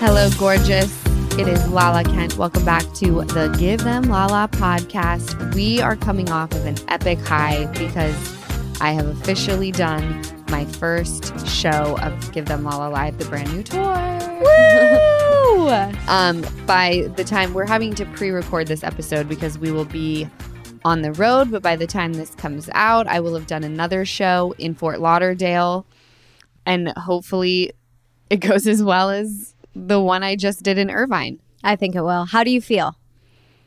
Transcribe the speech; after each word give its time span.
Hello, 0.00 0.30
gorgeous. 0.38 0.96
It 1.40 1.48
is 1.48 1.68
Lala 1.70 2.04
Kent. 2.04 2.38
Welcome 2.38 2.64
back 2.64 2.84
to 2.94 3.24
the 3.24 3.52
Give 3.58 3.82
Them 3.82 4.04
Lala 4.04 4.48
podcast. 4.52 5.52
We 5.56 5.80
are 5.80 5.96
coming 5.96 6.30
off 6.30 6.52
of 6.52 6.64
an 6.66 6.76
epic 6.86 7.18
high 7.18 7.66
because 7.72 8.14
I 8.80 8.92
have 8.92 9.06
officially 9.06 9.72
done 9.72 10.24
my 10.50 10.66
first 10.66 11.48
show 11.48 11.98
of 11.98 12.32
Give 12.32 12.46
Them 12.46 12.62
Lala 12.62 12.90
Live, 12.90 13.18
the 13.18 13.24
brand 13.24 13.52
new 13.52 13.64
tour. 13.64 14.38
Woo! 14.40 15.68
Um, 16.08 16.46
by 16.64 17.10
the 17.16 17.24
time 17.24 17.52
we're 17.52 17.66
having 17.66 17.94
to 17.96 18.06
pre-record 18.06 18.68
this 18.68 18.82
episode 18.82 19.28
because 19.28 19.58
we 19.58 19.70
will 19.70 19.84
be 19.84 20.26
on 20.84 21.02
the 21.02 21.12
road, 21.12 21.50
but 21.50 21.60
by 21.60 21.76
the 21.76 21.86
time 21.86 22.14
this 22.14 22.34
comes 22.36 22.70
out, 22.72 23.06
I 23.08 23.20
will 23.20 23.34
have 23.34 23.46
done 23.46 23.64
another 23.64 24.06
show 24.06 24.54
in 24.56 24.74
Fort 24.74 25.00
Lauderdale, 25.00 25.84
and 26.64 26.88
hopefully, 26.96 27.72
it 28.30 28.36
goes 28.36 28.66
as 28.66 28.82
well 28.82 29.10
as 29.10 29.54
the 29.74 30.00
one 30.00 30.22
I 30.22 30.36
just 30.36 30.62
did 30.62 30.78
in 30.78 30.90
Irvine. 30.90 31.40
I 31.62 31.76
think 31.76 31.94
it 31.94 32.02
will. 32.02 32.24
How 32.26 32.44
do 32.44 32.50
you 32.50 32.60
feel 32.60 32.96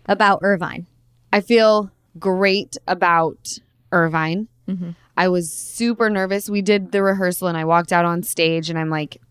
about 0.05 0.39
Irvine? 0.41 0.87
I 1.31 1.41
feel 1.41 1.91
great 2.19 2.77
about 2.87 3.57
Irvine. 3.91 4.47
Mm-hmm. 4.67 4.91
I 5.17 5.27
was 5.27 5.51
super 5.51 6.09
nervous. 6.09 6.49
We 6.49 6.61
did 6.61 6.91
the 6.91 7.03
rehearsal 7.03 7.47
and 7.47 7.57
I 7.57 7.65
walked 7.65 7.91
out 7.91 8.05
on 8.05 8.23
stage 8.23 8.69
and 8.69 8.79
I'm 8.79 8.89
like 8.89 9.21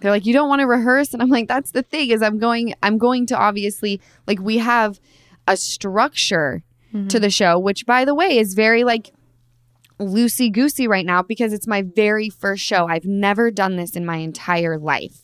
they're 0.00 0.10
like 0.10 0.26
you 0.26 0.32
don't 0.32 0.48
want 0.48 0.60
to 0.60 0.66
rehearse 0.66 1.12
and 1.12 1.22
I'm 1.22 1.28
like 1.28 1.48
that's 1.48 1.72
the 1.72 1.82
thing 1.82 2.10
is 2.10 2.22
I'm 2.22 2.38
going 2.38 2.74
I'm 2.82 2.98
going 2.98 3.26
to 3.26 3.36
obviously 3.36 4.00
like 4.26 4.40
we 4.40 4.58
have 4.58 5.00
a 5.46 5.56
structure 5.56 6.62
mm-hmm. 6.92 7.08
to 7.08 7.20
the 7.20 7.30
show 7.30 7.58
which 7.58 7.86
by 7.86 8.04
the 8.04 8.14
way 8.14 8.38
is 8.38 8.54
very 8.54 8.84
like 8.84 9.12
loosey 10.00 10.50
goosey 10.50 10.88
right 10.88 11.06
now 11.06 11.22
because 11.22 11.52
it's 11.52 11.66
my 11.66 11.82
very 11.82 12.30
first 12.30 12.64
show. 12.64 12.88
I've 12.88 13.04
never 13.04 13.50
done 13.50 13.76
this 13.76 13.94
in 13.94 14.04
my 14.04 14.16
entire 14.16 14.78
life. 14.78 15.20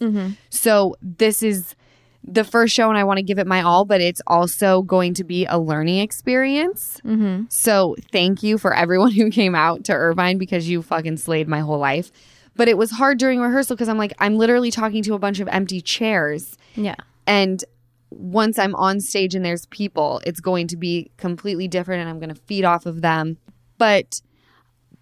So 0.51 0.97
this 1.01 1.43
is 1.43 1.75
the 2.23 2.45
first 2.45 2.75
show 2.75 2.89
and 2.89 2.99
I 2.99 3.05
want 3.05 3.19
to 3.19 3.23
give 3.23 3.39
it 3.39 3.47
my 3.47 3.63
all, 3.63 3.85
but 3.85 4.01
it's 4.01 4.21
also 4.27 4.83
going 4.83 5.15
to 5.15 5.25
be 5.25 5.47
a 5.47 5.59
learning 5.59 6.01
experience. 6.01 7.01
Mm-hmm. 7.05 7.45
So 7.49 7.97
thank 8.13 8.43
you 8.43 8.59
for 8.59 8.75
everyone 8.75 9.13
who 9.13 9.31
came 9.31 9.55
out 9.55 9.85
to 9.85 9.93
Irvine 9.93 10.39
because 10.39 10.69
you 10.69 10.83
fucking 10.83 11.17
slayed 11.19 11.49
my 11.49 11.61
whole 11.61 11.79
life. 11.79 12.11
But 12.57 12.69
it 12.69 12.79
was 12.79 12.91
hard 12.91 13.19
during 13.19 13.41
rehearsal 13.41 13.77
because 13.77 13.89
I'm 13.89 13.99
like, 13.99 14.15
I'm 14.19 14.37
literally 14.37 14.71
talking 14.71 15.03
to 15.05 15.15
a 15.15 15.19
bunch 15.19 15.41
of 15.41 15.49
empty 15.49 15.81
chairs. 15.81 16.57
Yeah. 16.75 16.97
And 17.27 17.63
once 18.11 18.59
I'm 18.59 18.75
on 18.77 19.01
stage 19.01 19.35
and 19.35 19.45
there's 19.45 19.67
people, 19.67 20.23
it's 20.25 20.41
going 20.41 20.69
to 20.69 20.77
be 20.77 21.11
completely 21.19 21.69
different 21.69 22.01
and 22.01 22.09
I'm 22.09 22.19
going 22.19 22.35
to 22.35 22.41
feed 22.43 22.65
off 22.65 22.87
of 22.87 23.03
them. 23.03 23.37
But 23.79 24.23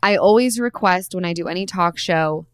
I 0.05 0.16
always 0.16 0.60
request 0.60 1.14
when 1.14 1.24
I 1.24 1.33
do 1.33 1.48
any 1.48 1.64
talk 1.64 1.97
show, 1.97 2.44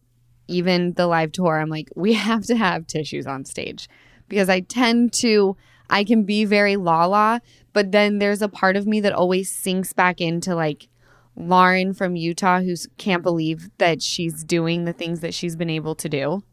even 0.47 0.93
the 0.93 1.09
live 1.09 1.33
tour, 1.33 1.59
I'm 1.59 1.69
like, 1.69 1.89
we 1.97 2.13
have 2.29 2.45
to 2.47 2.55
have 2.57 2.87
tissues 2.87 3.27
on 3.27 3.45
stage 3.45 3.89
because 4.29 4.49
I 4.49 4.61
tend 4.61 5.13
to, 5.15 5.57
I 5.91 6.05
can 6.05 6.23
be 6.23 6.45
very 6.45 6.77
la 6.77 7.07
la, 7.07 7.41
but 7.73 7.91
then 7.91 8.21
there's 8.21 8.41
a 8.41 8.49
part 8.49 8.77
of 8.77 8.87
me 8.87 9.01
that 9.01 9.13
always 9.13 9.51
sinks 9.51 9.93
back 9.93 10.21
into 10.21 10.55
like 10.55 10.87
Lauren 11.35 11.93
from 11.93 12.15
Utah 12.15 12.61
who 12.61 12.77
can't 12.99 13.25
believe 13.25 13.69
that 13.79 14.01
she's 14.01 14.45
doing 14.45 14.85
the 14.85 14.93
things 14.93 15.19
that 15.19 15.35
she's 15.35 15.57
been 15.57 15.71
able 15.71 15.97
to 15.97 16.09
do. 16.09 16.45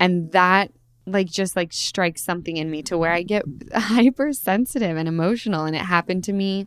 And 0.00 0.32
that 0.32 0.72
like 1.06 1.26
just 1.26 1.54
like 1.54 1.74
strikes 1.74 2.24
something 2.24 2.56
in 2.56 2.70
me 2.70 2.82
to 2.84 2.96
where 2.96 3.12
I 3.12 3.24
get 3.24 3.44
hypersensitive 3.74 4.96
and 4.96 5.06
emotional. 5.06 5.66
And 5.66 5.76
it 5.76 5.82
happened 5.82 6.24
to 6.24 6.32
me 6.32 6.66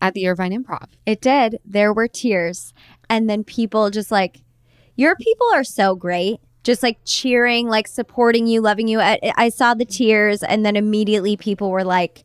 at 0.00 0.14
the 0.14 0.28
Irvine 0.28 0.52
Improv. 0.52 0.88
It 1.04 1.20
did. 1.20 1.58
There 1.64 1.92
were 1.92 2.08
tears. 2.08 2.72
And 3.08 3.28
then 3.30 3.44
people 3.44 3.90
just 3.90 4.10
like, 4.10 4.42
your 4.96 5.14
people 5.16 5.46
are 5.54 5.64
so 5.64 5.94
great. 5.94 6.40
Just 6.64 6.82
like 6.82 6.98
cheering, 7.04 7.68
like 7.68 7.86
supporting 7.86 8.46
you, 8.48 8.60
loving 8.60 8.88
you. 8.88 8.98
I, 9.00 9.20
I 9.36 9.50
saw 9.50 9.74
the 9.74 9.84
tears, 9.84 10.42
and 10.42 10.66
then 10.66 10.74
immediately 10.74 11.36
people 11.36 11.70
were 11.70 11.84
like, 11.84 12.24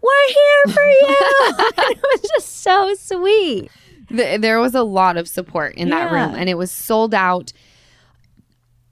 We're 0.00 0.28
here 0.28 0.74
for 0.74 0.84
you. 0.84 1.16
it 1.18 1.98
was 2.00 2.30
just 2.30 2.60
so 2.62 2.94
sweet. 2.94 3.68
Th- 4.08 4.40
there 4.40 4.60
was 4.60 4.76
a 4.76 4.82
lot 4.84 5.16
of 5.16 5.26
support 5.26 5.74
in 5.74 5.88
that 5.90 6.12
Yeah. 6.12 6.26
room 6.26 6.34
and 6.36 6.48
it 6.48 6.56
was 6.58 6.70
sold 6.70 7.14
out 7.14 7.52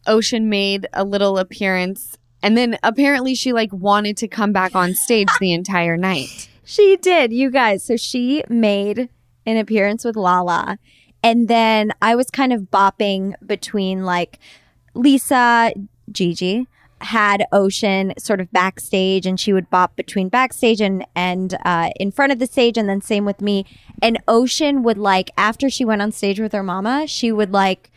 ocean 0.06 0.48
made 0.48 0.86
a 0.92 1.04
little 1.04 1.38
appearance 1.38 2.16
and 2.42 2.56
then 2.56 2.78
apparently 2.82 3.34
she 3.34 3.52
like 3.52 3.72
wanted 3.72 4.16
to 4.16 4.28
come 4.28 4.52
back 4.52 4.74
on 4.74 4.94
stage 4.94 5.28
the 5.40 5.52
entire 5.52 5.96
night 5.96 6.48
She 6.64 6.96
did, 6.96 7.32
you 7.32 7.50
guys. 7.50 7.82
So 7.84 7.96
she 7.96 8.42
made 8.48 9.08
an 9.46 9.56
appearance 9.56 10.04
with 10.04 10.16
Lala. 10.16 10.78
And 11.22 11.48
then 11.48 11.92
I 12.00 12.14
was 12.14 12.30
kind 12.30 12.52
of 12.52 12.62
bopping 12.62 13.34
between 13.44 14.04
like 14.04 14.38
Lisa, 14.94 15.72
Gigi 16.10 16.66
had 17.00 17.44
Ocean 17.52 18.12
sort 18.18 18.40
of 18.40 18.50
backstage 18.50 19.26
and 19.26 19.38
she 19.38 19.52
would 19.52 19.70
bop 19.70 19.94
between 19.96 20.28
backstage 20.28 20.80
and 20.80 21.06
and 21.14 21.56
uh, 21.64 21.90
in 21.96 22.10
front 22.10 22.32
of 22.32 22.38
the 22.38 22.46
stage 22.46 22.76
and 22.76 22.88
then 22.88 23.00
same 23.00 23.24
with 23.24 23.40
me. 23.40 23.64
And 24.02 24.18
Ocean 24.26 24.82
would 24.82 24.98
like 24.98 25.30
after 25.36 25.70
she 25.70 25.84
went 25.84 26.02
on 26.02 26.12
stage 26.12 26.40
with 26.40 26.52
her 26.52 26.62
mama, 26.62 27.06
she 27.06 27.30
would 27.30 27.52
like 27.52 27.90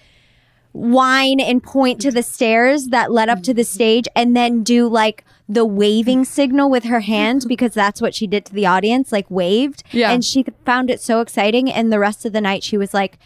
whine 0.74 1.40
and 1.40 1.62
point 1.62 2.00
to 2.02 2.12
the 2.12 2.24
stairs 2.24 2.88
that 2.88 3.12
led 3.12 3.30
up 3.30 3.44
to 3.44 3.54
the 3.54 3.64
stage 3.64 4.08
and 4.16 4.36
then 4.36 4.64
do 4.64 4.88
like 4.88 5.26
the 5.50 5.66
waving 5.66 6.24
signal 6.24 6.70
with 6.70 6.86
her 6.86 7.02
hand 7.02 7.44
because 7.48 7.74
that's 7.74 8.02
what 8.02 8.16
she 8.16 8.26
did 8.26 8.46
to 8.46 8.54
the 8.54 8.66
audience 8.66 9.12
like 9.12 9.30
waved. 9.30 9.84
Yeah. 9.92 10.12
and 10.12 10.24
she 10.24 10.46
found 10.66 10.90
it 10.90 11.02
so 11.02 11.20
exciting. 11.20 11.70
And 11.70 11.92
the 11.92 12.00
rest 12.00 12.26
of 12.26 12.32
the 12.34 12.42
night 12.42 12.64
she 12.64 12.78
was 12.78 12.94
like 12.94 13.18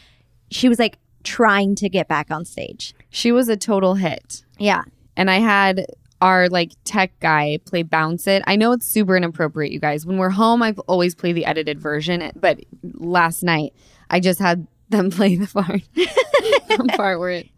she 0.50 0.67
was 0.69 0.79
like 0.79 0.97
trying 1.23 1.75
to 1.75 1.89
get 1.89 2.07
back 2.07 2.31
on 2.31 2.45
stage. 2.45 2.95
She 3.09 3.31
was 3.31 3.47
a 3.50 3.57
total 3.57 3.95
hit. 3.95 4.44
Yeah. 4.57 4.83
And 5.16 5.29
i 5.29 5.39
had 5.39 5.85
our 6.22 6.50
like 6.50 6.72
tech 6.85 7.12
guy 7.19 7.59
play 7.66 7.83
bounce 7.83 8.25
it. 8.25 8.41
I 8.47 8.56
know 8.56 8.72
it's 8.72 8.88
super 8.88 9.16
inappropriate 9.16 9.72
you 9.72 9.79
guys. 9.79 10.06
When 10.06 10.17
we're 10.17 10.29
home 10.31 10.63
i've 10.63 10.79
always 10.79 11.13
played 11.13 11.35
the 11.35 11.45
edited 11.45 11.79
version 11.79 12.31
but 12.35 12.59
last 12.94 13.44
night 13.44 13.73
i 14.09 14.19
just 14.19 14.39
had 14.39 14.66
them 14.90 15.12
play 15.12 15.35
the 15.35 15.47
part. 15.47 15.81
The 16.68 16.94
part 16.97 17.19
where 17.19 17.29
it 17.29 17.50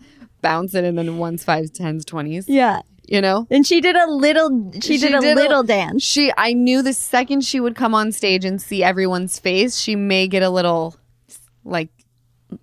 bounce 0.41 0.75
it 0.75 0.83
and 0.83 0.97
then 0.97 1.17
ones 1.17 1.43
fives 1.43 1.71
tens 1.71 2.05
twenties. 2.05 2.47
Yeah. 2.47 2.81
You 3.07 3.21
know? 3.21 3.47
And 3.49 3.65
she 3.65 3.81
did 3.81 3.95
a 3.95 4.09
little 4.09 4.71
she, 4.81 4.97
did 4.97 5.13
a 5.13 5.21
did 5.21 5.37
a- 5.37 5.41
little 5.41 5.63
dance. 5.63 6.03
She, 6.03 6.31
I 6.37 6.53
knew 6.53 6.81
the 6.81 6.93
second 6.93 7.43
she 7.43 7.59
would 7.59 7.75
come 7.75 7.95
on 7.95 8.11
stage 8.11 8.45
and 8.45 8.61
see 8.61 8.83
everyone's 8.83 9.39
face, 9.39 9.77
she 9.77 9.95
may 9.95 10.27
get 10.27 10.43
a 10.43 10.49
little, 10.49 10.95
like, 11.63 11.89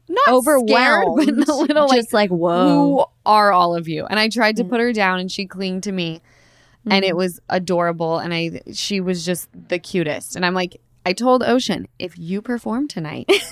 not 0.09 0.29
overwhelmed 0.29 1.25
scared, 1.25 1.37
but 1.37 1.49
a 1.49 1.55
little 1.55 1.89
like, 1.89 1.99
just 1.99 2.13
like 2.13 2.31
whoa. 2.31 2.69
who 2.69 3.05
are 3.27 3.53
all 3.53 3.75
of 3.75 3.89
you? 3.89 4.07
And 4.07 4.19
I 4.19 4.29
tried 4.29 4.57
to 4.57 4.65
mm. 4.65 4.71
put 4.71 4.81
her 4.81 4.93
down, 4.93 5.19
and 5.19 5.33
she 5.33 5.47
clinged 5.47 5.83
to 5.85 5.93
me, 5.93 6.21
and 6.87 7.05
it 7.05 7.15
mm. 7.15 7.19
was 7.19 7.41
adorable. 7.49 8.19
And 8.19 8.35
I, 8.35 8.61
she 8.73 9.01
was 9.01 9.25
just 9.25 9.49
the 9.69 9.79
cutest. 9.79 10.37
And 10.37 10.45
I'm 10.45 10.55
like, 10.55 10.81
I 11.07 11.13
told 11.13 11.43
Ocean, 11.43 11.89
if 11.99 12.19
you 12.19 12.43
perform 12.43 12.87
tonight. 12.89 13.31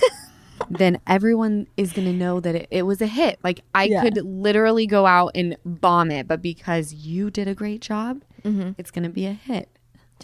then 0.77 0.99
everyone 1.07 1.67
is 1.77 1.93
going 1.93 2.07
to 2.07 2.13
know 2.13 2.39
that 2.39 2.55
it, 2.55 2.67
it 2.71 2.83
was 2.83 3.01
a 3.01 3.07
hit. 3.07 3.39
Like 3.43 3.61
I 3.73 3.85
Yeah. 3.85 4.01
could 4.03 4.17
literally 4.23 4.87
go 4.87 5.05
out 5.05 5.31
and 5.35 5.57
bomb 5.65 6.11
it, 6.11 6.27
but 6.27 6.41
because 6.41 6.93
you 6.93 7.29
did 7.31 7.47
a 7.47 7.55
great 7.55 7.81
job, 7.81 8.21
mm-hmm. 8.43 8.71
it's 8.77 8.91
going 8.91 9.03
to 9.03 9.09
be 9.09 9.25
a 9.25 9.33
hit. 9.33 9.69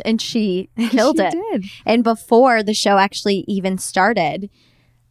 and 0.06 0.22
she 0.22 0.70
killed 0.92 1.18
She 1.18 1.24
it 1.24 1.32
did. 1.32 1.66
And 1.86 2.04
before 2.04 2.64
the 2.64 2.74
show 2.74 2.98
actually 2.98 3.44
even 3.48 3.78
started, 3.78 4.50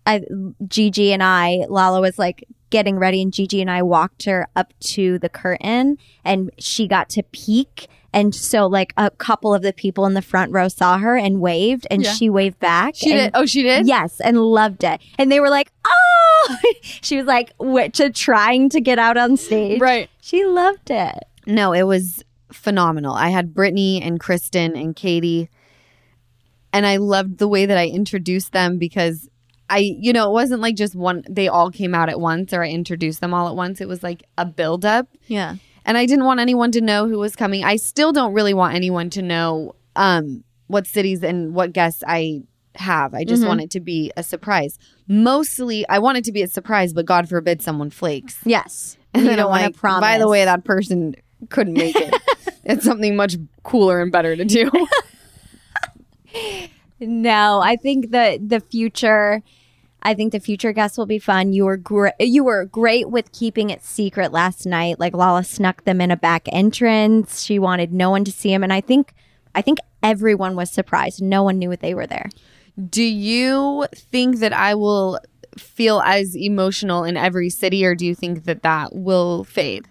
I, 0.07 0.23
Gigi 0.67 1.13
and 1.13 1.23
I, 1.23 1.67
Lala 1.69 2.01
was 2.01 2.19
like 2.19 2.45
getting 2.71 2.99
ready, 2.99 3.21
and 3.23 3.33
Gigi 3.33 3.61
and 3.61 3.71
I 3.71 3.83
walked 3.83 4.25
her 4.25 4.47
up 4.57 4.73
to 4.81 5.19
the 5.19 5.29
curtain, 5.29 5.99
and 6.25 6.51
she 6.59 6.87
got 6.89 7.09
to 7.11 7.23
peek. 7.23 7.89
And 8.13 8.35
so, 8.35 8.67
like 8.67 8.95
a 8.97 9.11
couple 9.11 9.55
of 9.55 9.61
the 9.63 9.73
people 9.73 10.07
in 10.07 10.15
the 10.15 10.23
front 10.23 10.51
row 10.53 10.69
saw 10.69 10.97
her 10.99 11.17
and 11.17 11.41
waved, 11.41 11.87
and 11.91 12.03
Yeah. 12.03 12.13
she 12.13 12.31
waved 12.31 12.59
back. 12.59 12.95
She 12.97 13.13
and- 13.13 13.21
did. 13.21 13.31
Oh, 13.35 13.45
she 13.45 13.63
did. 13.63 13.87
Yes, 13.87 14.19
and 14.21 14.41
loved 14.41 14.83
it. 14.83 15.01
And 15.19 15.31
they 15.31 15.41
were 15.41 15.51
like, 15.51 15.71
"Oh!" 15.87 16.57
she 16.83 17.19
was 17.19 17.27
like, 17.27 17.53
"What?" 17.59 17.93
To 17.95 18.09
trying 18.11 18.71
to 18.71 18.81
get 18.81 18.99
out 18.99 19.19
on 19.19 19.37
stage. 19.37 19.81
Right. 19.81 20.09
She 20.23 20.45
loved 20.47 20.91
it. 20.91 21.25
No, 21.47 21.73
it 21.73 21.83
was 21.83 22.25
phenomenal. 22.51 23.15
I 23.15 23.29
had 23.29 23.53
Brittany 23.53 24.01
and 24.03 24.19
Kristen 24.19 24.75
and 24.75 24.97
Katie, 24.97 25.51
and 26.73 26.87
I 26.87 26.97
loved 26.97 27.37
the 27.39 27.49
way 27.49 27.67
that 27.67 27.77
I 27.77 27.87
introduced 27.89 28.53
them 28.53 28.79
because 28.79 29.29
I, 29.71 29.79
you 29.99 30.15
know, 30.15 30.31
it 30.31 30.33
wasn't 30.33 30.63
like 30.63 30.77
just 30.77 30.95
one, 30.95 31.25
they 31.29 31.47
all 31.49 31.71
came 31.71 31.95
out 31.95 32.09
at 32.09 32.19
once 32.19 32.55
or 32.55 32.65
I 32.65 32.71
introduced 32.71 33.21
them 33.21 33.35
all 33.35 33.49
at 33.49 33.55
once. 33.55 33.83
It 33.83 33.89
was 33.89 34.03
like 34.03 34.23
a 34.39 34.47
buildup. 34.47 35.09
Yeah. 35.27 35.57
And 35.89 35.97
I 35.97 36.05
didn't 36.05 36.27
want 36.27 36.39
anyone 36.39 36.71
to 36.73 36.83
know 36.83 37.09
who 37.09 37.19
was 37.19 37.35
coming. 37.35 37.65
I 37.65 37.77
still 37.77 38.13
don't 38.13 38.35
really 38.35 38.53
want 38.53 38.75
anyone 38.75 39.09
to 39.09 39.23
know 39.23 39.75
um, 39.97 40.45
what 40.67 40.87
cities 40.87 41.25
and 41.25 41.55
what 41.55 41.73
guests 41.73 42.05
I 42.07 42.43
have. 42.75 43.15
I 43.15 43.25
just 43.25 43.45
want 43.45 43.63
it 43.63 43.71
to 43.71 43.81
be 43.81 44.13
a 44.15 44.23
surprise. 44.23 44.79
Mostly, 45.09 45.89
I 45.89 45.99
want 45.99 46.19
it 46.19 46.25
to 46.25 46.33
be 46.33 46.43
a 46.43 46.47
surprise, 46.47 46.93
but 46.93 47.07
God 47.07 47.27
forbid 47.27 47.63
someone 47.63 47.89
flakes. 47.91 48.39
Yes. 48.45 48.97
And 49.15 49.23
you 49.23 49.31
then 49.31 49.39
don't 49.39 49.47
I'm 49.47 49.51
want 49.51 49.63
like, 49.63 49.73
to 49.73 49.81
promise. 49.81 50.01
By 50.03 50.19
the 50.19 50.29
way, 50.29 50.45
that 50.45 50.65
person 50.65 51.15
couldn't 51.49 51.73
make 51.73 51.97
it. 51.97 52.15
it's 52.65 52.85
something 52.85 53.17
much 53.17 53.37
cooler 53.63 54.03
and 54.03 54.13
better 54.13 54.37
to 54.37 54.45
do. 54.45 54.71
No, 57.01 57.61
I 57.61 57.77
think 57.77 58.11
the 58.11 58.41
the 58.45 58.61
future 58.61 59.43
I 60.03 60.15
think 60.15 60.33
the 60.33 60.41
future 60.41 60.73
guests 60.73 60.97
will 60.97 61.07
be 61.07 61.19
fun. 61.19 61.53
You 61.53 61.65
were 61.65 61.77
great. 61.77 62.15
You 62.21 62.45
were 62.45 62.65
great 62.65 63.11
with 63.11 63.33
keeping 63.33 63.71
it 63.71 63.85
secret 63.85 64.33
last 64.33 64.65
night. 64.65 65.01
Like 65.01 65.15
Lala 65.15 65.45
snuck 65.45 65.85
them 65.85 66.01
in 66.01 66.11
a 66.11 66.17
back 66.17 66.47
entrance. 66.53 67.43
She 67.43 67.59
wanted 67.59 67.93
no 67.93 68.11
one 68.11 68.25
to 68.25 68.33
see 68.33 68.53
him, 68.53 68.63
and 68.63 68.73
I 68.73 68.81
think, 68.81 69.13
I 69.55 69.63
think 69.63 69.79
everyone 70.03 70.55
was 70.55 70.71
surprised. 70.71 71.21
No 71.21 71.43
one 71.43 71.59
knew 71.59 71.69
what 71.69 71.81
they 71.81 71.95
were 71.95 72.07
there. 72.07 72.31
Do 72.89 73.03
you 73.03 73.87
think 73.95 74.39
that 74.39 74.53
I 74.53 74.75
will 74.75 75.19
feel 75.59 76.01
as 76.01 76.37
emotional 76.37 77.03
in 77.03 77.17
every 77.17 77.51
city, 77.51 77.85
or 77.85 77.97
do 77.97 78.07
you 78.07 78.15
think 78.15 78.45
that 78.45 78.63
that 78.63 78.95
will 78.95 79.43
fade? 79.45 79.87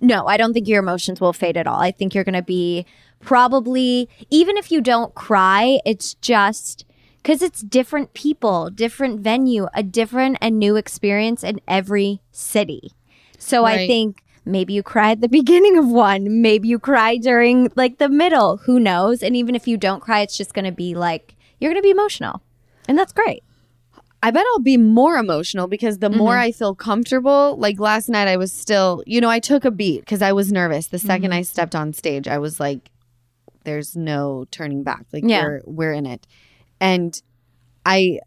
No, 0.00 0.26
I 0.26 0.36
don't 0.36 0.52
think 0.52 0.68
your 0.68 0.80
emotions 0.80 1.20
will 1.20 1.32
fade 1.32 1.56
at 1.56 1.66
all. 1.66 1.80
I 1.80 1.90
think 1.90 2.14
you're 2.14 2.22
going 2.22 2.34
to 2.34 2.42
be 2.42 2.84
probably, 3.20 4.08
even 4.30 4.56
if 4.56 4.70
you 4.70 4.80
don't 4.80 5.14
cry, 5.14 5.80
it's 5.84 6.14
just 6.14 6.84
because 7.28 7.42
it's 7.42 7.60
different 7.60 8.14
people, 8.14 8.70
different 8.70 9.20
venue, 9.20 9.66
a 9.74 9.82
different 9.82 10.38
and 10.40 10.58
new 10.58 10.76
experience 10.76 11.44
in 11.44 11.60
every 11.68 12.22
city. 12.32 12.92
So 13.36 13.66
I 13.66 13.86
think 13.86 14.22
maybe 14.46 14.72
you 14.72 14.82
cry 14.82 15.10
at 15.10 15.20
the 15.20 15.28
beginning 15.40 15.76
of 15.76 15.86
one, 15.86 16.40
maybe 16.40 16.68
you 16.68 16.78
cry 16.78 17.18
during 17.18 17.70
like 17.76 17.98
the 17.98 18.08
middle, 18.08 18.56
who 18.56 18.80
knows? 18.80 19.22
And 19.22 19.36
even 19.36 19.54
if 19.54 19.68
you 19.68 19.76
don't 19.76 20.00
cry, 20.00 20.20
it's 20.20 20.38
just 20.38 20.54
going 20.54 20.64
to 20.64 20.72
be 20.72 20.94
like, 20.94 21.34
you're 21.60 21.70
going 21.70 21.82
to 21.82 21.86
be 21.86 21.90
emotional. 21.90 22.40
And 22.88 22.96
that's 22.96 23.12
great. 23.12 23.42
I 24.22 24.30
bet 24.30 24.46
I'll 24.54 24.60
be 24.60 24.78
more 24.78 25.18
emotional 25.18 25.66
because 25.66 25.98
the 25.98 26.08
more 26.08 26.32
Mm-hmm. 26.32 26.40
I 26.40 26.52
feel 26.52 26.74
comfortable, 26.74 27.58
like 27.58 27.78
last 27.78 28.08
night, 28.08 28.26
I 28.26 28.38
was 28.38 28.54
still, 28.54 29.04
you 29.06 29.20
know, 29.20 29.28
I 29.28 29.38
took 29.38 29.66
a 29.66 29.70
beat 29.70 30.00
because 30.00 30.22
I 30.22 30.32
was 30.32 30.50
nervous. 30.50 30.86
The 30.86 30.96
2nd 30.96 31.24
Mm-hmm. 31.24 31.32
I 31.34 31.42
stepped 31.42 31.74
on 31.74 31.92
stage, 31.92 32.26
I 32.26 32.38
was 32.38 32.58
like, 32.58 32.90
"There's 33.64 33.94
no 33.94 34.46
turning 34.50 34.82
back. 34.82 35.04
Like 35.12 35.24
Yeah. 35.26 35.42
we're 35.44 35.60
we're 35.66 35.92
in 35.92 36.06
it," 36.06 36.26
and 36.80 37.20
I, 37.84 38.20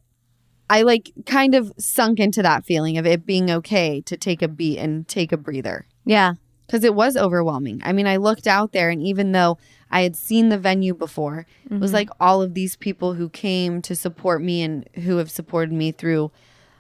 I 0.70 0.84
like 0.84 1.12
kind 1.26 1.56
of 1.56 1.72
sunk 1.78 2.20
into 2.20 2.42
that 2.42 2.66
feeling 2.66 2.98
of 2.98 3.06
it 3.06 3.26
being 3.26 3.52
okay 3.52 4.02
to 4.02 4.18
take 4.18 4.42
a 4.42 4.48
beat 4.48 4.78
and 4.80 5.08
take 5.08 5.32
a 5.32 5.38
breather 5.38 5.86
Yeah. 6.06 6.34
because 6.66 6.84
it 6.84 6.96
was 6.96 7.18
overwhelming. 7.18 7.82
I 7.84 7.94
mean, 7.94 8.08
I 8.08 8.18
looked 8.18 8.48
out 8.48 8.72
there, 8.72 8.90
and 8.90 9.02
even 9.04 9.32
though 9.34 9.58
I 9.90 10.02
had 10.02 10.16
seen 10.16 10.50
the 10.50 10.58
venue 10.58 10.94
before, 10.94 11.46
it 11.66 11.80
was 11.80 11.90
mm-hmm. 11.92 11.96
like 11.96 12.10
all 12.20 12.42
of 12.42 12.54
these 12.54 12.78
people 12.78 13.16
who 13.16 13.30
came 13.30 13.82
to 13.82 13.96
support 13.96 14.42
me 14.42 14.62
and 14.62 14.88
who 14.96 15.18
have 15.18 15.30
supported 15.30 15.74
me 15.74 15.92
through 15.92 16.32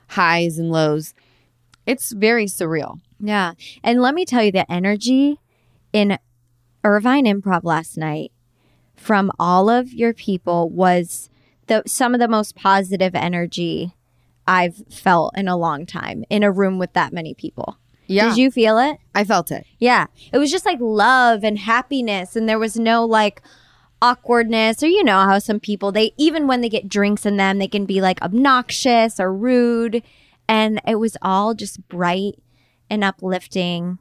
highs 0.08 0.58
and 0.58 0.72
lows. 0.72 1.14
It's 1.86 2.14
very 2.14 2.46
surreal. 2.46 3.00
Yeah. 3.20 3.54
And 3.84 4.02
let 4.02 4.16
me 4.16 4.24
tell 4.26 4.44
you 4.44 4.52
the 4.52 4.72
energy 4.72 5.40
in 5.92 6.18
Irvine 6.84 7.26
Improv 7.26 7.64
last 7.64 7.98
night 7.98 8.32
from 8.96 9.32
all 9.40 9.70
of 9.70 9.92
your 9.94 10.14
people 10.14 10.70
was 10.70 11.30
the 11.72 11.84
some 11.88 12.14
of 12.14 12.20
the 12.20 12.28
most 12.28 12.56
positive 12.56 13.16
energy 13.16 13.94
I've 14.46 14.84
felt 14.90 15.38
in 15.38 15.48
a 15.48 15.58
long 15.58 15.86
time 15.86 16.26
in 16.30 16.44
a 16.44 16.52
room 16.52 16.78
with 16.78 16.94
that 16.94 17.14
many 17.14 17.34
people. 17.34 17.78
Yeah, 18.08 18.30
Did 18.30 18.38
you 18.38 18.52
feel 18.52 18.78
it? 18.78 18.98
I 19.16 19.24
felt 19.24 19.52
it. 19.52 19.66
Yeah. 19.80 20.08
It 20.34 20.38
was 20.38 20.52
just 20.52 20.66
like 20.66 20.80
love 20.82 21.46
and 21.46 21.58
happiness 21.58 22.36
and 22.36 22.50
there 22.50 22.60
was 22.60 22.76
no 22.76 23.06
like 23.06 23.42
awkwardness 24.02 24.84
or 24.84 24.88
you 24.88 25.04
know 25.04 25.20
how 25.20 25.40
some 25.40 25.60
people 25.60 25.92
they 25.92 26.12
even 26.18 26.48
when 26.48 26.62
they 26.62 26.70
get 26.70 26.90
drinks 26.90 27.26
in 27.26 27.38
them 27.38 27.60
they 27.60 27.68
can 27.68 27.86
be 27.86 28.02
like 28.02 28.20
obnoxious 28.22 29.20
or 29.20 29.32
rude 29.32 30.02
and 30.50 30.82
it 30.88 30.96
was 30.96 31.16
all 31.22 31.54
just 31.54 31.88
bright 31.88 32.34
and 32.90 33.04
uplifting. 33.04 34.00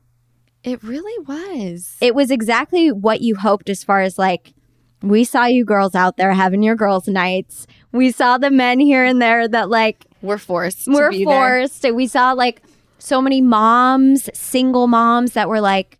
It 0.64 0.82
really 0.82 1.24
was. 1.24 1.96
It 2.00 2.14
was 2.14 2.30
exactly 2.30 2.90
what 2.90 3.20
you 3.20 3.36
hoped 3.36 3.70
as 3.70 3.84
far 3.84 4.00
as 4.00 4.18
like 4.18 4.54
we 5.02 5.24
saw 5.24 5.44
you 5.46 5.64
girls 5.64 5.94
out 5.94 6.16
there 6.16 6.32
having 6.32 6.62
your 6.62 6.76
girls 6.76 7.08
nights. 7.08 7.66
We 7.92 8.10
saw 8.12 8.38
the 8.38 8.50
men 8.50 8.80
here 8.80 9.04
and 9.04 9.20
there 9.20 9.48
that 9.48 9.68
like 9.70 10.04
We're 10.22 10.38
forced. 10.38 10.86
we're 10.86 11.10
be 11.10 11.24
there. 11.24 11.60
forced. 11.60 11.90
We 11.92 12.06
saw 12.06 12.32
like 12.32 12.62
so 12.98 13.22
many 13.22 13.40
moms, 13.40 14.28
single 14.38 14.86
moms 14.86 15.32
that 15.32 15.48
were 15.48 15.60
like, 15.60 15.98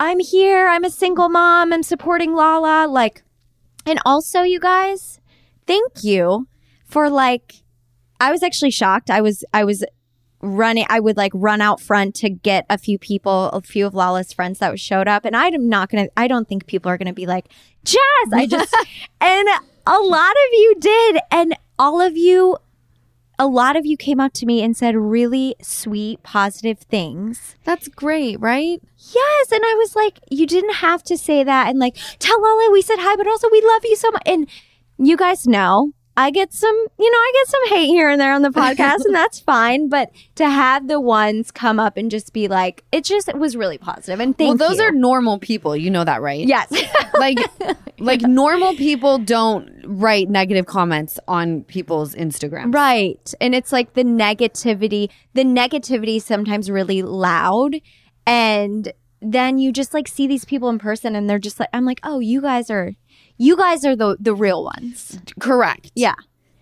I'm 0.00 0.18
here. 0.18 0.66
I'm 0.66 0.84
a 0.84 0.90
single 0.90 1.28
mom. 1.28 1.72
I'm 1.72 1.82
supporting 1.82 2.34
Lala. 2.34 2.86
Like, 2.88 3.22
and 3.86 4.00
also, 4.04 4.42
you 4.42 4.58
guys, 4.58 5.20
thank 5.66 6.02
you 6.02 6.48
for 6.86 7.08
like, 7.08 7.56
I 8.18 8.30
was 8.30 8.42
actually 8.42 8.70
shocked. 8.70 9.10
I 9.10 9.20
was, 9.20 9.44
I 9.54 9.64
was 9.64 9.84
running, 10.42 10.86
I 10.88 11.00
would 11.00 11.16
like 11.18 11.32
run 11.34 11.60
out 11.60 11.80
front 11.80 12.14
to 12.16 12.30
get 12.30 12.64
a 12.70 12.78
few 12.78 12.98
people, 12.98 13.50
a 13.50 13.60
few 13.60 13.86
of 13.86 13.94
Lala's 13.94 14.32
friends 14.32 14.58
that 14.58 14.78
showed 14.80 15.06
up. 15.06 15.24
And 15.24 15.36
I'm 15.36 15.68
not 15.68 15.90
going 15.90 16.06
to, 16.06 16.12
I 16.16 16.28
don't 16.28 16.48
think 16.48 16.66
people 16.66 16.90
are 16.90 16.98
going 16.98 17.06
to 17.08 17.12
be 17.12 17.26
like, 17.26 17.46
Jess, 17.84 18.32
I 18.32 18.46
just, 18.46 18.74
and 19.20 19.48
a 19.86 19.98
lot 19.98 20.32
of 20.32 20.52
you 20.52 20.74
did. 20.78 21.18
And 21.30 21.56
all 21.78 22.00
of 22.00 22.16
you 22.16 22.58
a 23.40 23.46
lot 23.46 23.74
of 23.74 23.86
you 23.86 23.96
came 23.96 24.20
up 24.20 24.34
to 24.34 24.44
me 24.44 24.62
and 24.62 24.76
said 24.76 24.94
really 24.94 25.56
sweet, 25.62 26.22
positive 26.22 26.78
things. 26.78 27.56
That's 27.64 27.88
great, 27.88 28.38
right? 28.38 28.82
Yes. 28.98 29.50
And 29.50 29.62
I 29.64 29.74
was 29.78 29.96
like, 29.96 30.20
you 30.30 30.46
didn't 30.46 30.74
have 30.74 31.02
to 31.04 31.16
say 31.16 31.42
that 31.42 31.68
and 31.68 31.78
like, 31.78 31.96
tell 32.18 32.38
Lala 32.42 32.70
we 32.70 32.82
said 32.82 32.98
hi, 32.98 33.16
but 33.16 33.26
also 33.26 33.48
we 33.50 33.62
love 33.62 33.82
you 33.84 33.96
so 33.96 34.10
much. 34.10 34.22
And 34.26 34.46
you 34.98 35.16
guys 35.16 35.46
know 35.46 35.92
I 36.16 36.30
get 36.30 36.52
some, 36.52 36.74
you 36.98 37.10
know, 37.10 37.18
I 37.18 37.32
get 37.34 37.48
some 37.48 37.68
hate 37.68 37.86
here 37.86 38.08
and 38.08 38.20
there 38.20 38.32
on 38.32 38.42
the 38.42 38.48
podcast, 38.50 39.04
and 39.04 39.14
that's 39.14 39.40
fine. 39.40 39.88
But 39.88 40.10
to 40.36 40.48
have 40.48 40.88
the 40.88 41.00
ones 41.00 41.50
come 41.50 41.80
up 41.80 41.96
and 41.96 42.10
just 42.10 42.32
be 42.32 42.48
like, 42.48 42.84
it 42.92 43.04
just 43.04 43.28
it 43.28 43.38
was 43.38 43.56
really 43.56 43.78
positive. 43.78 44.20
And 44.20 44.36
thank 44.36 44.58
well, 44.58 44.68
those 44.68 44.78
you. 44.78 44.84
are 44.84 44.92
normal 44.92 45.38
people. 45.38 45.76
You 45.76 45.90
know 45.90 46.04
that, 46.04 46.20
right? 46.20 46.46
yes. 46.46 46.72
like 47.18 47.38
like 48.00 48.22
normal 48.22 48.74
people 48.74 49.18
don't 49.18 49.70
write 49.84 50.28
negative 50.28 50.66
comments 50.66 51.18
on 51.28 51.62
people's 51.64 52.14
Instagram. 52.14 52.74
Right. 52.74 53.32
And 53.40 53.54
it's 53.54 53.72
like 53.72 53.94
the 53.94 54.04
negativity, 54.04 55.10
the 55.34 55.44
negativity 55.44 56.16
is 56.16 56.24
sometimes 56.24 56.70
really 56.70 57.02
loud. 57.02 57.76
And 58.26 58.92
then 59.20 59.58
you 59.58 59.72
just 59.72 59.92
like 59.92 60.08
see 60.08 60.26
these 60.26 60.44
people 60.44 60.68
in 60.68 60.78
person 60.78 61.14
and 61.14 61.28
they're 61.28 61.38
just 61.38 61.60
like, 61.60 61.68
I'm 61.72 61.84
like, 61.84 62.00
oh, 62.02 62.20
you 62.20 62.40
guys 62.40 62.70
are, 62.70 62.94
you 63.40 63.56
guys 63.56 63.86
are 63.86 63.96
the, 63.96 64.18
the 64.20 64.34
real 64.34 64.62
ones. 64.62 65.18
Correct. 65.40 65.90
Yeah. 65.94 66.14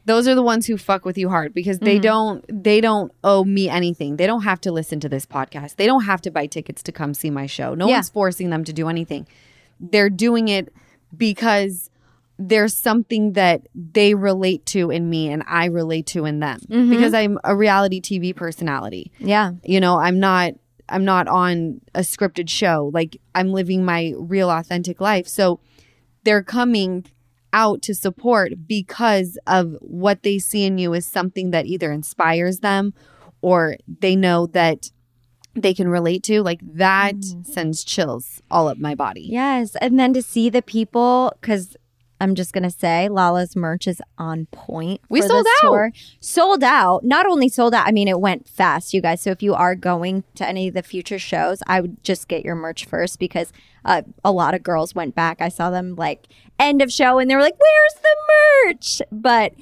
Those 0.05 0.29
are 0.29 0.35
the 0.37 0.43
ones 0.43 0.65
who 0.67 0.79
fuck 0.79 1.05
with 1.05 1.19
you 1.19 1.29
hard 1.29 1.53
because 1.53 1.81
they 1.81 1.97
mm-hmm. 1.97 2.03
don't 2.03 2.63
they 2.65 2.81
don't 2.81 3.13
owe 3.25 3.45
me 3.45 3.69
anything. 3.69 4.17
They 4.17 4.27
don't 4.27 4.45
have 4.45 4.61
to 4.63 4.73
listen 4.73 5.01
to 5.01 5.09
this 5.09 5.27
podcast. 5.27 5.77
They 5.77 5.87
don't 5.87 6.05
have 6.05 6.23
to 6.23 6.31
buy 6.31 6.47
tickets 6.47 6.83
to 6.85 6.93
come 6.93 7.13
see 7.15 7.31
my 7.31 7.47
show. 7.47 7.75
No 7.75 7.89
Yeah. 7.89 7.97
one's 7.97 8.09
forcing 8.09 8.51
them 8.51 8.65
to 8.65 8.73
do 8.73 8.89
anything. 8.89 9.27
They're 9.81 10.09
doing 10.09 10.49
it 10.49 10.73
because 11.15 11.91
there's 12.39 12.79
something 12.79 13.33
that 13.33 13.67
they 13.75 14.15
relate 14.15 14.65
to 14.67 14.91
in 14.91 15.11
me 15.11 15.29
and 15.31 15.43
I 15.49 15.65
relate 15.67 16.07
to 16.07 16.25
in 16.25 16.39
them. 16.39 16.61
Mm-hmm. 16.61 16.91
Because 16.91 17.13
I'm 17.13 17.39
a 17.43 17.57
reality 17.57 18.01
TV 18.01 18.35
personality. 18.35 19.11
Yeah. 19.19 19.53
you 19.65 19.81
know 19.81 19.99
i'm 19.99 20.21
not 20.21 20.53
i'm 20.89 21.05
not 21.05 21.27
on 21.29 21.81
a 21.95 22.01
scripted 22.01 22.49
show 22.49 22.91
like 22.95 23.21
i'm 23.35 23.53
living 23.53 23.85
my 23.85 24.15
real 24.17 24.49
authentic 24.49 25.01
life 25.01 25.27
so 25.27 25.61
they're 26.25 26.43
coming 26.43 27.05
out 27.53 27.83
to 27.83 27.95
support 27.95 28.53
because 28.67 29.39
of 29.47 29.77
what 29.81 30.23
they 30.23 30.39
see 30.39 30.65
in 30.65 30.79
you 30.79 30.93
is 30.93 31.07
something 31.07 31.51
that 31.51 31.67
either 31.67 31.91
inspires 31.91 32.61
them 32.61 32.93
or 33.41 33.77
they 33.87 34.15
know 34.15 34.47
that 34.47 34.91
they 35.55 35.75
can 35.75 35.89
relate 35.89 36.23
to. 36.25 36.43
Like 36.43 36.61
that 36.63 37.17
mm-hmm. 37.17 37.43
sends 37.43 37.85
chills 37.85 38.43
all 38.51 38.69
up 38.69 38.79
my 38.79 38.95
body. 38.95 39.27
Yes. 39.31 39.77
And 39.77 39.99
then 39.99 40.13
to 40.15 40.23
see 40.23 40.51
the 40.51 40.63
people, 40.63 41.33
because 41.41 41.77
I'm 42.21 42.35
just 42.35 42.53
going 42.53 42.65
to 42.65 42.71
say 42.71 43.09
Lala's 43.09 43.55
merch 43.55 43.87
is 43.87 44.03
on 44.19 44.47
point. 44.47 45.01
We 45.09 45.21
for 45.21 45.29
sold 45.29 45.47
this 45.47 45.53
out. 45.63 45.69
tour. 45.69 45.93
Sold 46.21 46.65
out. 46.65 47.05
Not 47.05 47.27
only 47.27 47.49
sold 47.49 47.75
out, 47.75 47.87
I 47.87 47.93
mean, 47.93 48.09
it 48.09 48.21
went 48.21 48.49
fast, 48.49 48.93
you 48.93 49.01
guys. 49.01 49.21
So 49.23 49.31
if 49.31 49.43
you 49.43 49.55
are 49.55 49.75
going 49.75 50.25
to 50.35 50.47
any 50.47 50.69
of 50.69 50.75
the 50.75 50.83
future 50.83 51.19
shows, 51.19 51.63
I 51.67 51.81
would 51.81 52.03
just 52.03 52.29
get 52.29 52.45
your 52.45 52.55
merch 52.55 52.85
first 52.87 53.19
because 53.19 53.53
uh, 53.85 54.03
a 54.25 54.33
lot 54.33 54.55
of 54.55 54.63
girls 54.63 54.95
went 54.95 55.15
back. 55.15 55.41
I 55.41 55.49
saw 55.49 55.71
them 55.71 55.95
like 55.95 56.27
end 56.59 56.83
of 56.83 56.93
show 56.93 57.19
and 57.19 57.31
they 57.31 57.37
were 57.37 57.43
like, 57.43 57.59
where's 57.59 58.03
the 58.03 58.17
merch? 58.67 59.03
But 59.13 59.55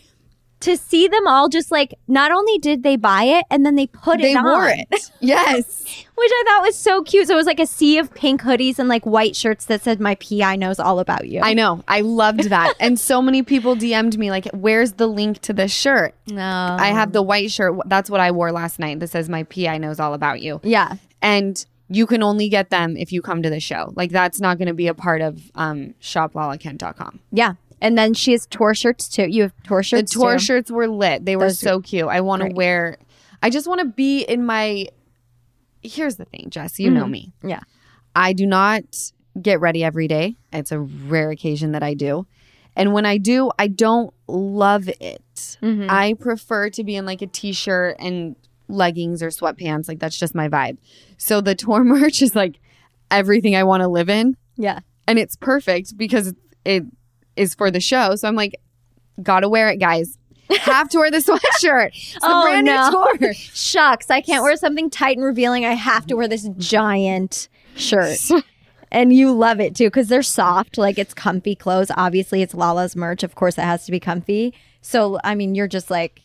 to 0.61 0.77
see 0.77 1.07
them 1.07 1.27
all 1.27 1.49
just 1.49 1.71
like, 1.71 1.95
not 2.09 2.33
only 2.33 2.59
did 2.59 2.83
they 2.83 2.97
buy 2.97 3.25
it 3.25 3.45
and 3.51 3.65
then 3.65 3.75
they 3.75 3.87
put 3.87 4.21
they 4.21 4.33
it 4.33 4.37
on 4.37 4.45
They 4.45 4.51
wore 4.51 4.69
it 4.69 5.11
yes 5.21 6.05
which 6.17 6.31
I 6.33 6.45
thought 6.47 6.63
was 6.63 6.77
so 6.77 7.03
cute. 7.03 7.27
So 7.29 7.35
it 7.35 7.37
was 7.37 7.47
like 7.47 7.61
a 7.61 7.67
sea 7.67 7.99
of 7.99 8.13
pink 8.15 8.41
hoodies 8.41 8.79
and 8.79 8.89
like 8.89 9.05
white 9.05 9.37
shirts 9.37 9.67
that 9.67 9.83
said, 9.83 10.01
"My 10.01 10.15
PI 10.15 10.57
knows 10.57 10.81
all 10.81 10.99
about 10.99 11.29
you." 11.29 11.41
i 11.43 11.53
know 11.53 11.85
i 11.89 12.01
loved 12.01 12.45
that 12.45 12.73
and 12.81 12.99
so 12.99 13.21
many 13.21 13.43
people 13.43 13.75
dm'd 13.77 14.17
me 14.19 14.31
like 14.31 14.47
where's 14.55 14.93
the 14.93 15.07
link 15.07 15.41
to 15.41 15.53
this 15.53 15.71
shirt 15.73 16.15
no, 16.29 16.77
I 16.79 16.89
have 16.89 17.13
the 17.13 17.23
white 17.23 17.51
shirt. 17.51 17.75
That's 17.87 18.11
what 18.11 18.21
I 18.21 18.31
wore 18.33 18.51
last 18.51 18.79
night. 18.79 18.99
That 19.01 19.09
says 19.09 19.29
my 19.29 19.45
PI 19.45 19.79
knows 19.79 20.01
all 20.01 20.13
about 20.13 20.41
you. 20.41 20.61
yeah, 20.65 20.97
And 21.23 21.65
you 21.89 22.07
can 22.07 22.23
only 22.23 22.49
get 22.49 22.71
them 22.71 22.97
if 22.97 23.13
you 23.13 23.23
come 23.23 23.43
to 23.43 23.51
the 23.51 23.61
show. 23.61 23.93
Like 23.95 24.11
that's 24.11 24.41
not 24.41 24.59
going 24.59 24.69
to 24.69 24.75
be 24.75 24.89
a 24.89 24.95
part 24.95 25.21
of 25.23 25.41
um, 25.55 25.95
shoplalakent.com. 26.01 27.21
yeah. 27.31 27.55
And 27.81 27.97
then 27.99 28.15
she 28.15 28.33
has 28.33 28.47
tour 28.47 28.75
shirts 28.75 29.09
too. 29.09 29.27
You 29.29 29.43
have 29.43 29.53
tour 29.65 29.83
shirts. 29.83 30.13
The 30.15 30.21
tour 30.21 30.33
too? 30.35 30.45
shirts 30.45 30.71
were 30.71 30.89
lit. 30.89 31.25
They 31.25 31.37
were 31.37 31.45
Those 31.49 31.59
so 31.59 31.81
cute. 31.81 32.09
I 32.09 32.21
want 32.23 32.43
to 32.43 32.49
wear. 32.49 32.97
I 33.43 33.51
just 33.51 33.67
want 33.69 33.81
to 33.81 33.87
be 33.87 34.23
in 34.23 34.45
my. 34.47 34.87
Here's 35.83 36.17
the 36.17 36.25
thing, 36.25 36.49
Jess. 36.51 36.79
You 36.81 36.91
know 36.91 37.07
me. 37.07 37.33
Yeah, 37.43 37.61
I 38.15 38.33
do 38.33 38.47
not 38.47 38.83
get 39.41 39.61
ready 39.61 39.85
every 39.85 40.09
day. 40.09 40.37
It's 40.53 40.73
a 40.73 40.81
rare 40.81 41.31
occasion 41.31 41.73
that 41.73 41.83
I 41.83 41.95
do. 41.95 42.27
And 42.75 42.93
when 42.93 43.07
I 43.07 43.19
do, 43.19 43.51
I 43.59 43.69
don't 43.69 44.13
love 44.27 44.89
it. 45.01 45.23
Mhm. 45.63 45.87
I 45.89 46.15
prefer 46.15 46.71
to 46.71 46.83
be 46.85 46.97
in 46.97 47.07
like 47.07 47.23
a 47.23 47.27
t-shirt 47.27 47.97
and 47.99 48.37
leggings 48.69 49.23
or 49.23 49.29
sweatpants. 49.29 49.87
Like 49.89 49.99
that's 49.99 50.19
just 50.19 50.35
my 50.35 50.49
vibe. 50.49 50.79
So 51.19 51.41
the 51.41 51.55
tour 51.55 51.85
merch 51.85 52.21
is 52.23 52.35
like 52.35 52.59
everything 53.11 53.55
I 53.55 53.63
want 53.65 53.83
to 53.83 53.89
live 53.89 54.09
in 54.11 54.37
Yeah. 54.57 54.81
and 55.07 55.19
it's 55.19 55.37
perfect 55.37 55.97
because 55.97 56.35
it 56.65 56.85
is 57.37 57.55
for 57.55 57.71
the 57.71 57.81
show. 57.81 58.17
So 58.17 58.29
I'm 58.29 58.35
like, 58.37 58.55
gotta 59.23 59.49
wear 59.49 59.69
it, 59.71 59.77
guys. 59.79 60.19
Have 60.61 60.89
to 60.91 60.99
wear 60.99 61.11
the 61.11 61.17
sweatshirt. 61.63 61.89
It's 61.89 62.13
the 62.15 62.21
Oh, 62.23 62.43
brand 62.43 62.67
no. 62.67 62.89
new 62.91 63.19
tour. 63.19 63.35
Shucks, 63.35 64.11
I 64.11 64.21
can't 64.21 64.43
wear 64.43 64.57
something 64.57 64.91
tight 64.91 65.17
and 65.17 65.27
revealing. 65.27 65.65
I 65.65 65.75
have 65.75 66.07
to 66.07 66.15
wear 66.17 66.29
this 66.29 66.49
giant 66.59 67.49
shirt. 67.77 68.19
And 68.93 69.13
you 69.13 69.33
love 69.33 69.59
it 69.59 69.75
too 69.75 69.87
because 69.89 70.07
they're 70.09 70.23
soft, 70.23 70.79
like 70.79 70.97
it's 70.97 71.13
comfy 71.13 71.57
clothes. 71.57 71.91
Obviously, 71.97 72.41
it's 72.41 72.55
Lala's 72.55 72.95
merch. 72.95 73.25
Of 73.25 73.35
course, 73.35 73.59
it 73.59 73.63
has 73.63 73.85
to 73.87 73.91
be 73.91 73.99
comfy. 73.99 74.55
So, 74.81 75.19
I 75.25 75.35
mean, 75.35 75.57
you're 75.57 75.67
just 75.67 75.91
like, 75.91 76.23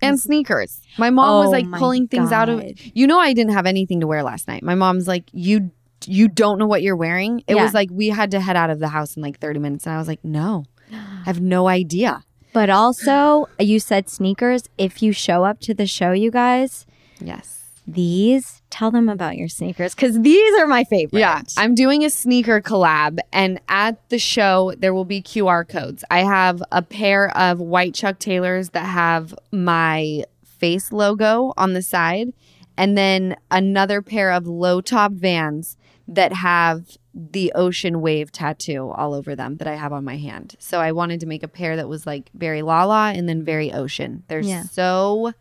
and 0.00 0.18
sneakers. 0.18 0.80
My 0.96 1.10
mom 1.10 1.40
was 1.40 1.48
Oh 1.48 1.50
like 1.50 1.66
my 1.66 1.76
pulling 1.76 2.06
things 2.06 2.30
out 2.30 2.48
of 2.48 2.62
You 2.96 3.08
know 3.08 3.18
I 3.18 3.32
didn't 3.32 3.52
have 3.52 3.66
anything 3.66 3.98
to 4.00 4.06
wear 4.06 4.22
last 4.22 4.46
night. 4.46 4.62
My 4.62 4.76
mom's 4.76 5.08
like, 5.08 5.24
"You 5.32 5.72
you 6.06 6.28
don't 6.28 6.58
know 6.58 6.66
what 6.66 6.82
you're 6.82 6.96
wearing?" 6.96 7.42
It 7.46 7.56
Yeah. 7.56 7.62
was 7.64 7.74
like 7.74 7.88
we 7.92 8.08
had 8.08 8.30
to 8.32 8.40
head 8.40 8.56
out 8.56 8.70
of 8.70 8.78
the 8.80 8.88
house 8.88 9.16
in 9.16 9.22
like 9.22 9.38
30 9.38 9.58
minutes 9.60 9.86
and 9.86 9.94
I 9.94 9.98
was 9.98 10.08
like, 10.08 10.24
"No. 10.24 10.64
I 10.92 10.96
have 11.24 11.40
no 11.40 11.68
idea." 11.68 12.22
but 12.52 12.70
also, 12.70 13.46
you 13.58 13.80
said 13.80 14.08
sneakers. 14.08 14.62
If 14.78 15.02
you 15.02 15.10
show 15.10 15.42
up 15.44 15.58
to 15.62 15.74
the 15.74 15.88
show, 15.88 16.12
you 16.12 16.30
guys, 16.30 16.86
Yes. 17.20 17.64
these, 17.84 18.62
tell 18.70 18.92
them 18.92 19.08
about 19.08 19.36
your 19.36 19.48
sneakers 19.48 19.92
because 19.92 20.20
these 20.20 20.54
are 20.60 20.66
my 20.68 20.84
favorite. 20.84 21.18
Yeah, 21.18 21.42
I'm 21.56 21.74
doing 21.74 22.04
a 22.04 22.10
sneaker 22.10 22.60
collab, 22.60 23.18
and 23.32 23.60
at 23.68 24.08
the 24.08 24.20
show, 24.20 24.72
there 24.78 24.94
will 24.94 25.04
be 25.04 25.20
QR 25.20 25.64
codes. 25.68 26.04
I 26.12 26.20
have 26.20 26.62
a 26.70 26.80
pair 26.80 27.36
of 27.36 27.58
white 27.58 27.92
Chuck 27.94 28.20
Taylors 28.20 28.68
that 28.70 28.86
have 28.86 29.34
my 29.50 30.22
face 30.44 30.92
logo 30.92 31.52
on 31.56 31.72
the 31.72 31.82
side, 31.82 32.32
and 32.76 32.96
then 32.96 33.34
another 33.50 34.00
pair 34.00 34.30
of 34.30 34.46
low 34.46 34.80
top 34.80 35.10
vans 35.10 35.76
that 36.08 36.32
have 36.32 36.96
the 37.14 37.52
ocean 37.54 38.00
wave 38.00 38.30
tattoo 38.32 38.90
all 38.90 39.14
over 39.14 39.34
them 39.36 39.56
that 39.56 39.68
I 39.68 39.74
have 39.76 39.92
on 39.92 40.04
my 40.04 40.16
hand. 40.16 40.56
So 40.58 40.80
I 40.80 40.92
wanted 40.92 41.20
to 41.20 41.26
make 41.26 41.42
a 41.42 41.48
pair 41.48 41.76
that 41.76 41.88
was 41.88 42.06
like 42.06 42.30
very 42.34 42.62
Lala 42.62 43.12
and 43.14 43.28
then 43.28 43.44
very 43.44 43.72
ocean. 43.72 44.24
They're 44.28 44.40
Yeah. 44.40 44.64
so 44.64 45.32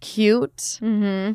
cute. 0.00 0.56
Mm-hmm. 0.80 1.32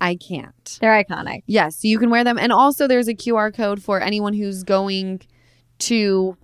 I 0.00 0.16
can't. 0.16 0.78
They're 0.80 1.02
iconic. 1.04 1.42
Yes, 1.46 1.76
so 1.76 1.88
you 1.88 1.98
can 1.98 2.10
wear 2.10 2.24
them. 2.24 2.38
And 2.38 2.52
also, 2.52 2.86
there's 2.86 3.08
a 3.08 3.14
QR 3.14 3.54
code 3.54 3.82
for 3.82 4.00
anyone 4.00 4.34
who's 4.34 4.62
going 4.62 5.22
to 5.80 6.36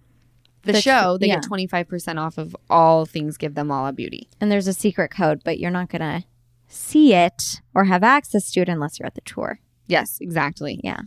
the, 0.62 0.72
The 0.72 0.80
show. 0.80 1.18
They 1.18 1.28
yeah. 1.28 1.40
get 1.40 1.44
25% 1.50 2.18
off 2.18 2.38
of 2.38 2.56
all 2.70 3.06
things 3.06 3.36
Give 3.36 3.54
Them 3.54 3.68
Lala 3.68 3.92
Beauty. 3.92 4.28
And 4.40 4.50
there's 4.52 4.66
a 4.68 4.72
secret 4.72 5.10
code, 5.10 5.42
but 5.44 5.58
you're 5.58 5.70
not 5.70 5.88
going 5.90 6.00
to 6.00 6.24
see 6.68 7.12
it 7.14 7.60
or 7.74 7.84
have 7.84 8.02
access 8.02 8.50
to 8.52 8.60
it 8.60 8.68
unless 8.68 8.98
you're 8.98 9.06
at 9.06 9.14
the 9.14 9.20
tour. 9.22 9.58
Yes, 9.88 10.18
exactly. 10.20 10.80
Yeah. 10.84 11.00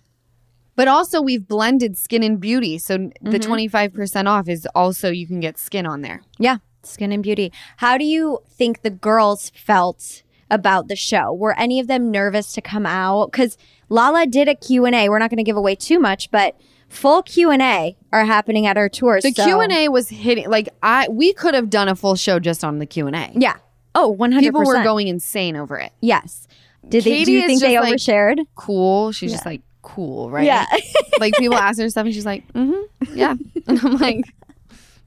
But 0.76 0.88
also, 0.88 1.22
we've 1.22 1.48
blended 1.48 1.98
skin 1.98 2.24
and 2.24 2.40
beauty. 2.40 2.78
So 2.80 2.98
the 3.22 3.40
Mhm. 3.40 3.42
25% 3.42 4.28
off 4.28 4.48
is 4.50 4.68
also 4.74 5.10
you 5.12 5.28
can 5.28 5.40
get 5.40 5.58
skin 5.58 5.86
on 5.86 6.02
there. 6.02 6.22
Yeah, 6.40 6.58
skin 6.82 7.12
and 7.12 7.22
beauty. 7.22 7.52
How 7.78 7.98
do 7.98 8.06
you 8.06 8.40
think 8.50 8.82
the 8.82 8.90
girls 8.90 9.52
felt 9.56 10.24
about 10.50 10.88
the 10.88 10.96
show? 10.96 11.32
Were 11.34 11.58
any 11.60 11.80
of 11.80 11.88
them 11.88 12.10
nervous 12.12 12.54
to 12.54 12.62
come 12.62 12.86
out? 12.86 13.32
Because 13.32 13.58
Lala 13.90 14.26
did 14.26 14.48
a 14.48 14.56
Q&A. 14.56 15.10
We're 15.10 15.20
not 15.20 15.30
going 15.30 15.38
to 15.38 15.44
give 15.44 15.58
away 15.58 15.76
too 15.76 16.00
much, 16.00 16.32
but 16.32 16.56
full 16.90 17.22
Q&A 17.22 17.96
are 18.12 18.26
happening 18.26 18.66
at 18.66 18.78
our 18.78 18.90
tour. 18.90 19.20
The 19.22 19.32
so- 19.32 19.44
Q&A 19.46 19.90
was 19.90 20.10
hitting, 20.10 20.50
like, 20.50 20.70
I 20.82 21.08
we 21.10 21.34
could 21.34 21.54
have 21.54 21.70
done 21.70 21.88
a 21.88 21.96
full 21.96 22.16
show 22.16 22.40
just 22.40 22.64
on 22.64 22.80
the 22.80 22.86
Q&A. 22.88 23.32
Yeah. 23.36 23.56
Oh, 23.96 24.10
100%. 24.10 24.40
People 24.42 24.66
were 24.66 24.84
going 24.84 25.08
insane 25.08 25.56
over 25.56 25.78
it. 25.78 25.92
Yes. 26.02 26.48
Did 26.90 27.04
they, 27.04 27.24
do 27.24 27.32
you 27.32 27.46
think 27.48 27.62
they 27.62 27.80
like- 27.80 27.94
overshared? 27.94 28.40
Cool. 28.56 29.12
She's 29.12 29.32
just 29.32 29.46
like, 29.46 29.62
cool, 29.84 30.32
right? 30.32 30.46
Yeah. 30.46 30.66
like, 31.20 31.34
people 31.36 31.58
ask 31.58 31.80
her 31.80 31.90
stuff 31.90 32.06
and 32.06 32.14
she's 32.14 32.26
like, 32.26 32.52
mm 32.54 32.74
hmm, 32.74 33.16
yeah. 33.16 33.36
And 33.68 33.80
I'm 33.80 33.98
like, 33.98 34.26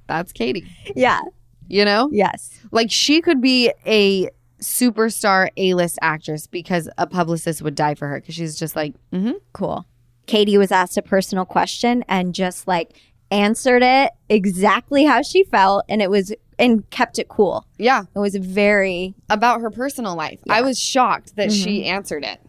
that's 0.07 0.33
Katie, 0.33 0.67
yeah. 0.95 1.21
you 1.69 1.85
know? 1.85 2.09
Yes. 2.13 2.61
Like 2.71 2.91
she 2.91 3.21
could 3.21 3.41
be 3.41 3.73
a 3.85 4.31
superstar 4.61 5.51
A-list 5.57 5.99
actress 6.01 6.47
because 6.47 6.89
a 6.97 7.07
publicist 7.07 7.61
would 7.63 7.75
die 7.75 7.95
for 7.95 8.09
her 8.09 8.21
because 8.21 8.35
she's 8.35 8.57
just 8.57 8.77
like, 8.77 8.95
mm-hmm. 9.13 9.33
Cool. 9.53 9.85
Katie 10.27 10.59
was 10.59 10.73
asked 10.73 10.97
a 10.97 11.03
personal 11.03 11.45
question 11.45 12.05
and 12.09 12.35
just 12.35 12.67
like 12.67 12.95
answered 13.31 13.83
it 13.83 14.13
exactly 14.29 15.05
how 15.05 15.23
she 15.23 15.45
felt 15.45 15.85
and 15.89 16.01
it 16.01 16.11
was 16.11 16.33
and 16.59 16.89
kept 16.91 17.19
it 17.19 17.29
cool. 17.29 17.67
yeah, 17.77 18.05
It 18.15 18.19
was 18.19 18.35
very 18.37 19.15
about 19.29 19.61
her 19.61 19.71
personal 19.71 20.17
life. 20.17 20.41
I 20.49 20.63
was 20.63 20.79
shocked 20.79 21.37
that 21.37 21.53
she 21.53 21.85
answered 21.85 22.25
it. 22.25 22.41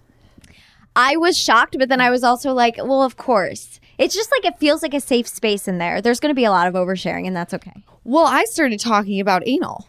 I 0.98 1.16
was 1.16 1.38
shocked, 1.38 1.78
but 1.78 1.90
then 1.90 2.02
I 2.02 2.10
was 2.10 2.24
also 2.24 2.52
like, 2.54 2.78
well, 2.78 3.04
of 3.04 3.16
course. 3.18 3.80
It's 4.00 4.14
just 4.16 4.32
like 4.32 4.46
it 4.52 4.60
feels 4.60 4.82
like 4.84 4.94
a 4.94 5.00
safe 5.00 5.28
space 5.28 5.68
in 5.68 5.78
there. 5.78 6.02
There's 6.02 6.20
going 6.20 6.32
to 6.32 6.36
be 6.36 6.44
a 6.44 6.52
lot 6.52 6.68
of 6.68 6.74
oversharing, 6.74 7.26
and 7.28 7.36
that's 7.36 7.54
okay. 7.54 7.84
Well, 8.04 8.26
I 8.26 8.44
started 8.46 8.80
talking 8.80 9.20
about 9.20 9.44
anal. 9.48 9.88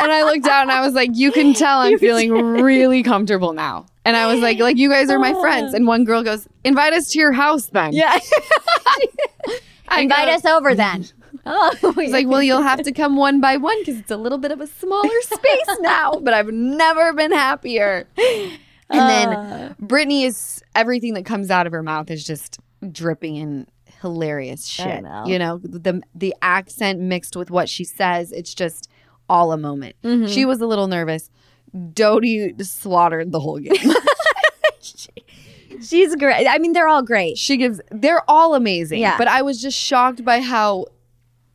and 0.00 0.10
I 0.12 0.22
looked 0.24 0.46
out 0.46 0.62
and 0.62 0.72
I 0.72 0.80
was 0.80 0.94
like, 0.94 1.10
you 1.14 1.30
can 1.32 1.52
tell 1.54 1.80
I'm 1.80 1.98
feeling 1.98 2.30
really 2.32 3.02
comfortable 3.02 3.52
now. 3.52 3.86
And 4.04 4.16
I 4.16 4.32
was 4.32 4.42
like, 4.42 4.58
like 4.58 4.76
you 4.76 4.88
guys 4.90 5.08
are 5.10 5.18
my 5.18 5.34
friends. 5.34 5.72
And 5.74 5.86
one 5.86 6.04
girl 6.04 6.22
goes, 6.22 6.46
invite 6.64 6.92
us 6.92 7.10
to 7.12 7.18
your 7.18 7.32
house 7.32 7.66
then. 7.66 7.92
Yeah. 7.92 8.18
I 9.88 10.02
Invite 10.02 10.26
go- 10.26 10.34
us 10.34 10.44
over 10.44 10.74
then. 10.74 11.06
Oh, 11.46 11.92
He's 11.98 12.10
like, 12.10 12.26
well, 12.26 12.42
you'll 12.42 12.62
have 12.62 12.82
to 12.84 12.92
come 12.92 13.16
one 13.16 13.38
by 13.38 13.58
one 13.58 13.78
because 13.80 13.98
it's 13.98 14.10
a 14.10 14.16
little 14.16 14.38
bit 14.38 14.50
of 14.50 14.62
a 14.62 14.66
smaller 14.66 15.20
space 15.20 15.76
now, 15.80 16.12
but 16.22 16.32
I've 16.32 16.48
never 16.48 17.12
been 17.12 17.32
happier. 17.32 18.08
And 18.90 19.00
then 19.00 19.76
Brittany 19.78 20.24
is 20.24 20.62
everything 20.74 21.14
that 21.14 21.24
comes 21.24 21.50
out 21.50 21.66
of 21.66 21.72
her 21.72 21.82
mouth 21.82 22.10
is 22.10 22.24
just 22.24 22.58
dripping 22.92 23.36
in 23.36 23.66
hilarious 24.00 24.66
shit. 24.66 25.02
know. 25.02 25.24
You 25.26 25.38
know, 25.38 25.58
the 25.58 26.02
the 26.14 26.34
accent 26.42 27.00
mixed 27.00 27.36
with 27.36 27.50
what 27.50 27.68
she 27.68 27.84
says, 27.84 28.32
it's 28.32 28.54
just 28.54 28.88
all 29.28 29.52
a 29.52 29.56
moment. 29.56 29.96
Mm-hmm. 30.04 30.26
She 30.26 30.44
was 30.44 30.60
a 30.60 30.66
little 30.66 30.86
nervous. 30.86 31.30
Doute 31.92 32.54
slaughtered 32.62 33.32
the 33.32 33.40
whole 33.40 33.58
game. 33.58 33.74
she's 35.80 36.14
great. 36.16 36.46
I 36.46 36.58
mean, 36.58 36.72
they're 36.72 36.88
all 36.88 37.02
great. 37.02 37.38
she 37.38 37.56
gives 37.56 37.80
they're 37.90 38.28
all 38.28 38.54
amazing. 38.54 39.00
Yeah. 39.00 39.18
But 39.18 39.28
I 39.28 39.42
was 39.42 39.60
just 39.60 39.78
shocked 39.78 40.24
by 40.24 40.40
how 40.40 40.86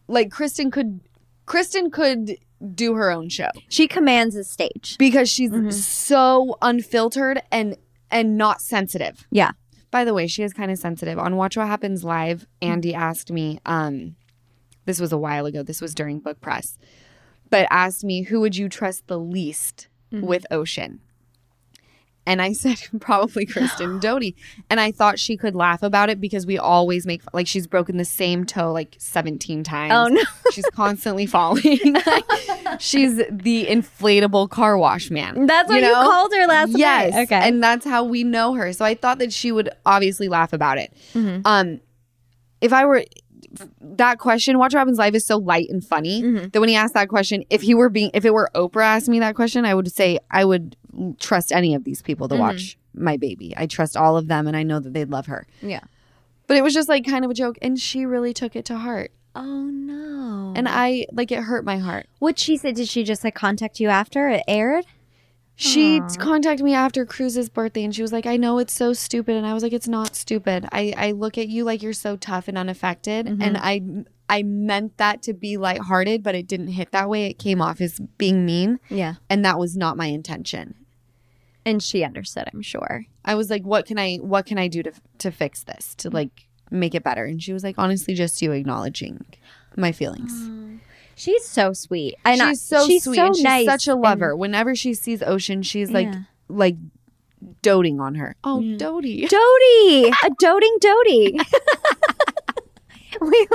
like 0.07 0.31
Kristen 0.31 0.71
could 0.71 0.99
Kristen 1.45 1.91
could 1.91 2.37
do 2.75 2.93
her 2.95 3.11
own 3.11 3.29
show. 3.29 3.49
She 3.69 3.87
commands 3.87 4.35
the 4.35 4.43
stage. 4.43 4.95
because 4.99 5.29
she's 5.29 5.51
Mm-hmm. 5.51 5.69
so 5.71 6.57
unfiltered 6.61 7.41
and 7.51 7.77
and 8.11 8.37
not 8.37 8.61
sensitive. 8.61 9.27
Yeah. 9.31 9.51
By 9.91 10.03
the 10.03 10.13
way, 10.13 10.27
she 10.27 10.43
is 10.43 10.53
kind 10.53 10.71
of 10.71 10.77
sensitive. 10.77 11.17
On 11.19 11.35
Watch 11.35 11.57
What 11.57 11.67
Happens 11.67 12.03
Live, 12.03 12.47
Andy 12.61 12.93
asked 12.93 13.31
me, 13.31 13.59
um, 13.65 14.15
this 14.85 14.99
was 14.99 15.11
a 15.11 15.17
while 15.17 15.45
ago, 15.45 15.63
this 15.63 15.81
was 15.81 15.93
during 15.95 16.19
book 16.19 16.41
press, 16.41 16.77
but 17.49 17.67
asked 17.71 18.03
me, 18.03 18.23
who 18.23 18.39
would 18.41 18.55
you 18.55 18.69
trust 18.69 19.07
the 19.07 19.19
least 19.19 19.87
Mm-hmm. 20.11 20.25
with 20.25 20.45
Ocean? 20.49 21.01
And 22.29 22.43
I 22.43 22.53
said, 22.53 22.77
probably 23.01 23.45
Kristen 23.47 23.99
Doute. 23.99 24.35
And 24.69 24.79
I 24.79 24.91
thought 24.91 25.19
she 25.19 25.35
could 25.35 25.55
laugh 25.55 25.81
about 25.83 26.09
it 26.09 26.21
because 26.21 26.45
we 26.45 26.57
always 26.57 27.05
make, 27.05 27.21
like, 27.33 27.47
she's 27.47 27.65
broken 27.65 27.97
the 27.97 28.05
same 28.05 28.45
toe 28.45 28.71
like 28.71 28.95
17 28.99 29.63
times. 29.63 29.91
Oh, 29.93 30.07
no. 30.07 30.21
She's 30.51 30.65
constantly 30.73 31.25
falling. 31.25 31.95
she's 32.79 33.17
the 33.29 33.67
inflatable 33.67 34.49
car 34.49 34.77
wash 34.77 35.11
man. 35.11 35.45
That's 35.45 35.69
what 35.69 35.75
you, 35.75 35.81
know? 35.81 35.93
called 35.93 36.33
her 36.33 36.47
last 36.47 36.75
yes. 36.75 37.13
night. 37.13 37.23
Okay. 37.23 37.47
And 37.47 37.61
that's 37.61 37.85
how 37.85 38.03
we 38.03 38.23
know 38.23 38.53
her. 38.53 38.73
So 38.73 38.83
I 38.83 38.95
thought 38.95 39.19
that 39.19 39.31
she 39.31 39.51
would 39.51 39.69
obviously 39.85 40.27
laugh 40.27 40.51
about 40.51 40.79
it. 40.79 40.91
Mm-hmm. 41.13 41.41
Um, 41.45 41.81
if 42.61 42.73
I 42.73 42.85
were 42.85 43.05
that 43.81 44.19
question, 44.19 44.57
Watch 44.57 44.73
Happens 44.73 44.97
Live 44.97 45.15
is 45.15 45.25
so 45.25 45.37
light 45.37 45.69
and 45.69 45.83
funny 45.85 46.21
Mm-hmm. 46.21 46.47
that 46.49 46.59
when 46.59 46.69
he 46.69 46.75
asked 46.75 46.93
that 46.93 47.09
question, 47.09 47.43
if 47.49 47.61
he 47.61 47.73
were 47.73 47.89
being, 47.89 48.11
if 48.13 48.25
it 48.25 48.33
were 48.33 48.49
Oprah 48.55 48.83
asking 48.83 49.13
me 49.13 49.19
that 49.19 49.35
question, 49.35 49.65
I 49.65 49.73
would 49.73 49.91
say 49.91 50.19
I 50.31 50.45
would 50.45 50.75
trust 51.19 51.51
any 51.51 51.75
of 51.75 51.83
these 51.83 52.01
people 52.01 52.27
to 52.29 52.35
Mm-hmm. 52.35 52.41
watch 52.41 52.77
my 52.93 53.17
baby. 53.17 53.53
I 53.55 53.65
trust 53.67 53.95
all 53.95 54.17
of 54.17 54.27
them, 54.27 54.47
and 54.47 54.57
I 54.57 54.63
know 54.63 54.79
that 54.79 54.93
they'd 54.93 55.09
love 55.09 55.27
her. 55.27 55.45
yeah. 55.61 55.81
But 56.47 56.57
it 56.57 56.63
was 56.63 56.73
just 56.73 56.89
like 56.89 57.05
kind 57.05 57.23
of 57.23 57.29
a 57.31 57.35
joke, 57.35 57.57
and 57.61 57.79
she 57.79 58.05
really 58.05 58.33
took 58.33 58.55
it 58.55 58.65
to 58.65 58.77
heart, 58.77 59.11
Oh 59.35 59.65
no. 59.65 60.53
and 60.55 60.67
I 60.67 61.05
like 61.11 61.31
it 61.31 61.41
hurt 61.43 61.63
my 61.63 61.77
heart. 61.77 62.07
what 62.17 62.39
she 62.39 62.57
said? 62.57 62.75
Did 62.75 62.87
she 62.89 63.03
just 63.03 63.23
like 63.23 63.35
contact 63.35 63.79
you 63.79 63.87
after 63.89 64.27
it 64.29 64.43
aired? 64.47 64.85
She 65.61 65.99
contacted 66.19 66.63
me 66.63 66.73
after 66.73 67.05
Cruz's 67.05 67.49
birthday 67.49 67.83
and 67.83 67.93
she 67.93 68.01
was 68.01 68.13
like, 68.13 68.25
I 68.25 68.37
know 68.37 68.59
it's 68.59 68.71
so 68.71 68.93
stupid. 68.93 69.35
And 69.35 69.45
I 69.45 69.53
was 69.53 69.61
like, 69.61 69.73
it's 69.73 69.89
not 69.89 70.15
stupid. 70.15 70.65
I, 70.71 70.93
I 70.95 71.11
look 71.11 71.37
at 71.37 71.49
you 71.49 71.65
like 71.65 71.83
you're 71.83 71.91
so 71.91 72.15
tough 72.15 72.47
and 72.47 72.57
unaffected. 72.57 73.25
Mm-hmm. 73.25 73.41
And 73.41 73.57
I 73.57 73.81
I 74.29 74.43
meant 74.43 74.95
that 74.97 75.21
to 75.23 75.33
be 75.33 75.57
lighthearted, 75.57 76.23
but 76.23 76.33
it 76.33 76.47
didn't 76.47 76.69
hit 76.69 76.91
that 76.91 77.09
way. 77.09 77.25
It 77.25 77.39
came 77.39 77.61
off 77.61 77.81
as 77.81 77.99
being 78.17 78.45
mean. 78.45 78.79
Yeah. 78.89 79.15
And 79.29 79.43
that 79.43 79.59
was 79.59 79.75
not 79.75 79.97
my 79.97 80.05
intention. 80.05 80.75
And 81.65 81.83
she 81.83 82.05
understood, 82.05 82.49
I'm 82.53 82.61
sure. 82.61 83.05
I 83.25 83.35
was 83.35 83.49
like, 83.49 83.63
what 83.63 83.85
can 83.85 83.99
I 83.99 84.15
what 84.17 84.45
can 84.45 84.57
I 84.57 84.69
do 84.69 84.81
to 84.83 84.93
to 85.17 85.29
fix 85.29 85.63
this? 85.65 85.93
To 85.95 86.09
mm. 86.09 86.13
like 86.13 86.47
make 86.71 86.95
it 86.95 87.03
better? 87.03 87.25
And 87.25 87.43
she 87.43 87.51
was 87.51 87.65
like, 87.65 87.75
honestly, 87.77 88.13
just 88.13 88.41
you 88.41 88.53
acknowledging. 88.53 89.25
my 89.75 89.91
feelings. 89.91 90.31
Mm. 90.31 90.79
She's 91.19 91.45
so 91.45 91.73
sweet. 91.73 92.15
And 92.25 92.41
I- 92.41 92.49
she's 92.51 92.61
so 92.61 92.87
she's 92.87 93.03
sweet. 93.03 93.15
so 93.17 93.25
and 93.27 93.35
she's 93.35 93.43
nice. 93.43 93.65
such 93.65 93.87
a 93.87 93.91
and- 93.91 94.01
lover. 94.01 94.35
Whenever 94.35 94.73
she 94.75 94.93
sees 94.93 95.21
Ocean, 95.21 95.61
she's 95.63 95.91
like 95.91 96.07
Yeah. 96.07 96.21
like 96.47 96.77
doting 97.61 97.99
on 97.99 98.15
her. 98.15 98.35
Oh, 98.43 98.59
mm. 98.59 98.71
Yeah. 98.71 98.77
doty. 98.77 99.27
Dodie, 99.27 100.09
a 100.25 100.29
doting 100.39 100.77
Dodie. 100.79 101.39
we 103.21 103.47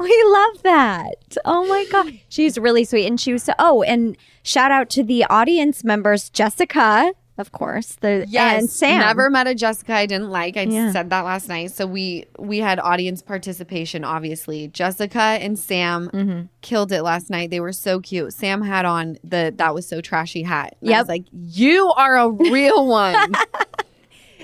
we 0.00 0.24
love 0.28 0.62
that. 0.62 1.36
Oh 1.44 1.66
my 1.68 1.84
god, 1.90 2.18
she's 2.28 2.58
really 2.58 2.84
sweet, 2.84 3.06
and 3.06 3.20
she 3.20 3.32
was 3.32 3.44
so. 3.44 3.52
Oh, 3.58 3.82
and 3.82 4.16
shout 4.42 4.70
out 4.72 4.90
to 4.90 5.02
the 5.04 5.24
audience 5.26 5.84
members, 5.84 6.30
Jessica, 6.30 7.12
of 7.36 7.50
course, 7.52 7.96
the 8.00 8.26
and 8.38 8.70
Sam. 8.70 9.00
Never 9.00 9.28
met 9.28 9.46
a 9.48 9.54
Jessica 9.54 9.92
I 9.94 10.06
didn't 10.06 10.30
like. 10.30 10.56
I 10.56 10.62
Yeah. 10.62 10.92
said 10.92 11.10
that 11.10 11.22
last 11.22 11.48
night. 11.48 11.72
So 11.72 11.86
we 11.86 12.26
we 12.38 12.58
had 12.58 12.78
audience 12.78 13.22
participation. 13.22 14.04
Obviously, 14.04 14.68
Jessica 14.68 15.18
and 15.20 15.58
Sam 15.58 16.10
Mhm. 16.10 16.48
killed 16.60 16.92
it 16.92 17.02
last 17.02 17.30
night. 17.30 17.50
They 17.50 17.60
were 17.60 17.72
so 17.72 17.98
cute. 18.00 18.32
Sam 18.32 18.62
had 18.62 18.84
on 18.84 19.18
the 19.24 19.52
that 19.56 19.74
was 19.74 19.86
so 19.86 20.00
trashy 20.00 20.42
hat. 20.42 20.76
And 20.80 20.90
I 20.90 20.92
Yep. 20.92 21.00
was 21.02 21.08
like, 21.08 21.24
you 21.32 21.92
are 21.96 22.16
a 22.16 22.30
real 22.30 22.86
one. 23.04 23.32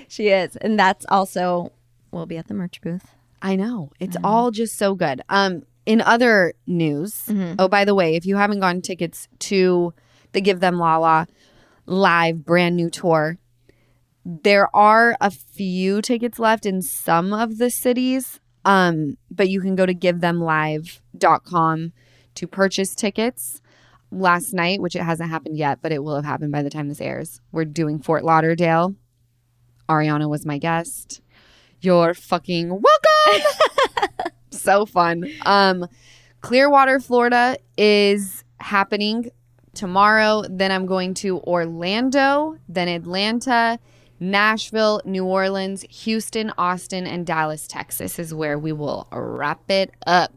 She 0.08 0.28
is, 0.28 0.56
and 0.56 0.78
that's 0.78 1.06
also 1.08 1.72
we'll 2.10 2.26
be 2.26 2.36
at 2.36 2.48
the 2.48 2.54
merch 2.54 2.80
booth. 2.80 3.14
I 3.42 3.54
know. 3.56 3.90
It's 4.00 4.16
all 4.24 4.50
just 4.50 4.76
so 4.76 4.94
good. 4.94 5.22
Um 5.28 5.62
in 5.86 6.00
other 6.02 6.52
news, 6.66 7.14
Mhm. 7.28 7.54
oh 7.58 7.68
by 7.68 7.84
the 7.84 7.94
way, 7.94 8.16
if 8.16 8.26
you 8.26 8.36
haven't 8.36 8.60
gotten 8.60 8.82
tickets 8.82 9.28
to 9.40 9.94
the 10.32 10.40
Give 10.40 10.60
Them 10.60 10.78
Lala 10.78 11.26
live 11.90 12.44
brand 12.44 12.76
new 12.76 12.88
tour, 12.88 13.38
there 14.24 14.74
are 14.74 15.16
a 15.20 15.30
few 15.30 16.00
tickets 16.00 16.38
left 16.38 16.64
in 16.64 16.82
some 16.82 17.32
of 17.32 17.58
the 17.58 17.70
cities. 17.70 18.40
Um 18.64 19.16
but 19.30 19.48
you 19.48 19.60
can 19.60 19.74
go 19.74 19.86
to 19.86 19.94
givethemlive.com 19.94 21.92
to 22.34 22.46
purchase 22.46 22.94
tickets. 22.94 23.60
Last 24.12 24.52
night, 24.52 24.80
which 24.80 24.96
it 24.96 25.02
hasn't 25.02 25.30
happened 25.30 25.56
yet, 25.56 25.78
but 25.82 25.92
it 25.92 26.02
will 26.02 26.16
have 26.16 26.24
happened 26.24 26.50
by 26.50 26.64
the 26.64 26.70
time 26.70 26.88
this 26.88 27.00
airs. 27.00 27.40
We're 27.52 27.64
doing 27.64 28.00
Fort 28.00 28.24
Lauderdale. 28.24 28.96
Ariana 29.88 30.28
was 30.28 30.44
my 30.44 30.58
guest. 30.58 31.20
You're 31.80 32.14
fucking 32.14 32.70
welcome. 32.70 33.50
so 34.50 34.86
fun. 34.86 35.24
Um 35.46 35.86
Clearwater, 36.40 37.00
Florida 37.00 37.56
is 37.76 38.44
happening 38.60 39.30
tomorrow. 39.74 40.44
Then 40.48 40.72
I'm 40.72 40.86
going 40.86 41.14
to 41.14 41.38
Orlando, 41.40 42.58
then 42.68 42.88
Atlanta, 42.88 43.78
Nashville, 44.18 45.00
New 45.04 45.24
Orleans, 45.24 45.84
Houston, 45.88 46.52
Austin, 46.58 47.06
and 47.06 47.26
Dallas, 47.26 47.66
Texas 47.66 48.18
is 48.18 48.34
where 48.34 48.58
we 48.58 48.72
will 48.72 49.06
wrap 49.10 49.70
it 49.70 49.92
up. 50.06 50.32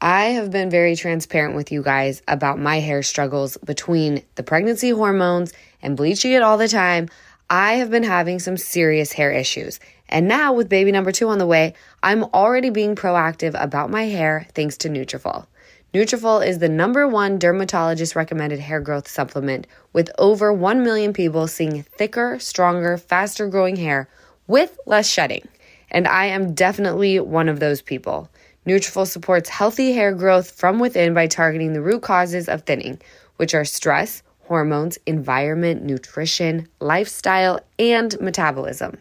I 0.00 0.30
have 0.30 0.50
been 0.50 0.68
very 0.68 0.96
transparent 0.96 1.54
with 1.54 1.70
you 1.70 1.82
guys 1.82 2.22
about 2.26 2.58
my 2.58 2.80
hair 2.80 3.04
struggles 3.04 3.56
between 3.58 4.24
the 4.34 4.42
pregnancy 4.42 4.90
hormones 4.90 5.52
and 5.80 5.96
bleaching 5.96 6.32
it 6.32 6.42
all 6.42 6.58
the 6.58 6.68
time. 6.68 7.08
I 7.48 7.74
have 7.74 7.90
been 7.90 8.02
having 8.02 8.38
some 8.38 8.56
serious 8.56 9.12
hair 9.12 9.30
issues. 9.30 9.78
And 10.08 10.26
now 10.26 10.54
with 10.54 10.68
baby 10.68 10.90
number 10.90 11.12
2 11.12 11.28
on 11.28 11.38
the 11.38 11.46
way, 11.46 11.74
I'm 12.02 12.24
already 12.24 12.70
being 12.70 12.96
proactive 12.96 13.54
about 13.62 13.90
my 13.90 14.04
hair 14.04 14.46
thanks 14.54 14.76
to 14.78 14.88
Nutrafol. 14.88 15.46
Nutrafol 15.94 16.46
is 16.46 16.58
the 16.58 16.70
number 16.70 17.06
1 17.06 17.38
dermatologist 17.38 18.16
recommended 18.16 18.58
hair 18.58 18.80
growth 18.80 19.06
supplement 19.06 19.66
with 19.92 20.10
over 20.16 20.50
1 20.50 20.82
million 20.82 21.12
people 21.12 21.46
seeing 21.46 21.82
thicker, 21.82 22.38
stronger, 22.38 22.96
faster 22.96 23.46
growing 23.46 23.76
hair 23.76 24.08
with 24.46 24.78
less 24.86 25.06
shedding. 25.06 25.46
And 25.90 26.08
I 26.08 26.26
am 26.26 26.54
definitely 26.54 27.20
one 27.20 27.46
of 27.50 27.60
those 27.60 27.82
people. 27.82 28.30
Nutrafol 28.66 29.06
supports 29.06 29.50
healthy 29.50 29.92
hair 29.92 30.14
growth 30.14 30.52
from 30.52 30.78
within 30.78 31.12
by 31.12 31.26
targeting 31.26 31.74
the 31.74 31.82
root 31.82 32.00
causes 32.00 32.48
of 32.48 32.62
thinning, 32.62 32.98
which 33.36 33.54
are 33.54 33.66
stress, 33.66 34.22
hormones, 34.44 34.98
environment, 35.04 35.84
nutrition, 35.84 36.68
lifestyle, 36.80 37.60
and 37.78 38.18
metabolism. 38.18 38.96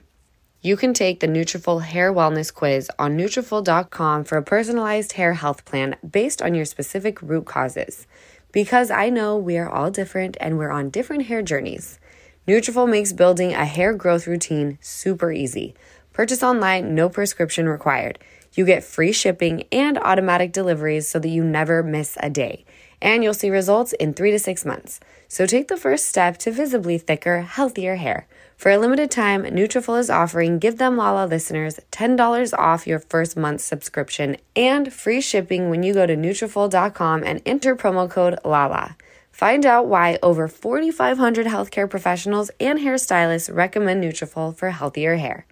You 0.64 0.78
can 0.78 0.94
take 0.94 1.22
the 1.22 1.28
Nutrafol 1.28 1.82
Hair 1.82 2.14
Wellness 2.14 2.54
Quiz 2.54 2.92
on 3.00 3.18
Nutrafol.com 3.18 4.24
for 4.26 4.38
a 4.38 4.44
personalized 4.44 5.14
hair 5.14 5.34
health 5.34 5.66
plan 5.66 5.96
based 6.08 6.40
on 6.40 6.54
your 6.54 6.66
specific 6.66 7.20
root 7.20 7.48
causes. 7.48 8.06
Because 8.52 8.92
I 8.92 9.10
know 9.10 9.36
we 9.38 9.58
are 9.58 9.68
all 9.68 9.90
different 9.90 10.38
and 10.40 10.60
we're 10.60 10.70
on 10.70 10.92
different 10.92 11.26
hair 11.26 11.42
journeys. 11.42 12.00
Nutrafol 12.48 12.88
makes 12.88 13.12
building 13.12 13.56
a 13.56 13.66
hair 13.66 13.96
growth 13.96 14.28
routine 14.28 14.78
super 14.82 15.32
easy. 15.32 15.74
Purchase 16.14 16.44
online, 16.44 16.94
no 16.94 17.10
prescription 17.10 17.68
required. 17.68 18.20
You 18.54 18.64
get 18.64 18.84
free 18.84 19.14
shipping 19.14 19.64
and 19.72 19.98
automatic 19.98 20.54
deliveries 20.54 21.08
so 21.08 21.18
that 21.18 21.30
you 21.30 21.44
never 21.44 21.82
miss 21.82 22.18
a 22.20 22.30
day. 22.30 22.66
And 23.02 23.24
you'll 23.24 23.34
see 23.34 23.50
results 23.50 23.94
in 23.94 24.14
three 24.14 24.30
to 24.30 24.38
six 24.38 24.64
months. 24.64 25.00
So 25.32 25.46
take 25.46 25.70
the 25.70 25.78
first 25.78 26.08
step 26.08 26.36
to 26.40 26.52
visibly 26.52 26.98
thicker, 26.98 27.44
healthier 27.44 27.96
hair. 27.96 28.28
For 28.58 28.70
a 28.70 28.78
limited 28.78 29.10
time, 29.10 29.44
Nutrafol 29.46 29.98
is 29.98 30.10
offering 30.10 30.60
Give 30.60 30.78
Them 30.78 30.98
Lala 30.98 31.26
listeners 31.26 31.80
$10 31.94 32.54
off 32.60 32.86
your 32.86 33.00
first 33.00 33.38
month's 33.38 33.64
subscription 33.64 34.36
and 34.58 34.92
free 34.92 35.22
shipping 35.22 35.70
when 35.70 35.84
you 35.84 35.94
go 35.94 36.06
to 36.06 36.18
Nutrafol.com 36.18 37.24
and 37.24 37.42
enter 37.46 37.78
promo 37.78 38.10
code 38.10 38.40
LALA. 38.44 38.98
Find 39.32 39.66
out 39.66 39.88
why 39.88 40.20
over 40.22 40.50
4,500 40.50 41.48
healthcare 41.48 41.90
professionals 41.90 42.52
and 42.60 42.80
hairstylists 42.80 43.56
recommend 43.56 44.04
Nutrafol 44.04 44.54
for 44.54 44.72
healthier 44.72 45.16
hair. 45.16 45.46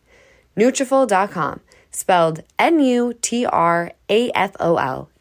Nutrafol.com, 0.58 1.62
spelled 1.90 2.42
N-U-T-R-A-F-O-L 2.60 3.10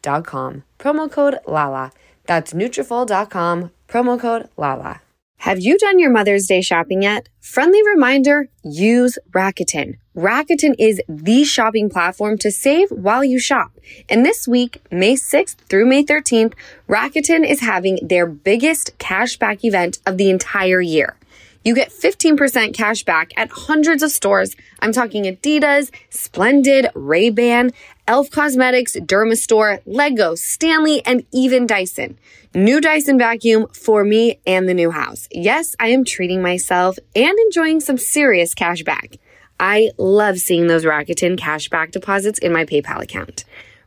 dot 0.01 0.25
com. 0.25 0.63
Promo 0.77 1.09
code 1.09 1.37
LALA. 1.47 1.93
That's 2.25 2.51
Nutrafol.com, 2.51 3.71
promo 3.89 4.19
code 4.19 4.47
LALA. 4.55 5.01
Have 5.43 5.59
you 5.59 5.77
done 5.77 5.99
your 5.99 6.11
Mother's 6.11 6.47
Day 6.47 6.61
shopping 6.61 7.01
yet? 7.01 7.29
Friendly 7.39 7.81
reminder, 7.87 8.49
use 8.61 9.17
Rakuten. 9.31 9.97
Rakuten 10.15 10.75
is 10.77 11.01
the 11.07 11.45
shopping 11.45 11.89
platform 11.89 12.37
to 12.39 12.51
save 12.51 12.89
while 12.91 13.23
you 13.23 13.39
shop. 13.39 13.71
And 14.09 14.25
this 14.25 14.47
week, 14.47 14.81
May 14.91 15.15
6th 15.15 15.55
through 15.69 15.85
May 15.85 16.03
13th, 16.03 16.53
Rakuten 16.89 17.49
is 17.49 17.61
having 17.61 17.99
their 18.01 18.27
biggest 18.27 18.97
cashback 18.97 19.63
event 19.63 19.99
of 20.05 20.17
the 20.17 20.29
entire 20.29 20.81
year. 20.81 21.15
You 21.65 21.75
get 21.75 21.89
15% 21.89 22.73
cash 22.73 23.03
back 23.03 23.31
at 23.35 23.49
hundreds 23.51 24.01
of 24.01 24.11
stores. 24.11 24.55
I'm 24.79 24.93
talking 24.93 25.25
Adidas, 25.25 25.91
Splendid, 26.09 26.87
Ray-Ban, 26.95 27.71
Elf 28.07 28.31
Cosmetics, 28.31 28.95
Dermastore, 28.95 29.81
Lego, 29.85 30.35
Stanley, 30.35 31.05
and 31.05 31.25
even 31.33 31.67
Dyson. 31.67 32.17
New 32.55 32.79
Dyson 32.79 33.17
vacuum 33.17 33.67
for 33.73 34.05
me 34.05 34.39
and 34.47 34.69
the 34.69 34.73
new 34.73 34.89
house. 34.89 35.27
Yes, 35.31 35.75
I 35.79 35.89
am 35.89 36.05
treating 36.05 36.41
myself 36.41 36.97
and 37.13 37.37
enjoying 37.37 37.81
some 37.81 37.97
serious 37.97 38.53
cash 38.53 38.83
back. 38.83 39.17
I 39.59 39.91
love 39.97 40.37
seeing 40.37 40.67
those 40.67 40.85
Rakuten 40.85 41.37
cash 41.37 41.67
back 41.69 41.91
deposits 41.91 42.39
in 42.39 42.53
my 42.53 42.63
PayPal 42.63 43.01
account. 43.01 43.43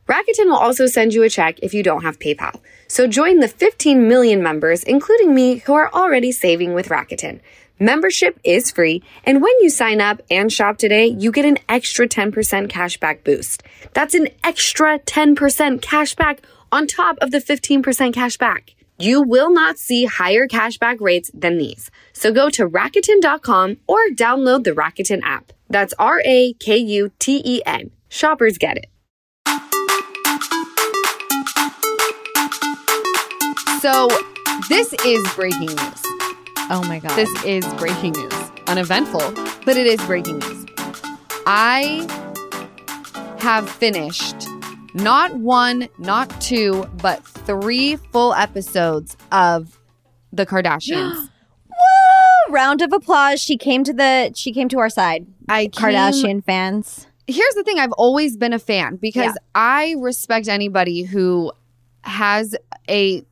Rakuten 0.07 0.45
will 0.45 0.55
also 0.55 0.85
send 0.85 1.13
you 1.13 1.23
a 1.23 1.29
check 1.29 1.59
if 1.61 1.73
you 1.73 1.81
don't 1.81 2.03
have 2.03 2.19
PayPal. 2.19 2.59
So 2.87 3.07
join 3.07 3.39
the 3.39 3.47
15 3.47 4.07
million 4.07 4.43
members, 4.43 4.83
including 4.83 5.33
me, 5.33 5.57
who 5.57 5.73
are 5.73 5.91
already 5.91 6.31
saving 6.31 6.73
with 6.73 6.89
Rakuten. 6.89 7.39
Membership 7.83 8.39
is 8.45 8.71
free, 8.71 9.03
and 9.25 9.41
when 9.41 9.51
you 9.59 9.69
sign 9.69 9.99
up 9.99 10.21
and 10.31 10.49
shop 10.49 10.77
today, 10.77 11.05
you 11.05 11.33
get 11.33 11.43
an 11.43 11.57
extra 11.67 12.07
10% 12.07 12.31
cashback 12.69 13.25
boost. 13.25 13.61
That's 13.91 14.13
an 14.13 14.29
extra 14.41 14.99
10% 14.99 15.81
cashback 15.81 16.39
on 16.71 16.87
top 16.87 17.17
of 17.19 17.31
the 17.31 17.39
15% 17.39 17.83
cashback. 18.13 18.69
You 18.97 19.21
will 19.21 19.51
not 19.51 19.77
see 19.77 20.05
higher 20.05 20.47
cashback 20.47 21.01
rates 21.01 21.29
than 21.33 21.57
these. 21.57 21.91
So 22.13 22.31
go 22.31 22.49
to 22.51 22.69
Rakuten.com 22.69 23.75
or 23.85 23.99
download 24.13 24.63
the 24.63 24.71
Rakuten 24.71 25.21
app. 25.21 25.51
That's 25.69 25.93
R 25.99 26.21
A 26.23 26.53
K 26.53 26.77
U 26.77 27.11
T 27.19 27.41
E 27.43 27.61
N. 27.65 27.91
Shoppers 28.07 28.57
get 28.57 28.77
it. 28.77 28.87
So, 33.81 34.07
this 34.69 34.93
is 35.05 35.29
breaking 35.33 35.75
news. 35.75 36.02
Oh 36.69 36.83
my 36.87 36.99
god. 36.99 37.15
This 37.15 37.29
is 37.43 37.65
breaking 37.75 38.13
news. 38.13 38.33
Uneventful, 38.67 39.19
but 39.65 39.75
it 39.77 39.85
is 39.85 40.01
breaking 40.05 40.39
news. 40.39 40.65
I 41.45 42.07
have 43.39 43.69
finished 43.69 44.35
not 44.93 45.35
one, 45.35 45.89
not 45.97 46.29
two, 46.39 46.85
but 47.01 47.23
three 47.25 47.95
full 47.97 48.33
episodes 48.33 49.17
of 49.31 49.79
The 50.31 50.45
Kardashians. 50.45 51.29
Woo! 51.69 52.53
Round 52.53 52.81
of 52.81 52.93
applause. 52.93 53.41
She 53.41 53.57
came 53.57 53.83
to 53.83 53.93
the 53.93 54.31
she 54.35 54.53
came 54.53 54.69
to 54.69 54.79
our 54.79 54.89
side. 54.89 55.25
I 55.49 55.67
came- 55.67 55.71
Kardashian 55.93 56.43
fans. 56.43 57.07
Here's 57.27 57.53
the 57.55 57.63
thing 57.63 57.79
I've 57.79 57.93
always 57.93 58.35
been 58.37 58.53
a 58.53 58.59
fan 58.59 58.97
because 58.97 59.25
Yeah. 59.25 59.33
I 59.55 59.95
respect 59.99 60.47
anybody 60.49 61.03
who 61.03 61.51
has 62.03 62.53
a 62.89 63.23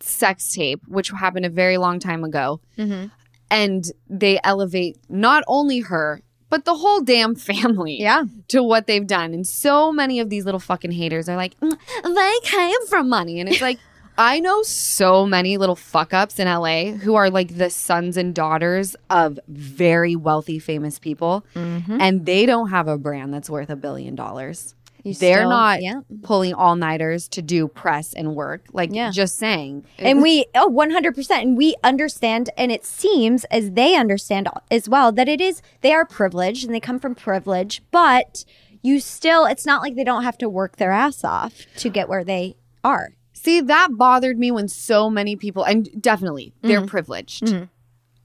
sex 0.00 0.52
tape, 0.54 0.80
which 0.88 1.10
happened 1.10 1.46
a 1.46 1.50
very 1.50 1.76
long 1.78 1.98
time 1.98 2.24
ago. 2.24 2.60
Mm-hmm. 2.78 3.06
and 3.50 3.84
they 4.10 4.38
elevate 4.44 4.98
not 5.08 5.42
only 5.46 5.80
her 5.80 6.20
but 6.50 6.64
the 6.64 6.74
whole 6.76 7.00
damn 7.02 7.34
family 7.34 8.00
Yeah. 8.00 8.24
to 8.48 8.62
what 8.62 8.86
they've 8.86 9.06
done. 9.06 9.34
And 9.34 9.46
so 9.46 9.92
many 9.92 10.18
of 10.20 10.30
these 10.30 10.44
little 10.46 10.60
fucking 10.60 10.92
haters 10.92 11.28
are 11.28 11.36
like, 11.36 11.58
"Mm, 11.60 11.76
they 12.14 12.34
came 12.42 12.86
from 12.86 13.08
money. 13.10 13.38
And 13.40 13.48
it's 13.50 13.60
like, 13.60 13.78
I 14.18 14.40
know 14.40 14.62
so 14.62 15.26
many 15.26 15.58
little 15.58 15.76
fuck 15.76 16.12
ups 16.14 16.38
in 16.38 16.48
LA 16.48 16.92
who 16.92 17.14
are 17.16 17.28
like 17.30 17.56
the 17.58 17.68
sons 17.70 18.16
and 18.16 18.34
daughters 18.34 18.96
of 19.10 19.38
very 19.46 20.16
wealthy, 20.16 20.58
famous 20.58 20.98
people, 20.98 21.44
Mm-hmm. 21.54 22.00
and 22.00 22.24
they 22.26 22.44
don't 22.46 22.70
have 22.70 22.88
a 22.88 22.96
brand 22.98 23.32
that's 23.34 23.48
worth 23.50 23.68
a 23.70 23.76
billion 23.76 24.14
dollars. 24.14 24.74
You 25.04 25.14
They're 25.14 25.38
still- 25.38 25.48
not 25.50 25.82
Yeah. 25.82 26.00
pulling 26.22 26.54
all 26.54 26.76
nighters 26.76 27.28
to 27.28 27.42
do 27.42 27.68
press 27.68 28.12
and 28.12 28.34
work. 28.34 28.66
Like, 28.72 28.90
Yeah. 28.92 29.10
just 29.10 29.38
saying. 29.38 29.84
And 29.98 30.22
we, 30.22 30.46
oh, 30.54 30.68
100%. 30.68 31.42
And 31.44 31.56
we 31.56 31.74
understand, 31.84 32.50
and 32.58 32.70
it 32.72 32.84
seems 32.84 33.44
as 33.44 33.70
they 33.72 33.94
understand 33.96 34.48
as 34.70 34.88
well, 34.88 35.12
that 35.12 35.28
it 35.28 35.40
is, 35.40 35.62
they 35.80 35.92
are 35.92 36.04
privileged 36.04 36.64
and 36.64 36.74
they 36.74 36.80
come 36.80 36.98
from 36.98 37.14
privilege, 37.14 37.82
but 37.90 38.44
you 38.82 39.00
still, 39.00 39.44
it's 39.46 39.64
not 39.66 39.82
like 39.82 39.94
they 39.96 40.04
don't 40.04 40.24
have 40.24 40.38
to 40.38 40.48
work 40.48 40.76
their 40.76 40.92
ass 40.92 41.24
off 41.24 41.54
to 41.76 41.88
get 41.88 42.08
where 42.08 42.24
they 42.24 42.56
are. 42.84 43.10
See, 43.32 43.60
that 43.60 43.90
bothered 43.92 44.38
me 44.38 44.50
when 44.50 44.66
so 44.68 45.08
many 45.08 45.36
people, 45.36 45.62
and 45.62 45.88
definitely 46.00 46.52
they're 46.62 46.84
privileged. 46.86 47.54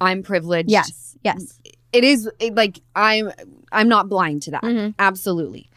I'm 0.02 0.24
privileged. 0.24 0.70
Yes. 0.72 1.16
Yes. 1.24 1.60
it 1.94 2.04
is 2.04 2.28
it, 2.40 2.56
like 2.56 2.80
I'm 2.96 3.32
I'm 3.72 3.88
not 3.88 4.10
blind 4.10 4.42
to 4.44 4.52
that. 4.52 4.64
Mm-hmm. 4.64 4.90
Absolutely. 4.98 5.70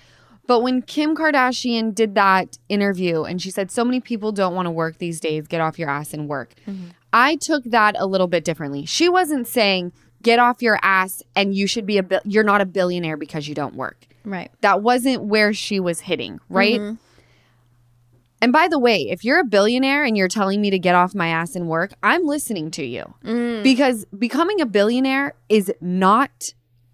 But 0.46 0.60
when 0.60 0.82
Kim 0.82 1.16
Kardashian 1.16 1.94
did 1.94 2.14
that 2.14 2.58
interview 2.68 3.24
and 3.24 3.42
she 3.42 3.50
said 3.50 3.70
so 3.70 3.84
many 3.84 4.00
people 4.00 4.32
don't 4.32 4.54
want 4.54 4.66
to 4.66 4.70
work 4.70 4.98
these 4.98 5.20
days, 5.20 5.46
get 5.46 5.60
off 5.60 5.78
your 5.78 5.90
ass 5.90 6.14
and 6.14 6.28
work. 6.28 6.54
Mm-hmm. 6.66 6.88
I 7.12 7.36
took 7.36 7.64
that 7.64 7.96
a 7.98 8.06
little 8.06 8.28
bit 8.28 8.44
differently. 8.44 8.86
She 8.86 9.08
wasn't 9.08 9.48
saying 9.48 9.92
get 10.22 10.38
off 10.38 10.62
your 10.62 10.78
ass 10.82 11.22
and 11.34 11.54
you 11.54 11.66
should 11.66 11.86
be 11.86 11.98
a 11.98 12.02
bil- 12.02 12.20
you're 12.24 12.44
not 12.44 12.60
a 12.60 12.66
billionaire 12.66 13.16
because 13.16 13.48
you 13.48 13.54
don't 13.54 13.74
work. 13.74 14.06
Right. 14.24 14.50
That 14.60 14.82
wasn't 14.82 15.24
where 15.24 15.52
she 15.52 15.80
was 15.80 16.00
hitting, 16.00 16.40
right? 16.48 16.80
Mm-hmm. 16.80 16.94
And 18.42 18.52
by 18.52 18.68
the 18.68 18.78
way, 18.78 19.08
if 19.08 19.24
you're 19.24 19.40
a 19.40 19.44
billionaire 19.44 20.04
and 20.04 20.16
you're 20.16 20.28
telling 20.28 20.60
me 20.60 20.70
to 20.70 20.78
get 20.78 20.94
off 20.94 21.14
my 21.14 21.28
ass 21.28 21.56
and 21.56 21.68
work, 21.68 21.92
I'm 22.02 22.26
listening 22.26 22.70
to 22.72 22.84
you. 22.84 23.14
Mm. 23.24 23.62
Because 23.62 24.04
becoming 24.16 24.60
a 24.60 24.66
billionaire 24.66 25.34
is 25.48 25.72
not 25.80 26.52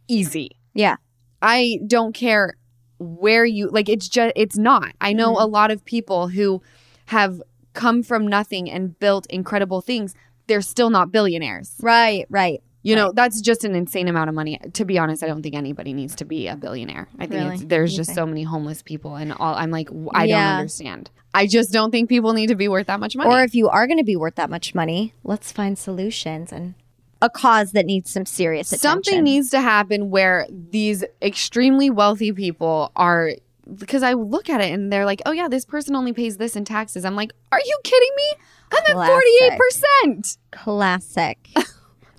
easy. 0.09 0.53
Yeah. 0.73 0.97
I 1.41 1.81
don't 1.87 2.15
care 2.15 2.55
where 3.03 3.45
you 3.45 3.69
like 3.69 3.89
it's 3.89 4.09
just 4.09 4.33
it's 4.37 4.57
not. 4.57 4.93
I 5.01 5.13
know 5.13 5.33
Mm-hmm. 5.35 5.43
a 5.43 5.47
lot 5.47 5.71
of 5.71 5.85
people 5.85 6.29
who 6.29 6.63
have 7.07 7.43
come 7.75 8.03
from 8.03 8.27
nothing 8.27 8.71
and 8.71 8.99
built 8.99 9.27
incredible 9.31 9.81
things. 9.81 10.15
They're 10.47 10.61
still 10.63 10.91
not 10.91 11.13
billionaires. 11.13 11.75
Right. 11.81 12.27
Right. 12.31 12.63
You 12.85 12.97
know, 12.97 13.13
that's 13.13 13.41
just 13.41 13.65
an 13.65 13.77
insane 13.77 14.09
amount 14.09 14.29
of 14.29 14.35
money. 14.35 14.59
To 14.75 14.85
be 14.85 14.99
honest, 14.99 15.23
I 15.23 15.29
don't 15.29 15.41
think 15.43 15.55
anybody 15.55 15.93
needs 15.93 16.17
to 16.17 16.25
be 16.25 16.49
a 16.49 16.57
billionaire. 16.57 17.07
I 17.17 17.27
think 17.29 17.43
Really? 17.45 17.55
it's, 17.55 17.65
there's 17.65 17.93
You 17.93 17.99
just 17.99 18.09
think? 18.09 18.17
so 18.17 18.27
many 18.27 18.43
homeless 18.43 18.83
people 18.83 19.15
and 19.15 19.33
all 19.33 19.55
I'm 19.55 19.71
like 19.71 19.89
I 20.13 20.25
Yeah. 20.25 20.49
don't 20.51 20.59
understand. 20.61 21.11
I 21.33 21.47
just 21.47 21.73
don't 21.73 21.91
think 21.93 22.09
people 22.09 22.33
need 22.33 22.49
to 22.49 22.57
be 22.57 22.67
worth 22.69 22.89
that 22.89 22.99
much 23.01 23.15
money. 23.17 23.31
Or 23.31 23.43
if 23.43 23.55
you 23.55 23.69
are 23.69 23.87
going 23.87 23.99
to 23.99 24.05
be 24.05 24.17
worth 24.17 24.35
that 24.35 24.51
much 24.51 24.75
money, 24.75 25.15
let's 25.23 25.53
find 25.53 25.79
solutions 25.79 26.53
and 26.53 26.75
a 27.23 27.31
cause 27.31 27.73
that 27.73 27.87
needs 27.87 28.11
some 28.11 28.27
serious 28.27 28.73
attention. 28.73 29.05
Something 29.05 29.25
needs 29.25 29.49
to 29.51 29.61
happen 29.61 30.11
where 30.11 30.47
these 30.51 31.05
extremely 31.23 31.89
wealthy 31.89 32.33
people 32.33 32.93
are 32.97 33.31
because 33.79 34.03
I 34.03 34.15
look 34.15 34.51
at 34.51 34.61
it 34.61 34.73
and 34.73 34.93
they're 34.93 35.07
like, 35.07 35.23
"Oh 35.25 35.31
yeah, 35.31 35.49
this 35.49 35.65
person 35.65 35.95
only 35.95 36.13
pays 36.13 36.37
this 36.37 36.57
in 36.57 36.65
taxes." 36.65 37.05
I'm 37.05 37.15
like, 37.17 37.33
"Are 37.53 37.61
you 37.65 37.79
kidding 37.85 38.11
me? 38.17 38.33
I'm 38.73 38.99
at 38.99 39.59
48%." 39.59 40.37
classic. 40.51 41.39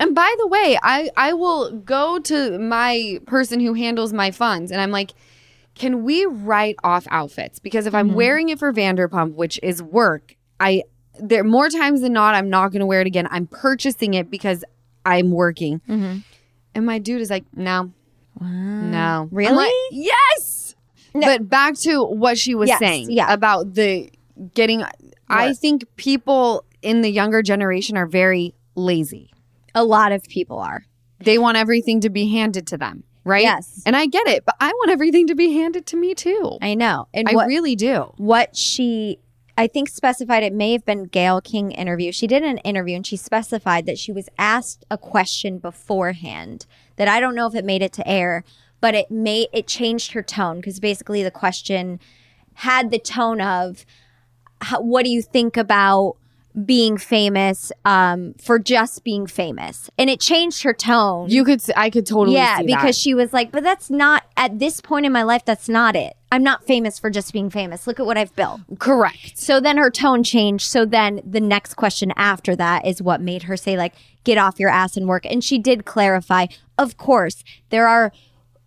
And 0.00 0.12
by 0.14 0.34
the 0.38 0.48
way, 0.48 0.76
I 0.82 1.08
I 1.16 1.32
will 1.34 1.70
go 1.70 2.18
to 2.18 2.58
my 2.58 3.20
person 3.26 3.60
who 3.60 3.74
handles 3.74 4.12
my 4.12 4.32
funds 4.32 4.72
and 4.72 4.80
I'm 4.80 4.90
like, 4.90 5.12
"Can 5.76 6.02
we 6.02 6.26
write 6.26 6.76
off 6.82 7.06
outfits? 7.10 7.60
Because 7.60 7.86
if 7.86 7.94
I'm 7.94 8.08
mm-hmm. 8.08 8.16
wearing 8.16 8.48
it 8.48 8.58
for 8.58 8.72
Vanderpump, 8.72 9.34
which 9.34 9.60
is 9.62 9.82
work, 9.82 10.34
I 10.58 10.82
there 11.20 11.44
more 11.44 11.68
times 11.68 12.00
than 12.00 12.12
not 12.12 12.34
I'm 12.34 12.50
not 12.50 12.72
going 12.72 12.80
to 12.80 12.86
wear 12.86 13.00
it 13.00 13.06
again. 13.06 13.28
I'm 13.30 13.46
purchasing 13.46 14.14
it 14.14 14.30
because 14.30 14.64
I'm 15.04 15.30
working." 15.30 15.80
Mm-hmm. 15.88 16.18
And 16.74 16.86
my 16.86 16.98
dude 16.98 17.20
is 17.20 17.30
like, 17.30 17.44
"No, 17.54 17.92
no. 18.40 19.28
Really? 19.30 19.54
like, 19.54 19.72
yes. 19.90 20.74
But 21.12 21.48
back 21.48 21.76
to 21.80 22.02
what 22.02 22.36
she 22.38 22.54
was 22.56 22.68
Yes, 22.68 22.80
saying 22.80 23.10
yeah. 23.10 23.32
about 23.32 23.74
the 23.74 24.10
getting. 24.54 24.84
I 25.28 25.54
think 25.54 25.84
people 25.96 26.64
in 26.82 27.02
the 27.02 27.10
younger 27.10 27.42
generation 27.42 27.96
are 27.96 28.06
very 28.06 28.54
lazy. 28.74 29.30
A 29.74 29.84
lot 29.84 30.12
of 30.12 30.22
people 30.24 30.58
are. 30.58 30.84
They 31.20 31.38
want 31.38 31.56
everything 31.56 32.00
to 32.00 32.10
be 32.10 32.28
handed 32.28 32.66
to 32.68 32.76
them, 32.76 33.04
right? 33.24 33.42
Yes. 33.42 33.82
And 33.86 33.96
I 33.96 34.06
get 34.06 34.26
it, 34.26 34.44
but 34.44 34.56
I 34.60 34.68
want 34.68 34.90
everything 34.90 35.28
to 35.28 35.34
be 35.34 35.52
handed 35.54 35.86
to 35.86 35.96
me 35.96 36.14
too. 36.14 36.58
I 36.60 36.74
know. 36.74 37.06
And 37.14 37.28
I 37.28 37.34
what 37.34 37.46
really 37.46 37.76
do. 37.76 38.12
what 38.16 38.56
she 38.56 39.18
I 39.56 39.68
think 39.68 39.88
specified 39.88 40.42
it 40.42 40.52
may 40.52 40.72
have 40.72 40.84
been 40.84 41.04
Gayle 41.04 41.40
King 41.40 41.70
interview. 41.70 42.10
She 42.10 42.26
did 42.26 42.42
an 42.42 42.58
interview 42.58 42.96
and 42.96 43.06
she 43.06 43.16
specified 43.16 43.86
that 43.86 43.98
she 43.98 44.10
was 44.10 44.28
asked 44.36 44.84
a 44.90 44.98
question 44.98 45.58
beforehand 45.58 46.66
that 46.96 47.06
I 47.06 47.20
don't 47.20 47.36
know 47.36 47.46
if 47.46 47.54
it 47.54 47.64
made 47.64 47.82
it 47.82 47.92
to 47.94 48.08
air, 48.08 48.42
but 48.80 48.94
it 48.94 49.10
made 49.10 49.48
it 49.52 49.68
changed 49.68 50.12
her 50.12 50.22
tone 50.22 50.56
because 50.56 50.80
basically 50.80 51.22
the 51.22 51.30
question 51.30 52.00
had 52.54 52.90
the 52.90 52.98
tone 52.98 53.40
of 53.40 53.86
what 54.78 55.04
do 55.04 55.10
you 55.10 55.22
think 55.22 55.56
about 55.56 56.16
being 56.64 56.96
famous 56.96 57.72
um, 57.84 58.34
for 58.40 58.58
just 58.58 59.02
being 59.02 59.26
famous 59.26 59.90
and 59.98 60.08
it 60.08 60.20
changed 60.20 60.62
her 60.62 60.72
tone 60.72 61.28
You 61.28 61.44
could, 61.44 61.60
I 61.76 61.90
could 61.90 62.06
totally 62.06 62.36
yeah, 62.36 62.62
because 62.62 62.82
that. 62.82 62.94
she 62.94 63.12
was 63.12 63.32
like, 63.32 63.50
but 63.50 63.64
that's 63.64 63.90
not 63.90 64.22
at 64.36 64.58
this 64.60 64.80
point 64.80 65.04
in 65.04 65.12
my 65.12 65.24
life. 65.24 65.44
That's 65.44 65.68
not 65.68 65.96
it. 65.96 66.14
I'm 66.30 66.42
not 66.42 66.64
famous 66.64 66.98
for 66.98 67.10
just 67.10 67.32
being 67.32 67.50
famous. 67.50 67.86
Look 67.86 67.98
at 67.98 68.06
what 68.06 68.16
I've 68.18 68.34
built. 68.36 68.60
correct. 68.78 69.36
So 69.38 69.60
then 69.60 69.76
her 69.78 69.90
tone 69.90 70.22
changed. 70.22 70.66
So 70.66 70.84
then 70.84 71.20
the 71.24 71.40
next 71.40 71.74
question 71.74 72.12
after 72.16 72.54
that 72.56 72.86
is 72.86 73.02
what 73.02 73.20
made 73.20 73.44
her 73.44 73.56
say, 73.56 73.76
like, 73.76 73.94
get 74.24 74.38
off 74.38 74.58
your 74.58 74.70
ass 74.70 74.96
and 74.96 75.06
work. 75.08 75.26
And 75.26 75.42
she 75.44 75.58
did 75.58 75.84
clarify, 75.84 76.46
of 76.78 76.96
course, 76.96 77.44
there 77.70 77.86
are 77.86 78.12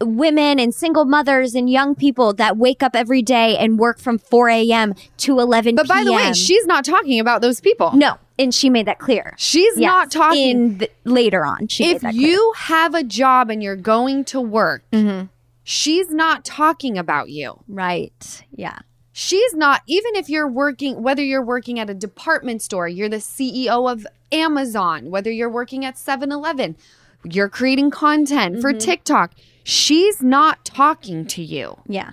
women 0.02 0.60
and 0.60 0.74
single 0.76 1.06
mothers 1.06 1.56
and 1.56 1.70
young 1.70 1.96
people 1.96 2.34
that 2.34 2.58
wake 2.58 2.84
up 2.84 2.96
every 2.96 3.22
day 3.22 3.58
and 3.58 3.80
work 3.80 4.00
from 4.00 4.18
4 4.20 4.50
a.m. 4.50 4.94
to 5.18 5.40
11 5.40 5.76
But 5.76 5.88
by 5.88 6.04
the 6.04 6.14
way, 6.14 6.34
she's 6.34 6.66
not 6.66 6.86
talking 6.86 7.20
about 7.20 7.42
those 7.42 7.60
people. 7.62 7.92
no, 7.96 8.18
and 8.38 8.54
she 8.54 8.70
made 8.70 8.86
that 8.86 9.00
clear. 9.00 9.34
she's 9.38 9.78
Yes, 9.78 9.88
not 9.90 10.12
talking. 10.12 10.78
the, 10.78 10.90
later 11.04 11.44
on. 11.46 11.68
She 11.68 11.90
if 11.92 12.04
you 12.14 12.54
have 12.58 12.94
a 12.94 13.04
job 13.04 13.50
and 13.50 13.64
you're 13.64 13.76
going 13.76 14.24
to 14.26 14.40
work, 14.42 14.84
Mm-hmm. 14.92 15.26
she's 15.64 16.10
not 16.12 16.46
talking 16.46 16.98
about 16.98 17.30
you. 17.30 17.60
right, 17.68 18.44
yeah, 18.52 18.80
She's 19.20 19.56
not, 19.56 19.82
even 19.88 20.16
if 20.16 20.30
you're 20.30 20.48
working, 20.48 21.02
whether 21.02 21.24
you're 21.24 21.44
working 21.44 21.80
at 21.80 21.90
a 21.90 21.96
department 21.96 22.62
store, 22.62 22.88
you're 22.88 23.10
the 23.10 23.16
CEO 23.18 23.92
of 23.92 24.06
Amazon, 24.32 25.10
whether 25.10 25.32
you're 25.32 25.50
working 25.50 25.84
at 25.86 25.98
7 25.98 26.32
Eleven, 26.32 26.76
you're 27.24 27.50
creating 27.50 27.90
content 27.90 28.62
for 28.62 28.70
Mm-hmm. 28.72 28.78
TikTok, 28.78 29.32
she's 29.68 30.22
not 30.24 30.64
talking 30.66 31.26
to 31.28 31.44
you. 31.44 31.78
yeah. 31.88 32.12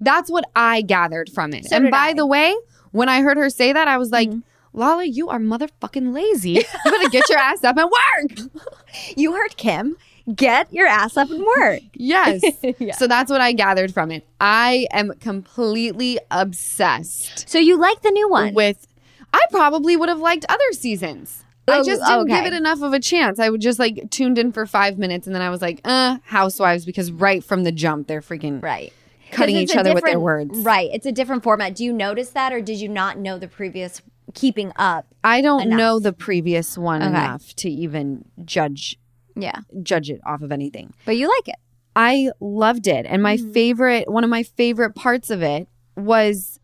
That's 0.00 0.30
what 0.30 0.44
I 0.54 0.82
gathered 0.82 1.30
from 1.30 1.52
it. 1.54 1.64
So 1.66 1.76
and 1.76 1.90
by 1.90 2.08
I. 2.08 2.14
the 2.14 2.26
way, 2.26 2.54
when 2.92 3.08
I 3.08 3.22
heard 3.22 3.36
her 3.38 3.48
say 3.48 3.72
that, 3.72 3.88
I 3.88 3.96
was 3.98 4.10
like, 4.10 4.28
Mm-hmm. 4.28 4.40
Lala, 4.76 5.04
you 5.04 5.28
are 5.28 5.38
motherfucking 5.38 6.12
lazy. 6.12 6.50
You 6.84 6.90
better 6.92 7.08
get 7.08 7.28
your 7.30 7.38
ass 7.38 7.62
up 7.64 7.76
and 7.76 7.88
work. 7.90 8.50
You 9.16 9.32
heard 9.32 9.56
Kim. 9.56 9.96
Get 10.34 10.72
your 10.72 10.86
ass 10.88 11.16
up 11.16 11.30
and 11.30 11.44
work. 11.58 11.80
Yes. 11.94 12.42
Yeah. 12.78 12.94
So 12.96 13.06
that's 13.06 13.30
what 13.30 13.40
I 13.40 13.52
gathered 13.52 13.94
from 13.94 14.10
it. 14.10 14.26
I 14.40 14.86
am 14.92 15.12
completely 15.20 16.18
obsessed 16.30 17.48
So 17.48 17.58
you 17.58 17.76
like 17.78 18.02
the 18.02 18.10
new 18.10 18.28
one? 18.28 18.52
with. 18.54 18.86
I 19.32 19.44
probably 19.50 19.96
would 19.96 20.08
have 20.08 20.18
liked 20.20 20.44
other 20.48 20.72
seasons. 20.72 21.43
I 21.66 21.78
Oh, 21.78 21.82
just 21.84 22.02
didn't 22.02 22.30
okay. 22.30 22.34
give 22.44 22.52
it 22.52 22.56
enough 22.56 22.82
of 22.82 22.92
a 22.92 23.00
chance. 23.00 23.38
I 23.38 23.48
would 23.48 23.60
just 23.60 23.78
like 23.78 24.10
tuned 24.10 24.38
in 24.38 24.52
for 24.52 24.66
five 24.66 24.98
minutes 24.98 25.26
and 25.26 25.34
then 25.34 25.42
I 25.42 25.48
was 25.50 25.62
like, 25.62 25.80
uh, 25.84 26.18
housewives, 26.24 26.84
because 26.84 27.10
right 27.10 27.42
from 27.42 27.64
the 27.64 27.72
jump, 27.72 28.06
they're 28.06 28.20
freaking 28.20 28.62
right. 28.62 28.92
cutting 29.30 29.56
each 29.56 29.74
other 29.74 29.94
with 29.94 30.04
their 30.04 30.20
words. 30.20 30.58
Right. 30.58 30.90
It's 30.92 31.06
a 31.06 31.12
different 31.12 31.42
format. 31.42 31.74
Do 31.74 31.84
you 31.84 31.92
notice 31.92 32.30
that 32.30 32.52
or 32.52 32.60
did 32.60 32.80
you 32.80 32.88
not 32.88 33.18
know 33.18 33.38
the 33.38 33.48
previous 33.48 34.02
keeping 34.34 34.72
up? 34.76 35.06
I 35.22 35.40
don't 35.40 35.62
Enough. 35.62 35.78
know 35.78 35.98
the 36.00 36.12
previous 36.12 36.76
one 36.76 37.00
Okay. 37.02 37.08
enough 37.10 37.54
to 37.56 37.70
even 37.70 38.24
judge 38.44 38.98
Yeah. 39.34 39.60
judge 39.82 40.10
it 40.10 40.20
off 40.26 40.42
of 40.42 40.52
anything. 40.52 40.92
But 41.06 41.16
you 41.16 41.28
like 41.28 41.48
it. 41.48 41.56
I 41.96 42.30
loved 42.40 42.86
it. 42.88 43.06
And 43.08 43.22
my 43.22 43.36
favorite, 43.36 44.10
one 44.10 44.22
of 44.24 44.30
my 44.30 44.42
favorite 44.42 44.94
parts 44.94 45.30
of 45.30 45.42
it 45.42 45.68
was, 45.96 46.58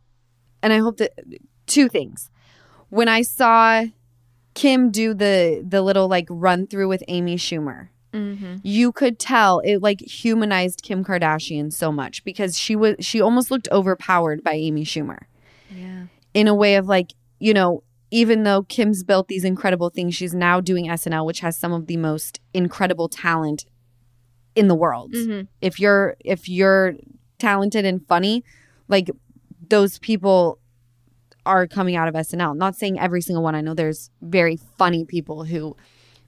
and 0.63 0.73
I 0.73 0.79
hope 0.79 0.97
that 0.99 1.13
two 1.67 1.89
things. 1.89 2.29
When 2.89 3.07
I 3.09 3.23
saw 3.23 3.85
Kim 4.55 4.91
do 4.91 5.15
the 5.15 5.65
the 5.67 5.83
little 5.83 6.09
like 6.09 6.27
run 6.29 6.67
through 6.67 6.89
with 6.89 7.03
Amy 7.09 7.37
Schumer, 7.37 7.89
mm-hmm. 8.13 8.57
you 8.63 8.93
could 8.93 9.19
tell 9.19 9.61
it 9.61 9.79
like 9.83 10.01
humanized 10.01 10.83
Kim 10.83 11.05
Kardashian 11.05 11.73
so 11.73 11.93
much 11.93 12.25
because 12.25 12.59
she 12.59 12.77
was 12.77 12.97
she 13.01 13.21
almost 13.21 13.51
looked 13.51 13.69
overpowered 13.71 14.43
by 14.43 14.53
Amy 14.53 14.85
Schumer 14.85 15.21
Yeah. 15.75 16.07
in 16.35 16.49
a 16.49 16.55
way 16.55 16.77
of 16.77 16.87
like, 16.87 17.13
you 17.39 17.55
know, 17.55 17.83
even 18.11 18.43
though 18.43 18.63
Kim's 18.63 19.05
built 19.05 19.29
these 19.29 19.45
incredible 19.45 19.89
things, 19.89 20.15
she's 20.17 20.35
now 20.35 20.61
doing 20.61 20.87
SNL, 20.87 21.25
which 21.25 21.41
has 21.41 21.57
some 21.57 21.73
of 21.73 21.87
the 21.87 21.97
most 21.97 22.41
incredible 22.53 23.09
talent 23.09 23.65
in 24.57 24.67
the 24.69 24.75
world. 24.75 25.13
Mm-hmm. 25.13 25.43
If 25.61 25.79
you're 25.79 26.17
if 26.25 26.49
you're 26.49 26.95
talented 27.39 27.85
and 27.85 28.07
funny, 28.07 28.45
like 28.89 29.11
those 29.69 29.99
people 29.99 30.59
are 31.47 31.67
coming 31.67 31.97
out 31.97 32.09
of 32.09 32.15
SNL. 32.15 32.57
Not 32.57 32.77
saying 32.77 32.99
every 32.99 33.21
single 33.21 33.43
one. 33.43 33.55
I 33.55 33.61
know 33.61 33.75
there's 33.75 34.11
very 34.23 34.59
funny 34.79 35.05
people 35.05 35.45
who 35.45 35.77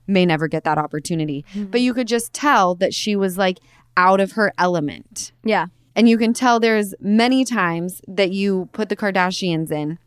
may 0.06 0.26
never 0.26 0.48
get 0.48 0.64
that 0.64 0.78
opportunity. 0.78 1.44
Mm-hmm. 1.52 1.66
But 1.66 1.80
you 1.80 1.94
could 1.94 2.08
just 2.08 2.32
tell 2.32 2.74
that 2.76 2.94
she 2.94 3.16
was 3.16 3.38
like 3.38 3.58
out 3.96 4.20
of 4.20 4.32
her 4.32 4.52
element. 4.58 5.32
Yeah. 5.44 5.66
And 5.94 6.08
you 6.08 6.16
can 6.16 6.32
tell 6.32 6.58
there's 6.58 6.94
many 7.00 7.44
times 7.44 8.00
that 8.08 8.32
you 8.32 8.68
put 8.72 8.88
the 8.88 8.96
Kardashians 8.96 9.70
in 9.70 9.98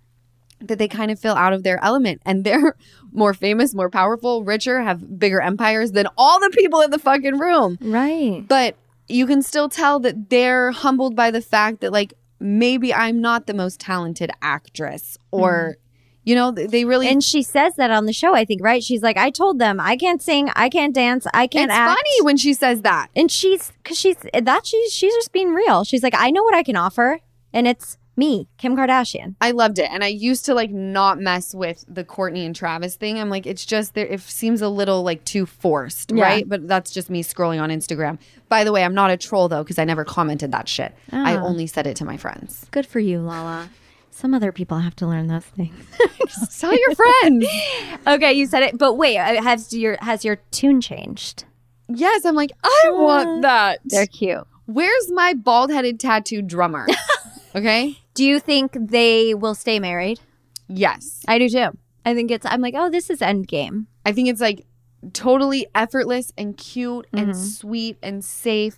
that 0.60 0.80
they 0.80 0.88
kind 0.88 1.12
of 1.12 1.20
feel 1.20 1.34
out 1.34 1.54
of 1.54 1.64
their 1.64 1.84
element 1.84 2.22
and 2.26 2.44
they're 2.44 2.76
more 3.12 3.34
famous, 3.34 3.74
more 3.74 3.90
powerful, 3.90 4.44
richer, 4.44 4.82
have 4.82 5.20
bigger 5.20 5.42
empires 5.42 5.92
than 5.92 6.08
all 6.18 6.40
the 6.40 6.50
people 6.50 6.82
in 6.82 6.92
the 6.92 7.00
fucking 7.00 7.38
room. 7.38 7.78
Right. 7.82 8.44
But 8.48 8.76
you 9.08 9.28
can 9.28 9.42
still 9.42 9.70
tell 9.70 10.00
that 10.00 10.30
they're 10.30 10.72
humbled 10.72 11.16
by 11.16 11.30
the 11.30 11.42
fact 11.42 11.82
that 11.82 11.92
like 11.92 12.14
maybe 12.40 12.94
I'm 12.94 13.22
not 13.22 13.48
the 13.48 13.54
most 13.54 13.80
talented 13.80 14.32
actress 14.42 15.18
or 15.32 15.76
mm. 15.78 15.82
you 16.24 16.36
know, 16.36 16.52
they 16.52 16.86
really 16.86 17.08
And 17.08 17.24
she 17.24 17.44
says 17.44 17.76
that 17.76 17.92
on 17.92 18.06
the 18.06 18.14
show, 18.14 18.34
I 18.34 18.46
think, 18.46 18.62
right? 18.64 18.84
She's 18.84 19.02
like, 19.02 19.18
I 19.18 19.30
told 19.30 19.60
them 19.60 19.80
I 19.80 19.96
can't 19.98 20.22
sing, 20.22 20.50
I 20.56 20.70
can't 20.70 20.94
dance, 20.94 21.28
I 21.34 21.48
can't 21.48 21.70
it's 21.70 21.78
act. 21.78 21.98
funny 21.98 22.22
when 22.22 22.38
she 22.38 22.54
says 22.54 22.82
that. 22.82 23.10
And 23.16 23.32
she's 23.32 23.72
because 23.84 23.98
she's 23.98 24.18
that 24.34 24.66
she's 24.66 24.92
she's 24.92 25.14
just 25.14 25.32
being 25.32 25.54
real. 25.54 25.84
She's 25.84 26.04
like, 26.04 26.16
I 26.16 26.32
know 26.32 26.44
what 26.44 26.56
I 26.56 26.64
can 26.64 26.76
offer, 26.76 27.20
and 27.54 27.68
it's 27.68 27.98
me, 28.18 28.48
Kim 28.58 28.76
Kardashian. 28.78 29.36
I 29.42 29.52
loved 29.52 29.80
it. 29.80 29.90
And 29.92 30.04
I 30.04 30.08
used 30.08 30.46
to 30.46 30.54
like 30.54 30.72
not 30.72 31.20
mess 31.20 31.54
with 31.54 31.84
the 31.88 32.04
Kourtney 32.04 32.46
and 32.46 32.56
Travis 32.56 32.96
thing. 32.96 33.20
I'm 33.20 33.30
like, 33.30 33.46
it's 33.46 33.66
just 33.66 33.94
there, 33.94 34.06
it 34.06 34.22
seems 34.22 34.62
a 34.62 34.70
little 34.70 35.04
like 35.04 35.24
too 35.26 35.46
forced, 35.46 36.12
Yeah. 36.14 36.24
right? 36.24 36.48
But 36.50 36.68
that's 36.68 36.92
just 36.92 37.10
me 37.10 37.24
scrolling 37.24 37.62
on 37.62 37.70
Instagram. 37.70 38.18
By 38.50 38.64
the 38.64 38.72
way, 38.72 38.84
I'm 38.84 38.94
not 38.94 39.12
a 39.12 39.18
troll 39.18 39.48
though, 39.50 39.64
because 39.64 39.80
I 39.80 39.84
never 39.86 40.06
commented 40.06 40.52
that 40.52 40.68
shit. 40.70 40.94
I 41.12 41.36
Ah. 41.36 41.42
only 41.44 41.68
said 41.68 41.88
it 41.88 41.96
to 41.98 42.06
my 42.06 42.18
friends. 42.18 42.66
Good 42.72 42.86
for 42.86 43.00
you, 43.00 43.20
Lala. 43.20 43.70
Some 44.12 44.34
other 44.34 44.54
people 44.54 44.80
have 44.80 44.96
to 44.98 45.08
learn 45.08 45.28
those 45.28 45.44
things. 45.44 45.76
Tell 46.60 46.72
your 46.74 46.96
friends. 46.96 47.46
okay, 48.08 48.32
you 48.32 48.46
said 48.48 48.64
it, 48.64 48.78
but 48.78 48.94
wait, 48.94 49.18
uh, 49.18 49.42
has 49.44 49.74
your 49.74 49.98
has 50.02 50.24
your 50.24 50.38
tune 50.52 50.80
changed? 50.80 51.44
yes, 51.90 52.24
I'm 52.26 52.34
like, 52.34 52.52
I 52.64 52.90
want 52.92 53.42
that. 53.42 53.80
They're 53.84 54.08
cute. 54.08 54.48
Where's 54.68 55.12
my 55.12 55.34
bald 55.34 55.70
headed 55.70 56.00
tattooed 56.00 56.48
drummer? 56.48 56.88
okay. 57.56 57.98
Do 58.16 58.24
you 58.26 58.40
think 58.40 58.76
they 58.80 59.34
will 59.36 59.54
stay 59.56 59.80
married? 59.80 60.20
Yes. 60.68 61.22
I 61.28 61.38
do 61.38 61.48
too. 61.50 61.70
I 62.04 62.14
think 62.16 62.32
it's. 62.32 62.46
I'm 62.46 62.62
like, 62.62 62.74
oh, 62.76 62.90
this 62.90 63.10
is 63.10 63.20
Endgame. 63.20 63.86
I 64.06 64.12
think 64.12 64.30
it's 64.30 64.42
like 64.42 64.66
totally 65.14 65.68
effortless 65.76 66.32
and 66.38 66.58
cute 66.58 67.06
Mm-hmm. 67.14 67.18
and 67.18 67.38
sweet 67.38 67.98
and 68.02 68.24
safe. 68.26 68.78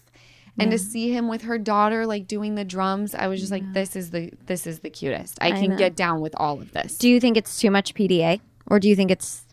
And 0.60 0.72
to 0.72 0.80
see 0.80 1.12
him 1.12 1.28
with 1.28 1.44
her 1.44 1.60
daughter 1.60 2.08
like 2.08 2.26
doing 2.26 2.56
the 2.56 2.66
drums, 2.66 3.14
I 3.14 3.28
was 3.28 3.40
just 3.40 3.52
like, 3.52 3.62
this 3.74 3.96
is 3.96 4.10
the 4.10 4.32
this 4.48 4.66
is 4.66 4.80
the 4.80 4.90
cutest. 4.90 5.38
I, 5.40 5.50
I 5.50 5.52
can 5.52 5.70
know. 5.72 5.78
get 5.78 5.96
down 5.96 6.20
with 6.20 6.34
all 6.36 6.60
of 6.60 6.72
this. 6.72 6.98
Do 6.98 7.08
you 7.08 7.20
think 7.20 7.38
it's 7.38 7.60
too 7.60 7.70
much 7.70 7.94
PDA, 7.94 8.42
or 8.66 8.80
do 8.80 8.90
you 8.90 8.96
think 8.96 9.12
it's 9.12 9.46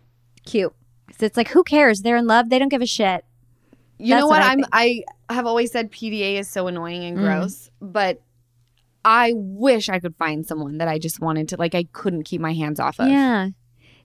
cute? 0.46 0.72
it's 1.20 1.36
like, 1.36 1.48
who 1.48 1.62
cares? 1.62 2.00
They're 2.00 2.16
in 2.16 2.26
love. 2.26 2.48
They 2.48 2.58
don't 2.58 2.70
give 2.70 2.80
a 2.80 2.86
shit. 2.86 3.22
you 3.98 4.14
know 4.16 4.26
what? 4.26 4.40
what 4.40 4.42
I 4.42 4.52
I'm 4.52 4.58
think. 4.60 4.68
I 4.72 5.04
have 5.28 5.44
always 5.44 5.70
said 5.70 5.92
PDA 5.92 6.38
is 6.38 6.48
so 6.48 6.68
annoying 6.68 7.04
and 7.04 7.18
Mm. 7.18 7.20
gross, 7.20 7.70
but 7.82 8.22
I 9.04 9.32
wish 9.34 9.88
I 9.88 9.98
could 10.00 10.16
find 10.16 10.46
someone 10.46 10.78
that 10.78 10.88
I 10.88 10.98
just 10.98 11.20
wanted 11.20 11.48
to 11.50 11.56
like 11.56 11.74
I 11.74 11.84
couldn't 11.92 12.24
keep 12.24 12.40
my 12.40 12.52
hands 12.54 12.80
off 12.80 12.98
of. 12.98 13.08
Yeah. 13.08 13.48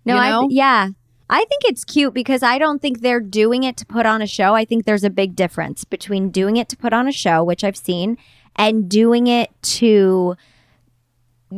No, 0.05 0.15
You 0.15 0.19
I 0.19 0.29
know? 0.29 0.47
yeah. 0.49 0.89
I 1.31 1.45
think 1.45 1.61
it's 1.65 1.83
cute 1.83 2.13
because 2.15 2.41
I 2.41 2.57
don't 2.57 2.81
think 2.81 3.01
they're 3.01 3.19
doing 3.19 3.63
it 3.63 3.77
to 3.77 3.85
put 3.85 4.05
on 4.07 4.21
a 4.21 4.27
show. 4.27 4.55
I 4.55 4.65
think 4.65 4.85
there's 4.85 5.03
a 5.03 5.11
big 5.11 5.35
difference 5.35 5.83
between 5.85 6.31
doing 6.31 6.57
it 6.57 6.67
to 6.69 6.77
put 6.77 6.91
on 6.91 7.07
a 7.07 7.11
show, 7.11 7.43
which 7.43 7.63
I've 7.63 7.77
seen, 7.77 8.17
and 8.55 8.89
doing 8.89 9.27
it 9.27 9.51
to 9.61 10.35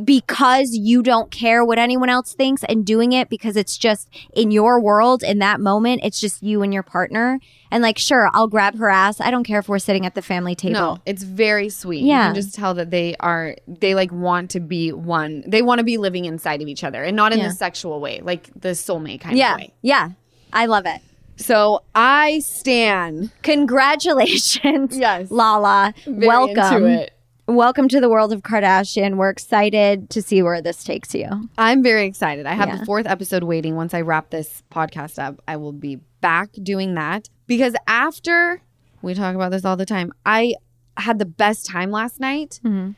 because 0.06 0.73
you 0.73 1.04
don't 1.04 1.32
care 1.32 1.65
what 1.65 1.77
anyone 1.77 2.08
else 2.10 2.34
thinks 2.34 2.63
and 2.65 2.86
doing 2.86 3.12
it 3.12 3.30
because 3.30 3.58
it's 3.58 3.77
just 3.77 4.08
in 4.34 4.49
your 4.51 4.80
world 4.80 5.21
in 5.21 5.39
that 5.39 5.60
moment 5.60 6.01
it's 6.04 6.19
just 6.19 6.41
you 6.41 6.62
and 6.62 6.73
your 6.73 6.84
partner 6.84 7.39
and 7.71 7.84
like 7.84 7.97
sure 7.97 8.30
I'll 8.34 8.47
grab 8.47 8.77
her 8.77 8.89
ass 8.89 9.19
I 9.19 9.32
don't 9.32 9.43
care 9.43 9.60
if 9.60 9.67
we're 9.67 9.80
sitting 9.80 10.06
at 10.06 10.15
the 10.15 10.21
family 10.21 10.56
table 10.56 10.73
No, 10.73 10.97
it's 11.06 11.23
very 11.23 11.67
sweet. 11.69 12.04
Yeah. 12.04 12.27
You 12.30 12.34
can 12.34 12.41
just 12.41 12.56
tell 12.56 12.73
that 12.75 12.89
they 12.89 13.15
are 13.19 13.56
they 13.67 13.93
like 13.93 14.12
want 14.13 14.51
to 14.51 14.60
be 14.62 14.91
one. 14.93 15.43
They 15.45 15.62
want 15.62 15.80
to 15.80 15.84
be 15.84 15.97
living 15.97 16.23
inside 16.25 16.62
of 16.62 16.67
each 16.69 16.84
other 16.86 17.04
and 17.04 17.15
not 17.17 17.34
in 17.34 17.39
Yeah. 17.39 17.49
the 17.49 17.54
sexual 17.54 17.99
way, 17.99 18.21
like 18.23 18.49
the 18.60 18.69
soulmate 18.69 19.19
kind 19.21 19.38
yeah 19.38 19.54
of 19.56 19.60
way. 19.60 19.73
yeah 19.82 20.10
I 20.54 20.67
love 20.67 20.86
it 20.86 21.01
So 21.38 21.82
I 21.95 22.39
stand 22.39 23.32
congratulations 23.41 24.97
Yes. 24.97 25.30
Lala 25.32 25.93
very 26.06 26.27
welcome. 26.27 27.06
Welcome 27.55 27.89
to 27.89 27.99
the 27.99 28.09
world 28.09 28.31
of 28.31 28.41
Kardashian. 28.43 29.15
We're 29.17 29.29
excited 29.29 30.09
to 30.11 30.21
see 30.21 30.41
where 30.41 30.61
this 30.61 30.83
takes 30.83 31.13
you. 31.13 31.49
I'm 31.57 31.83
very 31.83 32.05
excited. 32.05 32.45
I 32.45 32.53
have 32.53 32.69
Yeah. 32.69 32.77
the 32.77 32.85
fourth 32.85 33.05
episode 33.05 33.43
waiting. 33.43 33.75
Once 33.75 33.93
I 33.93 34.01
wrap 34.01 34.29
this 34.29 34.63
podcast 34.71 35.19
up, 35.21 35.41
I 35.47 35.57
will 35.57 35.73
be 35.73 35.97
back 36.21 36.49
doing 36.63 36.93
that. 36.95 37.29
Because 37.47 37.75
after 37.87 38.61
we 39.01 39.13
talk 39.13 39.35
about 39.35 39.51
this 39.51 39.65
all 39.65 39.75
the 39.75 39.85
time, 39.85 40.13
I 40.25 40.55
had 40.97 41.19
the 41.19 41.25
best 41.25 41.65
time 41.65 41.91
last 41.91 42.19
night, 42.19 42.59
Mm-hmm. 42.63 42.91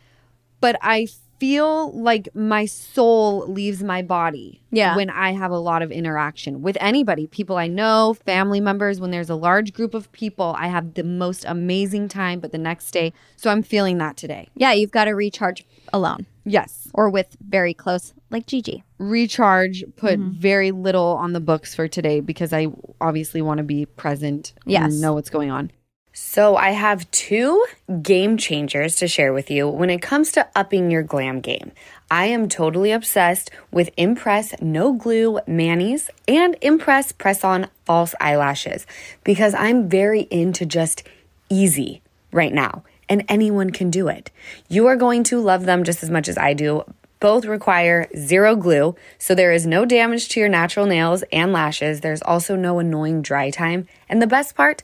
but 0.61 0.77
I 0.81 1.07
feel 1.43 1.91
like 1.91 2.29
my 2.33 2.63
soul 2.65 3.45
leaves 3.47 3.83
my 3.83 4.01
body 4.01 4.61
Yeah. 4.71 4.95
when 4.95 5.09
I 5.09 5.33
have 5.33 5.51
a 5.51 5.57
lot 5.59 5.81
of 5.81 5.91
interaction 5.91 6.61
with 6.61 6.77
anybody, 6.79 7.27
people 7.27 7.57
I 7.57 7.67
know, 7.67 8.13
family 8.25 8.61
members. 8.61 9.01
When 9.01 9.11
there's 9.11 9.29
a 9.29 9.35
large 9.35 9.73
group 9.73 9.93
of 9.93 10.09
people, 10.13 10.55
I 10.57 10.67
have 10.67 10.93
the 10.93 11.03
most 11.03 11.43
amazing 11.45 12.07
time, 12.07 12.39
but 12.39 12.53
the 12.53 12.57
next 12.57 12.91
day, 12.91 13.11
so 13.35 13.49
I'm 13.51 13.61
feeling 13.61 13.97
that 13.97 14.15
today. 14.15 14.47
Yeah, 14.55 14.71
you've 14.71 14.91
got 14.91 15.05
to 15.05 15.11
recharge 15.11 15.65
alone 15.91 16.27
Yes. 16.45 16.87
or 16.93 17.09
with 17.09 17.35
very 17.45 17.73
close, 17.73 18.13
like 18.29 18.45
Gigi. 18.47 18.85
recharge, 18.97 19.83
put 19.97 20.19
Mm-hmm. 20.21 20.39
very 20.39 20.71
little 20.71 21.17
on 21.23 21.33
the 21.33 21.41
books 21.41 21.75
for 21.75 21.89
today 21.89 22.21
because 22.21 22.53
I 22.53 22.67
obviously 23.01 23.41
want 23.41 23.57
to 23.57 23.65
be 23.65 23.85
present 23.85 24.53
Yes. 24.65 24.93
and 24.93 25.01
know 25.01 25.11
what's 25.13 25.29
going 25.29 25.51
on. 25.51 25.71
So, 26.15 26.55
I 26.55 26.69
have 26.71 27.09
two 27.09 27.65
game 28.03 28.37
changers 28.37 28.97
to 28.97 29.07
share 29.07 29.33
with 29.33 29.49
you 29.49 29.67
when 29.67 29.89
it 29.89 30.03
comes 30.03 30.31
to 30.33 30.47
upping 30.55 30.91
your 30.91 31.01
glam 31.01 31.41
game. 31.41 31.71
I 32.11 32.25
am 32.25 32.47
totally 32.49 32.91
obsessed 32.91 33.49
with 33.71 33.89
Impress 33.97 34.53
No 34.61 34.93
Glue 34.93 35.39
Manis 35.47 36.11
and 36.27 36.55
Impress 36.61 37.13
Press 37.13 37.43
On 37.43 37.67
False 37.85 38.13
Eyelashes 38.21 38.85
because 39.23 39.55
I'm 39.55 39.89
very 39.89 40.27
into 40.29 40.67
just 40.67 41.01
easy 41.49 42.03
right 42.31 42.53
now, 42.53 42.83
and 43.09 43.25
anyone 43.27 43.71
can 43.71 43.89
do 43.89 44.07
it. 44.07 44.29
You 44.69 44.85
are 44.85 44.95
going 44.95 45.23
to 45.25 45.41
love 45.41 45.65
them 45.65 45.83
just 45.83 46.03
as 46.03 46.11
much 46.11 46.27
as 46.27 46.37
I 46.37 46.53
do. 46.53 46.83
Both 47.21 47.45
require 47.45 48.07
zero 48.15 48.55
glue, 48.55 48.95
so 49.17 49.33
there 49.33 49.51
is 49.51 49.65
no 49.65 49.83
damage 49.83 50.29
to 50.29 50.39
your 50.39 50.49
natural 50.49 50.85
nails 50.85 51.23
and 51.31 51.51
lashes. 51.51 52.01
There's 52.01 52.21
also 52.21 52.55
no 52.55 52.77
annoying 52.77 53.23
dry 53.23 53.49
time. 53.49 53.87
And 54.07 54.21
the 54.21 54.27
best 54.27 54.55
part, 54.55 54.83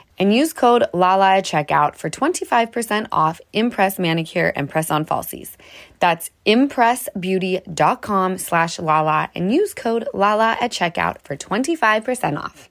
and 0.21 0.31
use 0.31 0.53
code 0.53 0.85
LALA 0.93 1.37
at 1.37 1.45
checkout 1.45 1.95
for 1.95 2.07
25% 2.07 3.07
off 3.11 3.41
Impress 3.53 3.97
Manicure 3.97 4.53
and 4.55 4.69
Press 4.69 4.91
On 4.91 5.03
Falsies. 5.03 5.55
That's 5.99 6.29
impressbeauty.com 6.45 8.37
slash 8.37 8.77
LALA 8.77 9.31
and 9.33 9.51
use 9.51 9.73
code 9.73 10.07
LALA 10.13 10.57
at 10.61 10.71
checkout 10.71 11.21
for 11.23 11.35
25% 11.35 12.37
off. 12.37 12.70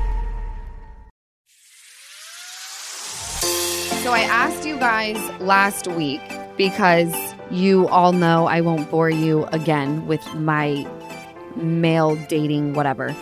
So 4.11 4.17
I 4.17 4.23
asked 4.23 4.65
you 4.65 4.77
guys 4.77 5.15
last 5.39 5.87
week 5.87 6.19
because 6.57 7.15
you 7.49 7.87
all 7.87 8.11
know 8.11 8.45
I 8.45 8.59
won't 8.59 8.91
bore 8.91 9.09
you 9.09 9.45
again 9.53 10.05
with 10.05 10.21
my 10.35 10.85
male 11.55 12.17
dating 12.25 12.73
whatever. 12.73 13.15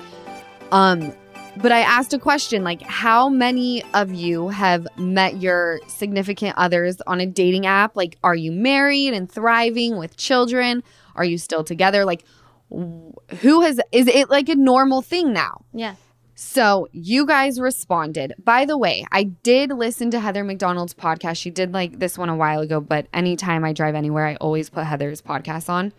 Um 0.71 1.13
but 1.57 1.71
I 1.71 1.81
asked 1.81 2.15
a 2.15 2.17
question 2.17 2.63
like 2.63 2.81
how 2.81 3.29
many 3.29 3.83
of 3.93 4.11
you 4.11 4.49
have 4.49 4.87
met 4.97 5.39
your 5.39 5.79
significant 5.87 6.55
others 6.57 6.99
on 7.05 7.21
a 7.21 7.27
dating 7.27 7.67
app? 7.67 7.95
Like 7.95 8.17
are 8.23 8.35
you 8.35 8.51
married 8.51 9.13
and 9.13 9.31
thriving 9.31 9.95
with 9.95 10.17
children? 10.17 10.81
Are 11.13 11.23
you 11.23 11.37
still 11.37 11.63
together? 11.63 12.03
Like 12.03 12.25
who 12.71 13.61
has 13.61 13.79
is 13.91 14.07
it 14.07 14.31
like 14.31 14.49
a 14.49 14.55
normal 14.55 15.03
thing 15.03 15.33
now? 15.33 15.65
Yeah. 15.71 15.97
So 16.41 16.87
you 16.93 17.25
guys 17.25 17.59
responded. 17.59 18.33
By 18.41 18.63
the 18.63 18.77
way, 18.77 19.05
I 19.11 19.23
did 19.23 19.71
listen 19.71 20.09
to 20.11 20.21
Heather 20.21 20.45
McDonald's 20.45 20.93
podcast. 20.93 21.35
She 21.35 21.49
did 21.49 21.73
like 21.73 21.99
this 21.99 22.17
one 22.17 22.29
a 22.29 22.35
while 22.35 22.61
ago, 22.61 22.79
but 22.79 23.07
anytime 23.13 23.65
I 23.65 23.73
drive 23.73 23.93
anywhere, 23.93 24.25
I 24.25 24.35
always 24.35 24.69
put 24.69 24.85
Heather's 24.85 25.21
podcast 25.21 25.67
on. 25.67 25.91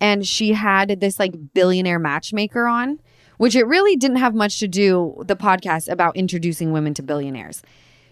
And 0.00 0.26
she 0.26 0.54
had 0.54 0.98
this 0.98 1.20
like 1.20 1.54
billionaire 1.54 2.00
matchmaker 2.00 2.66
on, 2.66 2.98
which 3.36 3.54
it 3.54 3.68
really 3.68 3.94
didn't 3.94 4.16
have 4.16 4.34
much 4.34 4.58
to 4.58 4.66
do 4.66 5.22
the 5.24 5.36
podcast 5.36 5.88
about 5.88 6.16
introducing 6.16 6.72
women 6.72 6.92
to 6.94 7.04
billionaires. 7.04 7.62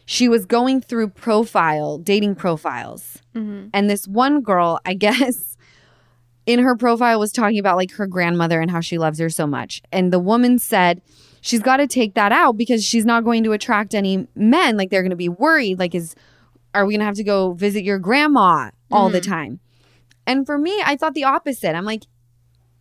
She 0.06 0.28
was 0.28 0.46
going 0.46 0.82
through 0.82 1.08
profile, 1.08 1.98
dating 1.98 2.36
profiles. 2.36 3.18
Mm-hmm. 3.34 3.70
And 3.74 3.90
this 3.90 4.06
one 4.06 4.40
girl, 4.40 4.78
I 4.86 4.94
guess, 5.06 5.53
in 6.46 6.59
her 6.61 6.76
profile 6.76 7.18
was 7.18 7.33
talking 7.33 7.59
about 7.59 7.76
like 7.76 7.92
her 7.92 8.07
grandmother 8.07 8.61
and 8.61 8.70
how 8.70 8.80
she 8.80 8.98
loves 8.98 9.18
her 9.18 9.30
so 9.30 9.46
much. 9.46 9.83
And 9.90 10.12
the 10.12 10.18
woman 10.18 10.59
said 10.59 11.00
she's 11.40 11.62
got 11.62 11.78
to 11.78 11.87
take 11.87 12.14
that 12.14 12.33
out 12.33 12.57
because 12.57 12.85
she's 12.85 13.04
not 13.04 13.24
going 13.24 13.44
to 13.44 13.52
attract 13.52 13.94
any 13.94 14.26
men. 14.35 14.76
Like 14.76 14.90
they're 14.90 15.02
going 15.02 15.11
to 15.11 15.16
be 15.16 15.28
worried. 15.28 15.78
Like, 15.78 15.94
is 15.94 16.14
are 16.74 16.85
we 16.85 16.94
going 16.94 17.00
to 17.00 17.07
have 17.07 17.14
to 17.16 17.24
go 17.24 17.52
visit 17.52 17.85
your 17.85 17.98
grandma 17.98 18.70
all 18.90 19.09
the 19.09 19.20
mm-hmm. 19.20 19.30
time? 19.30 19.61
And 20.26 20.46
for 20.46 20.59
me, 20.59 20.83
I 20.85 20.96
thought 20.96 21.14
the 21.14 21.24
opposite. 21.24 21.74
I'm 21.74 21.85
like, 21.85 22.04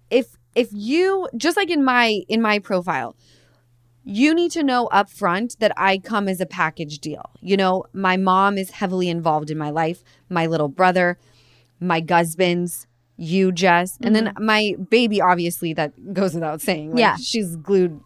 if 0.10 0.38
if 0.56 0.70
you 0.72 1.28
just 1.36 1.58
like 1.58 1.70
in 1.70 1.84
my 1.84 2.22
in 2.28 2.42
my 2.42 2.60
profile, 2.60 3.16
you 4.04 4.34
need 4.34 4.52
to 4.52 4.64
know 4.64 4.88
up 4.88 5.10
front 5.10 5.60
that 5.60 5.72
I 5.78 5.98
come 5.98 6.28
as 6.28 6.42
a 6.42 6.46
package 6.46 7.00
deal. 7.00 7.32
You 7.42 7.58
know, 7.58 7.86
my 7.94 8.18
mom 8.18 8.58
is 8.58 8.72
heavily 8.72 9.10
involved 9.10 9.50
in 9.50 9.58
my 9.58 9.70
life, 9.70 10.04
my 10.30 10.46
little 10.46 10.68
brother, 10.68 11.18
my 11.80 12.04
husband's, 12.08 12.88
you, 13.18 13.52
Jess, 13.52 13.98
and 14.02 14.16
then 14.16 14.28
mm-hmm. 14.28 14.46
my 14.46 14.76
baby, 14.90 15.22
obviously, 15.22 15.74
that 15.74 16.14
goes 16.14 16.34
without 16.34 16.62
saying. 16.62 16.92
Like, 16.92 17.00
Yeah. 17.00 17.16
She's 17.18 17.56
glued 17.56 18.00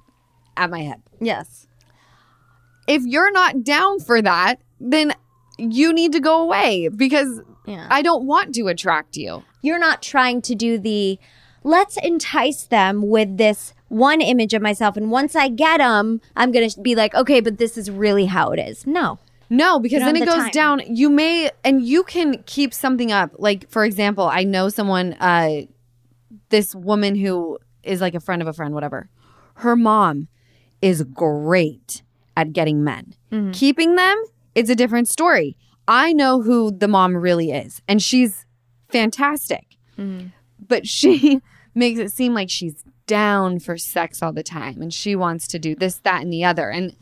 at 0.56 0.70
my 0.70 0.82
head. 0.82 1.02
Yes. 1.22 1.68
If 2.88 3.04
you're 3.06 3.32
not 3.32 3.64
down 3.64 4.00
for 4.00 4.22
that, 4.22 4.62
then 4.80 5.14
you 5.58 5.94
need 5.94 6.12
to 6.14 6.20
go 6.20 6.42
away 6.42 6.90
because 6.90 7.42
Yeah. 7.66 7.88
I 7.90 8.02
don't 8.02 8.26
want 8.26 8.56
to 8.56 8.68
attract 8.68 9.18
you. 9.18 9.44
You're 9.62 9.80
not 9.80 10.02
trying 10.02 10.42
to 10.44 10.56
do 10.56 10.78
the 10.78 11.20
let's 11.64 11.98
entice 11.98 12.64
them 12.64 13.10
with 13.10 13.38
this 13.38 13.74
one 13.90 14.22
image 14.22 14.54
of 14.54 14.62
myself 14.62 14.96
and 14.96 15.12
once 15.12 15.36
I 15.36 15.50
get 15.50 15.78
them, 15.80 16.22
I'm 16.36 16.52
going 16.52 16.70
to 16.70 16.82
be 16.82 16.96
like, 16.96 17.16
"Okay, 17.16 17.40
but 17.40 17.58
this 17.58 17.78
is 17.78 17.90
really 17.90 18.26
how 18.26 18.52
it 18.52 18.60
is." 18.60 18.86
No. 18.86 19.20
No, 19.50 19.80
because 19.80 20.02
then 20.02 20.16
it 20.16 20.22
the 20.22 20.26
goes 20.26 20.44
time. 20.44 20.52
down. 20.52 20.82
You 20.88 21.10
may, 21.10 21.50
and 21.64 21.86
you 21.86 22.04
can 22.04 22.44
keep 22.44 22.74
something 22.74 23.12
up. 23.12 23.32
Like, 23.38 23.70
for 23.70 23.86
example, 23.86 24.26
I 24.26 24.44
know 24.44 24.70
someone, 24.70 25.14
uh, 25.14 25.62
this 26.50 26.76
woman 26.76 27.16
who 27.16 27.58
is 27.84 28.02
like 28.02 28.14
a 28.14 28.20
friend 28.20 28.42
of 28.42 28.48
a 28.48 28.54
friend, 28.54 28.74
whatever. 28.74 29.10
Her 29.56 29.76
mom 29.76 30.28
is 30.82 31.04
great 31.04 32.04
at 32.36 32.54
getting 32.54 32.84
men. 32.84 33.14
Mm-hmm. 33.32 33.52
Keeping 33.52 33.96
them, 33.96 34.24
it's 34.54 34.70
a 34.70 34.76
different 34.76 35.08
story. 35.08 35.58
I 35.88 36.14
know 36.14 36.42
who 36.42 36.72
the 36.72 36.88
mom 36.88 37.16
really 37.16 37.52
is, 37.52 37.82
and 37.88 38.02
she's 38.02 38.46
fantastic. 38.90 39.78
Mm-hmm. 39.98 40.28
But 40.60 40.86
she 40.86 41.42
makes 41.76 42.00
it 42.00 42.12
seem 42.12 42.34
like 42.34 42.50
she's 42.50 42.84
down 43.08 43.60
for 43.60 43.78
sex 43.78 44.22
all 44.22 44.34
the 44.34 44.44
time 44.44 44.82
and 44.82 44.94
she 44.94 45.16
wants 45.16 45.48
to 45.48 45.58
do 45.58 45.74
this, 45.74 45.96
that, 46.00 46.22
and 46.22 46.32
the 46.32 46.44
other. 46.44 46.70
And 46.70 46.96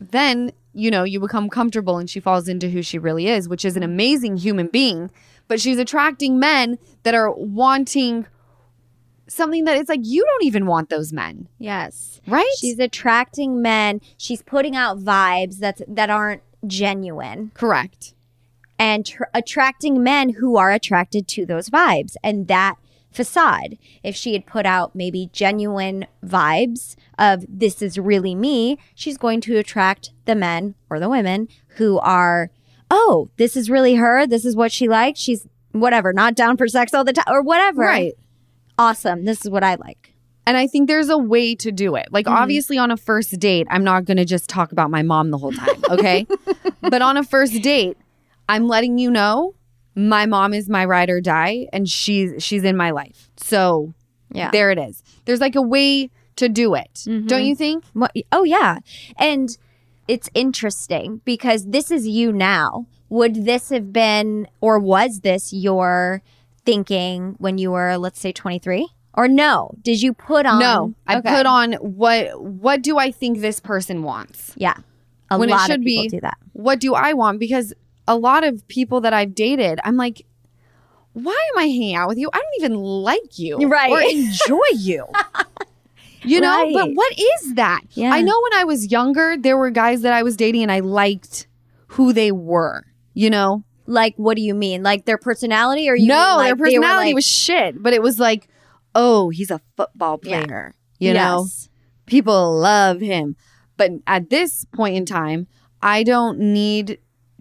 then 0.00 0.52
you 0.76 0.90
know 0.90 1.02
you 1.04 1.18
become 1.18 1.48
comfortable 1.48 1.98
and 1.98 2.08
she 2.10 2.20
falls 2.20 2.46
into 2.48 2.68
who 2.68 2.82
she 2.82 2.98
really 2.98 3.26
is 3.28 3.48
which 3.48 3.64
is 3.64 3.76
an 3.76 3.82
amazing 3.82 4.36
human 4.36 4.66
being 4.68 5.10
but 5.48 5.60
she's 5.60 5.78
attracting 5.78 6.38
men 6.38 6.78
that 7.04 7.14
are 7.14 7.32
wanting 7.32 8.26
something 9.28 9.64
that 9.64 9.76
it's 9.76 9.88
like 9.88 10.00
you 10.02 10.24
don't 10.24 10.44
even 10.44 10.66
want 10.66 10.88
those 10.90 11.12
men 11.12 11.48
Yes. 11.58 12.20
right 12.26 12.44
She's 12.60 12.78
attracting 12.78 13.60
men. 13.62 14.00
She's 14.16 14.42
putting 14.42 14.76
out 14.76 14.98
vibes 14.98 15.58
that's 15.58 15.82
that 15.88 16.10
aren't 16.10 16.42
genuine 16.66 17.50
correct 17.54 18.14
and 18.78 19.04
tr- 19.06 19.24
attracting 19.34 20.02
men 20.02 20.28
who 20.34 20.56
are 20.56 20.70
attracted 20.72 21.26
to 21.28 21.46
those 21.46 21.70
vibes 21.70 22.14
and 22.22 22.46
that 22.48 22.76
facade. 23.10 23.78
If 24.02 24.14
she 24.14 24.34
had 24.34 24.44
put 24.46 24.66
out 24.66 24.94
maybe 24.94 25.30
genuine 25.32 26.06
vibes 26.24 26.96
of 27.18 27.44
this 27.48 27.80
is 27.82 27.98
really 27.98 28.34
me, 28.34 28.78
she's 28.94 29.16
going 29.18 29.40
to 29.42 29.56
attract 29.56 30.10
the 30.26 30.34
men 30.34 30.74
or 30.90 30.98
the 31.00 31.08
women 31.08 31.48
who 31.76 31.98
are, 32.00 32.50
oh, 32.90 33.30
this 33.36 33.56
is 33.56 33.70
really 33.70 33.94
her. 33.94 34.26
This 34.26 34.44
is 34.44 34.54
what 34.56 34.70
she 34.72 34.88
likes. 34.88 35.18
She's 35.20 35.46
whatever, 35.72 36.12
not 36.12 36.34
down 36.34 36.56
for 36.56 36.68
sex 36.68 36.92
all 36.94 37.04
the 37.04 37.12
time 37.12 37.24
or 37.28 37.42
whatever. 37.42 37.82
right 37.82 38.14
Awesome. 38.78 39.24
This 39.24 39.42
is 39.44 39.50
what 39.50 39.64
I 39.64 39.76
like. 39.76 40.12
and 40.46 40.56
i 40.56 40.66
think 40.66 40.86
there's 40.86 41.08
a 41.08 41.18
way 41.18 41.54
to 41.54 41.72
do 41.72 41.96
it 41.96 42.06
like 42.12 42.26
Mm-hmm. 42.26 42.36
obviously 42.42 42.78
on 42.78 42.90
a 42.90 42.96
first 42.96 43.38
date 43.40 43.66
i'm 43.70 43.82
not 43.84 44.04
going 44.04 44.16
to 44.18 44.24
just 44.24 44.48
talk 44.48 44.70
about 44.72 44.90
my 44.90 45.02
mom 45.02 45.30
the 45.30 45.38
whole 45.38 45.52
time 45.52 45.80
okay 45.90 46.26
but 46.82 47.02
on 47.02 47.16
a 47.16 47.24
first 47.24 47.62
date 47.62 47.96
i'm 48.48 48.68
letting 48.68 48.96
you 48.98 49.10
know 49.10 49.54
my 49.96 50.24
mom 50.26 50.54
is 50.54 50.68
my 50.68 50.84
ride 50.84 51.10
or 51.10 51.20
die 51.20 51.66
and 51.72 51.88
she's 51.88 52.42
she's 52.44 52.62
in 52.64 52.76
my 52.76 52.90
life 52.92 53.28
so 53.38 53.92
Yeah. 54.32 54.50
there 54.52 54.70
it 54.70 54.78
is 54.78 55.02
there's 55.24 55.40
like 55.40 55.56
a 55.56 55.62
way 55.62 56.10
to 56.36 56.48
do 56.48 56.74
it 56.74 57.02
don't 57.04 57.26
mm-hmm. 57.26 57.38
you 57.40 57.56
think 57.56 57.84
oh, 58.32 58.44
yeah. 58.44 58.78
And 59.18 59.56
it's 60.08 60.30
interesting 60.34 61.20
because 61.24 61.66
this 61.66 61.90
is 61.90 62.06
you 62.06 62.32
now. 62.32 62.86
Would 63.08 63.44
this 63.44 63.70
have 63.70 63.92
been, 63.92 64.48
or 64.60 64.78
was 64.78 65.20
this 65.20 65.52
your 65.52 66.22
thinking 66.64 67.36
when 67.38 67.56
you 67.58 67.70
were, 67.70 67.96
let's 67.96 68.18
say, 68.20 68.32
23? 68.32 68.88
Or 69.14 69.28
no? 69.28 69.70
Did 69.82 70.02
you 70.02 70.12
put 70.12 70.44
on? 70.44 70.58
No, 70.58 70.94
I 71.06 71.18
Okay. 71.18 71.34
put 71.36 71.46
on 71.46 71.72
what 71.74 72.42
what 72.42 72.82
do 72.82 72.98
I 72.98 73.10
think 73.10 73.40
this 73.40 73.60
person 73.60 74.02
wants? 74.02 74.52
Yeah. 74.56 74.74
A 75.30 75.38
when 75.38 75.48
it 75.48 75.52
lot 75.52 75.66
should 75.66 75.80
of 75.80 75.84
people 75.84 76.04
be 76.04 76.08
do 76.08 76.20
that. 76.20 76.36
what 76.52 76.80
do 76.80 76.94
I 76.94 77.12
want? 77.14 77.38
Because 77.40 77.72
a 78.06 78.16
lot 78.16 78.44
of 78.44 78.66
people 78.68 79.00
that 79.00 79.12
I've 79.14 79.34
dated, 79.34 79.80
I'm 79.84 79.96
like, 79.96 80.26
why 81.14 81.38
am 81.54 81.58
I 81.58 81.64
hanging 81.66 81.94
out 81.96 82.08
with 82.08 82.18
you? 82.18 82.28
I 82.32 82.36
don't 82.36 82.54
even 82.64 82.74
like 82.78 83.38
you 83.38 83.56
Right. 83.68 83.90
or 83.90 84.00
enjoy 84.02 84.68
you. 84.74 85.06
You 86.22 86.40
know, 86.40 86.70
but 86.72 86.90
what 86.92 87.12
is 87.18 87.54
that? 87.54 87.82
Yeah. 87.92 88.12
I 88.12 88.20
know 88.22 88.38
when 88.50 88.60
I 88.60 88.64
was 88.64 88.90
younger, 88.90 89.36
there 89.38 89.56
were 89.56 89.70
guys 89.70 90.02
that 90.02 90.12
I 90.12 90.22
was 90.22 90.36
dating 90.36 90.62
and 90.62 90.72
I 90.72 90.80
liked 90.80 91.46
who 91.88 92.12
they 92.12 92.32
were. 92.32 92.84
You 93.14 93.30
know, 93.30 93.64
Like, 93.88 94.14
what 94.16 94.36
do 94.36 94.42
you 94.42 94.52
mean? 94.54 94.82
Like 94.82 95.04
their 95.04 95.16
personality, 95.18 95.88
or 95.88 95.94
you 95.94 96.08
no, 96.08 96.14
mean, 96.14 96.36
like, 96.36 96.46
their 96.48 96.56
personality 96.56 97.08
like- 97.10 97.14
was 97.14 97.24
shit, 97.26 97.80
but 97.82 97.92
it 97.92 98.02
was 98.02 98.18
like, 98.18 98.48
oh, 98.94 99.30
he's 99.30 99.50
a 99.50 99.60
football 99.76 100.18
Yeah. 100.24 100.44
player. 100.44 100.74
You 100.98 101.14
know, 101.14 101.42
Yes. 101.44 101.68
people 102.06 102.58
love 102.58 103.00
him. 103.00 103.36
But 103.76 103.92
at 104.06 104.28
this 104.30 104.64
point 104.74 104.96
in 104.96 105.06
time, 105.06 105.46
I 105.82 106.02
don't 106.02 106.38
need 106.40 106.98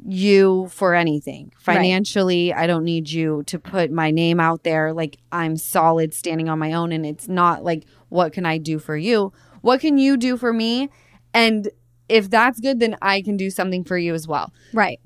you 0.07 0.67
for 0.71 0.93
anything. 0.93 1.51
Right. 1.65 1.77
Financially, 1.77 2.53
I 2.53 2.67
don't 2.67 2.83
need 2.83 3.09
you 3.09 3.41
to 3.47 3.57
put 3.57 3.89
my 3.91 4.11
name 4.11 4.39
out 4.39 4.63
there 4.63 4.93
like 4.93 5.17
I'm 5.31 5.57
solid 5.57 6.13
standing 6.13 6.47
on 6.47 6.59
my 6.59 6.73
own 6.73 6.91
and 6.91 7.05
it's 7.05 7.27
not 7.27 7.63
like 7.63 7.85
what 8.15 8.33
can 8.33 8.45
I 8.45 8.57
do 8.57 8.79
for 8.79 8.97
you? 8.97 9.31
What 9.61 9.81
can 9.81 9.97
you 9.97 10.17
do 10.17 10.37
for 10.37 10.51
me? 10.53 10.89
And 11.33 11.69
if 12.07 12.29
that's 12.29 12.59
good 12.59 12.79
then 12.79 12.95
I 13.01 13.21
can 13.21 13.35
do 13.37 13.49
something 13.49 13.83
for 13.83 13.97
you 13.97 14.13
as 14.13 14.27
well. 14.27 14.53
Right. 14.73 14.99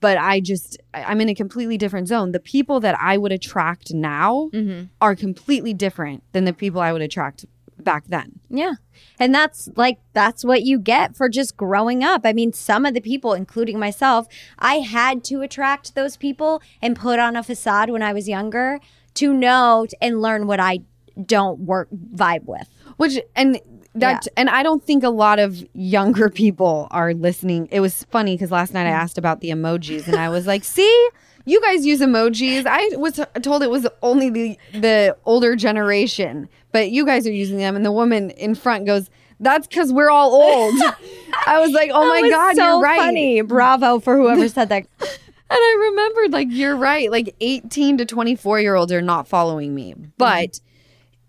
But 0.00 0.18
I 0.18 0.40
just 0.40 0.78
I'm 0.92 1.20
in 1.20 1.28
a 1.28 1.34
completely 1.34 1.78
different 1.78 2.08
zone. 2.08 2.32
The 2.32 2.40
people 2.40 2.80
that 2.80 2.96
I 2.98 3.16
would 3.16 3.32
attract 3.32 3.94
now 3.94 4.50
Mm-hmm. 4.52 4.86
are 5.00 5.14
completely 5.14 5.74
different 5.74 6.24
than 6.32 6.44
the 6.44 6.52
people 6.52 6.80
I 6.80 6.92
would 6.92 7.02
attract 7.02 7.46
back 7.78 8.04
then. 8.08 8.40
Yeah. 8.48 8.74
And 9.18 9.34
that's 9.34 9.68
like, 9.76 9.98
that's 10.12 10.44
what 10.44 10.62
you 10.62 10.78
get 10.78 11.16
for 11.16 11.28
just 11.28 11.56
growing 11.56 12.04
up. 12.04 12.22
I 12.24 12.32
mean, 12.32 12.52
some 12.52 12.86
of 12.86 12.94
the 12.94 13.00
people, 13.00 13.32
including 13.32 13.78
myself, 13.78 14.26
I 14.58 14.76
had 14.76 15.24
to 15.24 15.42
attract 15.42 15.94
those 15.94 16.16
people 16.16 16.62
and 16.80 16.96
put 16.96 17.18
on 17.18 17.34
a 17.36 17.42
facade 17.42 17.90
when 17.90 18.02
I 18.02 18.12
was 18.12 18.28
younger 18.28 18.78
to 19.14 19.34
know 19.34 19.86
and 20.00 20.22
learn 20.22 20.46
what 20.46 20.60
I 20.60 20.80
don't 21.26 21.60
work 21.60 21.88
vibe 22.14 22.44
with. 22.44 22.68
Which 22.96 23.18
and 23.34 23.60
that 23.94 24.26
and 24.36 24.48
I 24.48 24.62
don't 24.62 24.82
think 24.82 25.04
a 25.04 25.10
lot 25.10 25.38
of 25.38 25.64
younger 25.74 26.28
people 26.42 26.88
are 26.90 27.14
listening. 27.14 27.68
It 27.70 27.80
was 27.80 28.04
funny 28.04 28.34
because 28.34 28.50
last 28.50 28.74
night 28.74 28.86
I 28.86 28.90
mm. 28.90 28.94
asked 28.94 29.18
about 29.18 29.40
the 29.40 29.50
emojis 29.50 30.06
and 30.06 30.16
I 30.16 30.28
was 30.28 30.46
like, 30.46 30.64
"See, 30.64 31.08
you 31.44 31.60
guys 31.60 31.84
use 31.84 32.00
emojis. 32.00 32.66
I 32.66 32.96
was 32.96 33.20
told 33.42 33.62
it 33.62 33.70
was 33.70 33.86
only 34.02 34.30
the 34.30 34.58
the 34.72 35.16
older 35.24 35.56
generation, 35.56 36.48
but 36.72 36.90
you 36.90 37.04
guys 37.04 37.26
are 37.26 37.32
using 37.32 37.58
them." 37.58 37.76
And 37.76 37.84
the 37.84 37.92
woman 37.92 38.30
in 38.30 38.54
front 38.54 38.86
goes, 38.86 39.10
"That's 39.40 39.66
because 39.66 39.92
we're 39.92 40.10
all 40.10 40.32
old." 40.32 40.74
I 41.46 41.60
was 41.60 41.72
like, 41.72 41.90
"Oh 41.92 42.06
my 42.06 42.28
god, 42.30 42.56
so 42.56 42.64
you're 42.64 42.80
right." 42.80 43.00
Funny. 43.00 43.40
Bravo 43.42 44.00
for 44.00 44.16
whoever 44.16 44.48
said 44.48 44.68
that. 44.70 44.86
And 45.52 45.58
I 45.60 45.90
remembered, 45.90 46.32
like, 46.32 46.48
you're 46.50 46.74
right. 46.74 47.10
Like, 47.10 47.36
18 47.42 47.98
to 47.98 48.06
24 48.06 48.60
year 48.60 48.74
olds 48.74 48.90
are 48.90 49.02
not 49.02 49.28
following 49.28 49.74
me. 49.74 49.94
But 50.16 50.60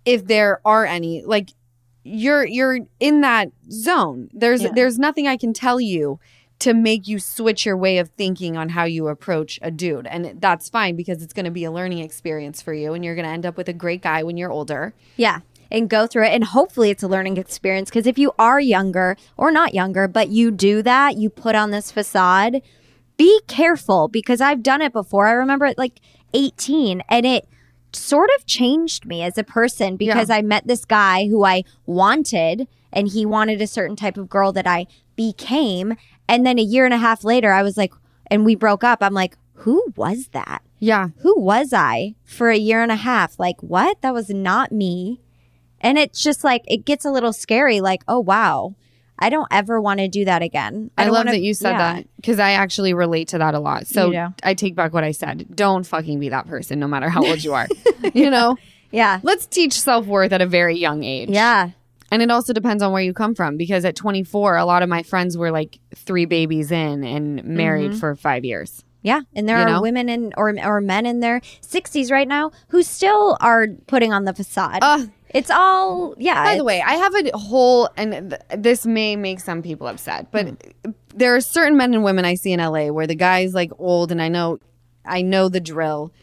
if 0.05 0.25
there 0.27 0.59
are 0.65 0.85
any, 0.85 1.23
like, 1.25 1.49
you're 2.05 2.45
you're 2.45 2.79
in 2.99 3.21
that 3.21 3.49
zone. 3.71 4.29
There's 4.33 4.63
Yeah. 4.63 4.71
there's 4.75 4.99
nothing 4.99 5.25
I 5.27 5.37
can 5.37 5.53
tell 5.53 5.79
you 5.79 6.19
to 6.59 6.73
make 6.73 7.07
you 7.07 7.17
switch 7.19 7.65
your 7.65 7.77
way 7.77 7.97
of 7.97 8.09
thinking 8.09 8.57
on 8.57 8.69
how 8.69 8.83
you 8.83 9.07
approach 9.07 9.57
a 9.61 9.71
dude. 9.71 10.07
And 10.07 10.39
that's 10.41 10.69
fine 10.69 10.95
because 10.95 11.21
it's 11.23 11.33
going 11.33 11.45
to 11.45 11.51
be 11.51 11.63
a 11.63 11.71
learning 11.71 11.99
experience 11.99 12.61
for 12.61 12.73
you 12.73 12.93
and 12.93 13.03
you're 13.03 13.15
going 13.15 13.25
to 13.25 13.31
end 13.31 13.45
up 13.45 13.57
with 13.57 13.67
a 13.69 13.73
great 13.73 14.01
guy 14.01 14.23
when 14.23 14.37
you're 14.37 14.51
older. 14.51 14.93
Yeah. 15.17 15.39
And 15.71 15.89
go 15.89 16.05
through 16.05 16.25
it. 16.25 16.33
And 16.33 16.43
hopefully 16.43 16.89
it's 16.89 17.03
a 17.03 17.07
learning 17.07 17.37
experience. 17.37 17.89
Because 17.89 18.05
if 18.05 18.17
you 18.17 18.33
are 18.37 18.59
younger 18.59 19.17
or 19.35 19.51
not 19.51 19.73
younger, 19.73 20.07
but 20.07 20.29
you 20.29 20.51
do 20.51 20.81
that, 20.83 21.17
you 21.17 21.29
put 21.29 21.55
on 21.55 21.71
this 21.71 21.91
facade, 21.91 22.61
be 23.17 23.41
careful 23.47 24.07
because 24.07 24.39
I've 24.39 24.61
done 24.63 24.81
it 24.81 24.93
before. 24.93 25.27
I 25.27 25.31
remember 25.31 25.65
at 25.65 25.77
like 25.77 25.99
18 26.33 27.01
and 27.09 27.25
it 27.25 27.47
sort 27.95 28.29
of 28.37 28.45
changed 28.45 29.05
me 29.05 29.21
as 29.23 29.37
a 29.37 29.43
person 29.43 29.97
because 29.97 30.29
I 30.29 30.41
met 30.41 30.67
this 30.67 30.85
guy 30.85 31.27
who 31.27 31.43
I 31.43 31.63
wanted 31.85 32.67
and 32.91 33.07
he 33.07 33.25
wanted 33.25 33.61
a 33.61 33.67
certain 33.67 33.95
type 33.95 34.17
of 34.17 34.29
girl 34.29 34.51
that 34.53 34.67
I 34.67 34.87
became. 35.15 35.95
And 36.27 36.45
then 36.45 36.59
a 36.59 36.63
year 36.63 36.85
and 36.85 36.93
a 36.93 36.97
half 36.97 37.23
later, 37.23 37.51
I 37.51 37.63
was 37.63 37.77
like, 37.77 37.93
and 38.27 38.45
we 38.45 38.55
broke 38.55 38.83
up. 38.83 38.99
I'm 39.01 39.13
like, 39.13 39.37
who 39.53 39.83
was 39.95 40.27
that? 40.29 40.61
Yeah. 40.79 41.09
who 41.19 41.39
was 41.39 41.71
I 41.71 42.15
for 42.25 42.49
a 42.49 42.57
year 42.57 42.83
and 42.83 42.91
a 42.91 42.97
half? 42.97 43.39
Like, 43.39 43.61
what? 43.61 44.01
That 44.01 44.13
was 44.13 44.29
not 44.29 44.71
me. 44.71 45.21
And 45.79 45.97
it's 45.97 46.21
just 46.21 46.43
like, 46.43 46.63
it 46.67 46.85
gets 46.85 47.05
a 47.05 47.11
little 47.11 47.31
scary. 47.33 47.79
Like, 47.79 48.03
oh, 48.07 48.19
wow. 48.19 48.75
I 49.23 49.29
don't 49.29 49.47
ever 49.51 49.79
want 49.81 49.99
to 49.99 50.07
do 50.07 50.25
that 50.25 50.41
again. 50.41 50.91
I, 50.97 51.05
don't 51.05 51.13
love 51.13 51.21
wanna- 51.25 51.31
that 51.37 51.41
you 51.41 51.53
said 51.53 51.71
yeah. 51.71 51.93
that 51.95 52.07
because 52.17 52.39
I 52.39 52.51
actually 52.51 52.93
relate 52.93 53.29
to 53.29 53.37
that 53.39 53.55
a 53.55 53.59
lot. 53.59 53.87
So 53.87 54.07
You 54.07 54.11
do? 54.13 54.33
I 54.43 54.53
take 54.53 54.75
back 54.75 54.93
what 54.93 55.03
I 55.03 55.11
said. 55.11 55.47
Don't 55.55 55.85
fucking 55.85 56.19
be 56.19 56.29
that 56.29 56.47
person, 56.47 56.79
no 56.79 56.87
matter 56.87 57.09
how 57.09 57.25
old 57.25 57.43
you 57.43 57.53
are. 57.53 57.67
you 58.13 58.29
know, 58.29 58.57
Yeah. 58.91 59.19
let's 59.23 59.45
teach 59.45 59.73
self 59.79 60.05
worth 60.05 60.31
at 60.33 60.41
a 60.41 60.45
very 60.45 60.77
young 60.77 61.03
age. 61.03 61.29
Yeah. 61.29 61.69
And 62.11 62.21
it 62.21 62.29
also 62.29 62.53
depends 62.53 62.83
on 62.83 62.91
where 62.91 63.01
you 63.01 63.13
come 63.13 63.33
from 63.33 63.57
because 63.57 63.85
at 63.85 63.95
24, 63.95 64.57
a 64.57 64.65
lot 64.65 64.83
of 64.83 64.89
my 64.89 65.01
friends 65.01 65.35
were 65.35 65.49
like 65.51 65.79
three 65.95 66.25
babies 66.25 66.71
in 66.71 67.03
and 67.03 67.43
married 67.43 67.95
for 67.97 68.15
five 68.15 68.45
years. 68.45 68.83
Yeah. 69.01 69.21
And 69.35 69.49
there 69.49 69.57
You 69.57 69.63
are 69.63 69.69
know? 69.69 69.81
women 69.81 70.09
in 70.09 70.31
or, 70.37 70.53
or 70.63 70.79
men 70.79 71.05
in 71.07 71.21
their 71.21 71.39
60s 71.61 72.11
right 72.11 72.27
now 72.27 72.51
who 72.69 72.83
still 72.83 73.35
are 73.41 73.67
putting 73.87 74.13
on 74.13 74.25
the 74.25 74.33
facade. 74.33 74.79
Uh, 74.81 75.05
it's 75.33 75.49
all, 75.49 76.13
yeah. 76.17 76.43
By 76.43 76.57
the 76.57 76.63
way, 76.63 76.81
I 76.81 76.93
have 76.93 77.13
a 77.15 77.37
whole, 77.37 77.89
and 77.97 78.29
th- 78.29 78.41
this 78.55 78.85
may 78.85 79.15
make 79.15 79.39
some 79.39 79.61
people 79.61 79.87
upset, 79.87 80.31
but 80.31 80.45
mm. 80.45 80.93
there 81.13 81.35
are 81.35 81.41
certain 81.41 81.75
men 81.75 81.93
and 81.93 82.03
women 82.03 82.23
I 82.23 82.35
see 82.35 82.51
in 82.51 82.59
LA 82.59 82.87
where 82.87 83.07
the 83.07 83.15
guy's 83.15 83.53
like 83.53 83.71
old, 83.79 84.11
and 84.11 84.21
I 84.21 84.29
know, 84.29 84.59
I 85.05 85.21
know 85.23 85.49
the 85.49 85.59
drill. 85.59 86.13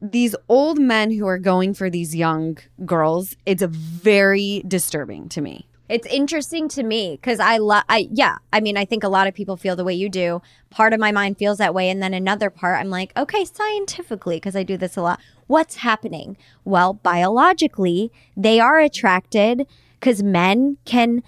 These 0.00 0.36
old 0.48 0.78
men 0.78 1.10
who 1.10 1.26
are 1.26 1.38
going 1.38 1.74
for 1.74 1.90
these 1.90 2.14
young 2.14 2.58
girls, 2.84 3.36
it's 3.46 3.62
very 3.62 4.62
disturbing 4.66 5.28
to 5.30 5.40
me. 5.40 5.66
It's 5.88 6.06
interesting 6.08 6.68
to 6.70 6.82
me 6.82 7.12
because 7.12 7.38
I 7.38 7.58
love, 7.58 7.84
I, 7.88 8.08
yeah, 8.10 8.38
I 8.52 8.60
mean, 8.60 8.76
I 8.76 8.84
think 8.84 9.04
a 9.04 9.08
lot 9.08 9.28
of 9.28 9.34
people 9.34 9.56
feel 9.56 9.76
the 9.76 9.84
way 9.84 9.94
you 9.94 10.08
do. 10.08 10.42
Part 10.70 10.92
of 10.92 11.00
my 11.00 11.12
mind 11.12 11.38
feels 11.38 11.58
that 11.58 11.74
way. 11.74 11.88
And 11.90 12.02
then 12.02 12.12
another 12.12 12.50
part, 12.50 12.80
I'm 12.80 12.90
like, 12.90 13.12
okay, 13.16 13.44
scientifically, 13.44 14.36
because 14.36 14.56
I 14.56 14.62
do 14.62 14.76
this 14.76 14.96
a 14.96 15.02
lot, 15.02 15.20
what's 15.46 15.76
happening? 15.76 16.36
Well, 16.64 16.94
biologically, 16.94 18.10
they 18.36 18.58
are 18.58 18.80
attracted 18.80 19.66
because 20.00 20.22
men 20.22 20.78
can 20.84 21.22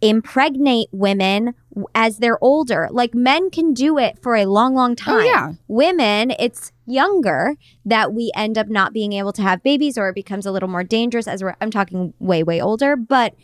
impregnate 0.00 0.88
women 0.92 1.54
as 1.94 2.18
they're 2.18 2.42
older. 2.42 2.88
Like 2.90 3.14
men 3.14 3.50
can 3.50 3.74
do 3.74 3.98
it 3.98 4.18
for 4.20 4.34
a 4.34 4.46
long, 4.46 4.74
long 4.74 4.92
oh, 4.92 4.94
time. 4.94 5.26
yeah. 5.26 5.52
Women, 5.68 6.32
it's 6.38 6.72
younger 6.86 7.56
that 7.84 8.12
we 8.12 8.32
end 8.34 8.58
up 8.58 8.68
not 8.68 8.92
being 8.92 9.12
able 9.12 9.32
to 9.34 9.42
have 9.42 9.62
babies 9.62 9.98
or 9.98 10.08
it 10.08 10.14
becomes 10.14 10.46
a 10.46 10.52
little 10.52 10.68
more 10.68 10.84
dangerous 10.84 11.28
as 11.28 11.42
we're, 11.42 11.54
I'm 11.60 11.70
talking 11.70 12.14
way, 12.18 12.42
way 12.42 12.60
older. 12.60 12.96
But 12.96 13.34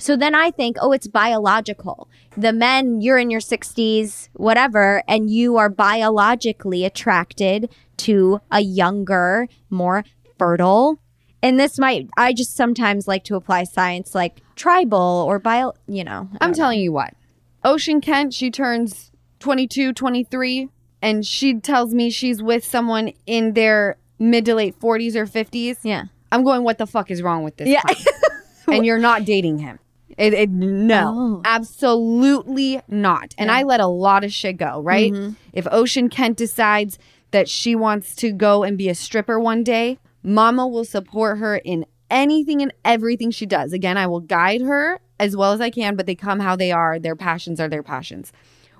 so 0.00 0.16
then 0.16 0.34
I 0.34 0.50
think, 0.50 0.76
oh, 0.80 0.92
it's 0.92 1.06
biological. 1.06 2.08
The 2.36 2.52
men, 2.52 3.00
you're 3.02 3.18
in 3.18 3.30
your 3.30 3.40
60s, 3.40 4.28
whatever, 4.32 5.02
and 5.06 5.28
you 5.28 5.58
are 5.58 5.68
biologically 5.68 6.84
attracted 6.84 7.70
to 7.98 8.40
a 8.50 8.60
younger, 8.60 9.46
more 9.68 10.04
fertile. 10.38 10.98
And 11.42 11.60
this 11.60 11.78
might, 11.78 12.08
I 12.16 12.32
just 12.32 12.56
sometimes 12.56 13.06
like 13.06 13.24
to 13.24 13.36
apply 13.36 13.64
science 13.64 14.14
like 14.14 14.40
tribal 14.56 15.24
or 15.28 15.38
bio, 15.38 15.74
you 15.86 16.02
know. 16.02 16.28
I'm 16.40 16.50
know. 16.50 16.56
telling 16.56 16.80
you 16.80 16.92
what. 16.92 17.14
Ocean 17.62 18.00
Kent, 18.00 18.32
she 18.32 18.50
turns 18.50 19.10
22, 19.40 19.92
23, 19.92 20.68
and 21.02 21.26
she 21.26 21.60
tells 21.60 21.92
me 21.92 22.10
she's 22.10 22.42
with 22.42 22.64
someone 22.64 23.12
in 23.26 23.52
their 23.52 23.98
mid 24.18 24.46
to 24.46 24.54
late 24.54 24.78
40s 24.78 25.14
or 25.14 25.26
50s. 25.26 25.78
Yeah. 25.82 26.04
I'm 26.32 26.42
going, 26.42 26.62
what 26.62 26.78
the 26.78 26.86
fuck 26.86 27.10
is 27.10 27.22
wrong 27.22 27.42
with 27.42 27.56
this? 27.58 27.68
Yeah. 27.68 27.82
and 28.68 28.86
you're 28.86 28.98
not 28.98 29.24
dating 29.24 29.58
him. 29.58 29.78
It, 30.20 30.34
it 30.34 30.50
no, 30.50 31.14
Oh. 31.16 31.42
absolutely 31.44 32.80
not. 32.88 33.34
And 33.38 33.50
I 33.50 33.62
let 33.62 33.80
a 33.80 33.86
lot 33.86 34.22
of 34.22 34.32
shit 34.32 34.58
go, 34.58 34.80
right? 34.82 35.12
Mm-hmm. 35.12 35.32
If 35.54 35.66
Ocean 35.70 36.08
Kent 36.10 36.36
decides 36.36 36.98
that 37.30 37.48
she 37.48 37.74
wants 37.74 38.14
to 38.16 38.30
go 38.32 38.62
and 38.62 38.76
be 38.76 38.88
a 38.90 38.94
stripper 38.94 39.40
one 39.40 39.64
day, 39.64 39.98
Mama 40.22 40.68
will 40.68 40.84
support 40.84 41.38
her 41.38 41.56
in 41.56 41.86
anything 42.10 42.60
and 42.60 42.72
everything 42.84 43.30
she 43.30 43.46
does. 43.46 43.72
Again, 43.72 43.96
I 43.96 44.06
will 44.06 44.20
guide 44.20 44.60
her 44.60 45.00
as 45.18 45.36
well 45.36 45.52
as 45.52 45.60
I 45.60 45.70
can, 45.70 45.96
but 45.96 46.04
they 46.06 46.14
come 46.14 46.40
how 46.40 46.54
they 46.54 46.70
are. 46.70 46.98
Their 46.98 47.16
passions 47.16 47.58
are 47.60 47.68
their 47.68 47.82
passions. 47.82 48.30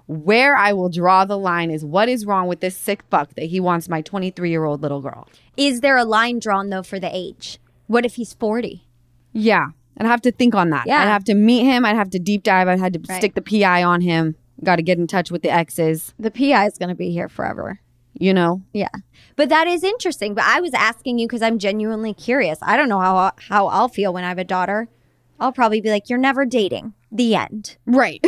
Where 0.07 0.57
I 0.57 0.72
will 0.74 0.88
draw 0.91 1.24
the 1.24 1.38
line 1.38 1.70
is 1.70 1.84
what 1.84 2.09
is 2.09 2.26
wrong 2.26 2.49
with 2.49 2.61
this 2.61 2.76
sick 2.76 3.03
fuck 3.11 3.34
that 3.36 3.45
he 3.47 3.61
wants 3.61 3.88
my 3.88 4.03
23 4.03 4.51
year 4.51 4.64
old 4.64 4.82
little 4.82 5.01
girl. 5.01 5.28
Is 5.57 5.80
there 5.80 5.97
a 5.97 6.05
line 6.05 6.38
drawn 6.38 6.68
though 6.68 6.82
for 6.82 6.99
the 6.99 7.11
age? 7.11 7.59
What 7.86 8.05
if 8.05 8.16
he's 8.16 8.34
40? 8.34 8.84
Yeah. 9.32 9.68
I'd 10.01 10.07
have 10.07 10.22
to 10.22 10.32
think 10.32 10.55
on 10.55 10.70
that. 10.70 10.86
Yeah. 10.86 11.01
I'd 11.03 11.09
have 11.09 11.24
to 11.24 11.34
meet 11.34 11.62
him. 11.64 11.84
I'd 11.84 11.94
have 11.94 12.11
to 12.11 12.18
deep 12.18 12.42
dive. 12.42 12.66
I'd 12.68 12.80
have 12.80 12.92
to 12.92 13.01
Right. 13.09 13.18
stick 13.18 13.34
the 13.34 13.42
PI 13.42 13.84
on 13.84 14.01
him. 14.01 14.34
Got 14.64 14.76
to 14.76 14.82
get 14.82 14.98
in 14.98 15.07
touch 15.07 15.30
with 15.30 15.42
the 15.42 15.51
exes, 15.51 16.12
The 16.18 16.30
PI 16.30 16.66
is 16.66 16.76
going 16.78 16.88
to 16.88 16.94
be 16.94 17.11
here 17.12 17.28
forever. 17.28 17.80
you 18.14 18.34
know? 18.34 18.61
Yeah. 18.72 18.88
But 19.36 19.48
that 19.51 19.66
is 19.68 19.84
interesting. 19.84 20.34
But 20.34 20.44
I 20.44 20.61
was 20.61 20.74
asking 20.74 21.18
you 21.18 21.26
because 21.28 21.42
I'm 21.42 21.59
genuinely 21.59 22.12
curious. 22.12 22.59
I 22.62 22.76
don't 22.76 22.88
know 22.88 22.98
how 23.01 23.30
how 23.48 23.68
I'll 23.68 23.88
feel 23.88 24.12
when 24.12 24.24
I 24.24 24.28
have 24.28 24.38
a 24.38 24.44
daughter. 24.44 24.88
I'll 25.38 25.53
probably 25.53 25.80
be 25.80 25.88
like, 25.90 26.11
"You're 26.11 26.18
never 26.18 26.44
dating." 26.44 26.92
The 27.12 27.34
end. 27.36 27.76
Right. 27.86 28.22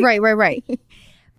right, 0.00 0.20
right, 0.20 0.36
right. 0.36 0.64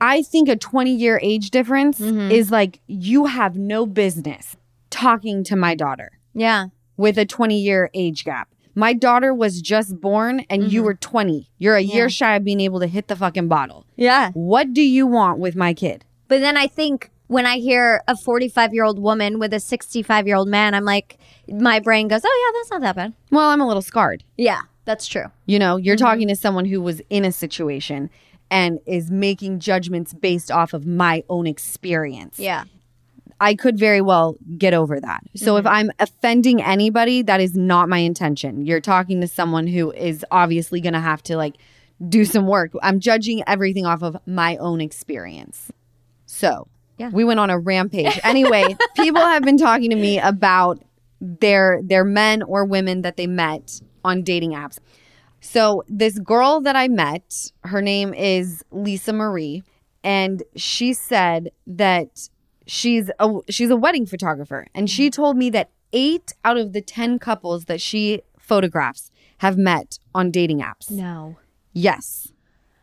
I 0.01 0.24
think 0.24 0.49
a 0.49 0.55
20 0.55 0.95
year 0.95 1.19
age 1.21 1.51
difference 1.51 1.99
Mm-hmm. 1.99 2.32
is 2.32 2.49
like 2.51 2.80
you 2.88 3.26
have 3.26 3.55
no 3.57 3.86
business 3.86 4.55
talking 4.89 5.43
to 5.45 5.55
my 5.55 5.76
daughter 5.76 6.13
Yeah. 6.34 6.67
with 6.97 7.17
a 7.17 7.26
20 7.26 7.59
year 7.59 7.89
age 7.93 8.24
gap. 8.26 8.47
My 8.76 8.93
daughter 8.93 9.34
was 9.34 9.61
just 9.61 9.99
born 10.01 10.45
and 10.49 10.71
you 10.71 10.84
were 10.84 10.95
20. 10.95 11.49
You're 11.57 11.76
a 11.76 11.82
year 11.82 12.05
Mm-hmm. 12.05 12.09
Shy 12.09 12.36
of 12.36 12.43
being 12.43 12.59
able 12.59 12.80
to 12.80 12.88
hit 12.88 13.07
the 13.07 13.15
fucking 13.15 13.47
bottle. 13.47 13.86
Yeah. 13.95 14.32
What 14.34 14.74
do 14.74 14.82
you 14.82 15.05
want 15.07 15.39
with 15.39 15.55
my 15.55 15.74
kid? 15.74 16.05
But 16.28 16.41
then 16.41 16.57
I 16.57 16.67
think 16.67 17.11
when 17.28 17.45
I 17.45 17.57
hear 17.57 18.01
a 18.07 18.15
45 18.17 18.74
year 18.74 18.84
old 18.84 18.99
woman 18.99 19.39
with 19.39 19.53
a 19.53 19.59
65 19.59 20.26
year 20.28 20.36
old 20.36 20.47
man, 20.47 20.74
I'm 20.74 20.86
like, 20.86 21.17
my 21.47 21.80
brain 21.80 22.07
goes, 22.07 22.21
"Oh 22.26 22.51
yeah, 22.53 22.59
that's 22.59 22.71
not 22.71 22.82
that 22.82 22.95
bad." 22.95 23.13
Well, 23.32 23.49
I'm 23.49 23.61
a 23.61 23.67
little 23.67 23.82
scarred. 23.82 24.24
Yeah, 24.38 24.61
that's 24.86 25.07
true. 25.07 25.26
You 25.45 25.59
know, 25.59 25.78
you're 25.78 25.95
Mm-hmm. 25.95 26.05
talking 26.05 26.28
to 26.30 26.36
someone 26.36 26.65
who 26.65 26.82
was 26.82 27.01
in 27.09 27.26
a 27.26 27.32
situation 27.32 28.09
and 28.51 28.80
is 28.86 29.09
making 29.11 29.59
judgments 29.59 30.13
based 30.13 30.51
off 30.51 30.74
of 30.74 30.86
my 30.86 31.24
own 31.30 31.47
experience. 31.47 32.39
Yeah. 32.39 32.63
I 33.43 33.55
could 33.55 33.77
very 33.77 33.99
well 33.99 34.37
get 34.57 34.73
over 34.73 35.01
that. 35.01 35.21
So 35.35 35.57
if 35.57 35.65
mm-hmm. 35.65 35.75
I'm 35.75 35.91
offending 35.99 36.61
anybody, 36.61 37.21
that 37.23 37.41
is 37.41 37.57
not 37.57 37.89
my 37.89 37.97
intention. 37.97 38.65
You're 38.65 38.79
talking 38.79 39.19
to 39.19 39.27
someone 39.27 39.67
who 39.67 39.91
is 39.91 40.25
obviously 40.31 40.79
going 40.79 40.93
to 40.93 41.01
have 41.01 41.21
to 41.23 41.35
like 41.35 41.55
do 42.07 42.23
some 42.23 42.47
work. 42.47 42.71
I'm 42.81 43.01
judging 43.01 43.43
everything 43.45 43.85
off 43.85 44.01
of 44.01 44.15
my 44.25 44.55
own 44.57 44.79
experience. 44.79 45.73
So, 46.25 46.69
Yeah. 46.97 47.09
we 47.09 47.25
went 47.25 47.41
on 47.41 47.49
a 47.49 47.59
rampage. 47.59 48.17
Anyway, 48.23 48.77
people 48.95 49.21
have 49.21 49.43
been 49.43 49.57
talking 49.57 49.89
to 49.89 49.97
me 49.97 50.19
about 50.19 50.81
they're 51.19 51.81
they're 51.83 52.05
men 52.05 52.43
or 52.43 52.63
women 52.63 53.01
that 53.01 53.17
they 53.17 53.27
met 53.27 53.81
on 54.05 54.23
dating 54.23 54.51
apps. 54.51 54.79
So 55.41 55.83
this 55.89 56.17
girl 56.17 56.61
that 56.61 56.77
I 56.77 56.87
met, 56.87 57.51
her 57.65 57.81
name 57.81 58.13
is 58.13 58.63
Lisa 58.71 59.11
Marie, 59.11 59.63
and 60.01 60.43
she 60.55 60.93
said 60.93 61.51
that 61.67 62.29
she's 62.66 63.09
a 63.20 63.39
she's 63.49 63.70
a 63.70 63.76
wedding 63.76 64.05
photographer, 64.05 64.68
and 64.74 64.89
she 64.89 65.07
mm-hmm. 65.07 65.22
told 65.22 65.38
me 65.38 65.49
that 65.51 65.70
eight 65.91 66.34
out 66.43 66.57
of 66.57 66.74
the 66.74 66.82
ten 66.82 67.20
couples 67.20 67.66
that 67.66 67.82
she 67.82 68.22
photographs 68.39 69.11
have 69.39 69.57
met 69.57 69.99
on 70.14 70.32
dating 70.32 70.59
apps. 70.59 70.89
No. 70.89 71.38
Yes, 71.74 72.32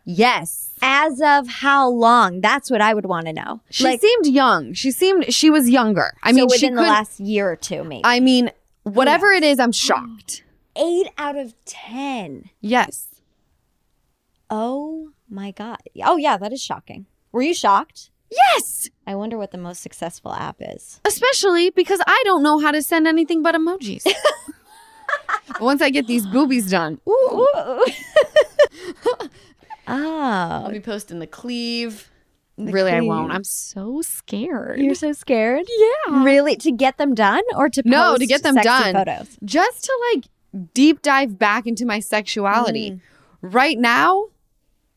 yes. 0.05 0.72
As 0.83 1.20
of 1.20 1.49
how 1.49 1.89
long? 1.89 2.41
That's 2.41 2.70
what 2.70 2.81
I 2.81 2.95
would 2.95 3.07
want 3.07 3.26
to 3.26 3.33
know. 3.33 3.61
She 3.70 3.97
seemed 3.97 4.26
young. 4.26 4.72
She 4.72 4.91
seemed 4.91 5.33
she 5.33 5.51
was 5.51 5.70
younger. 5.70 6.14
I 6.22 6.33
so 6.33 6.37
mean, 6.37 6.47
within 6.47 6.74
the 6.74 6.83
last 6.83 7.20
year 7.20 7.51
or 7.51 7.57
two, 7.57 7.85
maybe. 7.85 8.03
I 8.05 8.20
mean, 8.20 8.51
whatever 8.83 9.31
it 9.31 9.43
is, 9.43 9.59
I'm 9.59 9.72
shocked. 9.72 10.45
Eight 10.76 11.09
out 11.18 11.37
of 11.37 11.55
ten. 11.64 12.51
Yes. 12.61 13.07
Oh 14.49 15.11
my 15.28 15.53
god. 15.53 15.78
Oh 16.03 16.16
yeah, 16.16 16.37
that 16.37 16.53
is 16.53 16.61
shocking. 16.61 17.07
Were 17.33 17.43
you 17.43 17.55
shocked? 17.55 18.11
Yes. 18.31 18.89
I 19.07 19.14
wonder 19.16 19.37
what 19.37 19.51
the 19.51 19.59
most 19.59 19.83
successful 19.83 20.33
app 20.33 20.57
is. 20.61 21.01
Especially 21.05 21.70
because 21.70 22.01
I 22.07 22.22
don't 22.24 22.43
know 22.43 22.59
how 22.59 22.70
to 22.70 22.83
send 22.83 23.07
anything 23.09 23.43
but 23.43 23.55
emojis. 23.55 24.07
Once 25.61 25.83
I 25.83 25.91
get 25.91 26.07
these 26.07 26.24
boobies 26.26 26.70
done, 26.70 27.01
ooh, 27.09 27.49
I'll 29.87 30.66
Oh, 30.66 30.70
be 30.70 30.81
posting 30.81 31.18
the 31.18 31.26
cleave. 31.26 32.11
really, 32.57 32.93
I 32.93 33.01
won't. 33.01 33.33
I'm 33.33 33.43
so 33.45 34.03
scared. 34.03 34.78
you're 34.78 34.95
so 34.95 35.12
scared. 35.12 35.66
yeah. 36.07 36.22
Really, 36.24 36.57
to 36.57 36.70
get 36.70 36.99
them 36.99 37.14
done 37.14 37.43
or 37.57 37.68
to 37.70 37.83
No, 37.85 38.16
to 38.16 38.26
get 38.26 38.43
them 38.43 38.55
done. 38.57 38.95
Photos. 38.95 39.37
Just 39.45 39.85
to 39.85 39.93
like 40.14 40.24
deep 40.74 41.03
dive 41.03 41.39
back 41.39 41.66
into 41.66 41.85
my 41.87 41.99
sexuality. 42.01 42.93
Mm. 42.93 43.01
Right 43.43 43.78
now, 43.78 44.26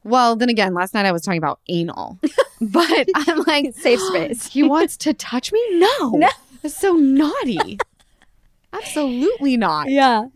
well, 0.03 0.35
then 0.35 0.49
again, 0.49 0.73
last 0.73 0.93
night 0.93 1.05
I 1.05 1.11
was 1.11 1.21
talking 1.21 1.37
about 1.37 1.59
anal, 1.69 2.19
but 2.61 3.07
I'm 3.15 3.39
like, 3.43 3.73
Safe 3.75 3.99
space. 3.99 4.47
He 4.51 4.63
wants 4.63 4.97
to 4.97 5.13
touch 5.13 5.51
me? 5.51 5.61
No. 5.79 6.09
No. 6.11 6.29
That's 6.61 6.75
so 6.77 6.93
naughty. 6.93 7.77
Absolutely 8.71 9.57
not. 9.57 9.89
Yeah. 9.89 10.27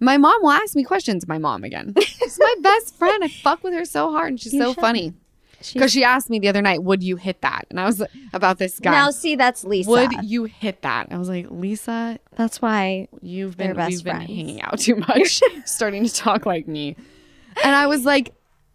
My 0.00 0.16
mom 0.16 0.42
will 0.42 0.50
ask 0.50 0.76
me 0.76 0.84
questions. 0.84 1.26
My 1.26 1.38
mom 1.38 1.64
again. 1.64 1.94
She's 2.00 2.38
my 2.38 2.54
best 2.60 2.94
friend. 2.96 3.24
I 3.24 3.28
fuck 3.28 3.62
with 3.64 3.72
her 3.74 3.84
so 3.84 4.10
hard 4.12 4.28
and 4.30 4.40
she's 4.40 4.52
You 4.52 4.60
so 4.62 4.74
should. 4.74 4.80
funny. 4.80 5.12
Because 5.72 5.92
she 5.92 6.04
asked 6.04 6.28
me 6.28 6.38
the 6.38 6.48
other 6.48 6.60
night, 6.60 6.82
would 6.82 7.02
you 7.02 7.16
hit 7.16 7.40
that? 7.40 7.64
And 7.70 7.80
I 7.80 7.86
was 7.86 7.98
like, 7.98 8.10
about 8.34 8.58
this 8.58 8.78
guy. 8.78 8.90
Now 8.90 9.10
see, 9.10 9.34
that's 9.34 9.64
Lisa. 9.64 9.88
would 9.90 10.12
you 10.22 10.44
hit 10.44 10.82
that? 10.82 11.08
I 11.10 11.16
was 11.16 11.28
like, 11.30 11.46
Lisa, 11.50 12.18
That's 12.36 12.60
why. 12.60 13.08
you've 13.22 13.56
They're 13.56 13.68
been 13.68 13.76
best 13.76 13.90
we've 13.90 14.04
been 14.04 14.16
friends. 14.16 14.30
hanging 14.30 14.60
out 14.60 14.78
too 14.78 14.96
much, 15.08 15.40
starting 15.64 16.04
to 16.04 16.12
talk 16.12 16.44
like 16.44 16.68
me. 16.68 16.96
And 17.64 17.74
I 17.74 17.86
was 17.86 18.04
like, 18.04 18.34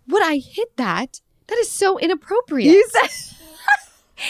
would 0.09 0.23
I 0.23 0.37
hit 0.37 0.75
that? 0.77 1.21
That 1.47 1.57
is 1.59 1.69
so 1.71 1.97
inappropriate. 1.97 2.71
You 2.73 2.87
said, 2.91 3.09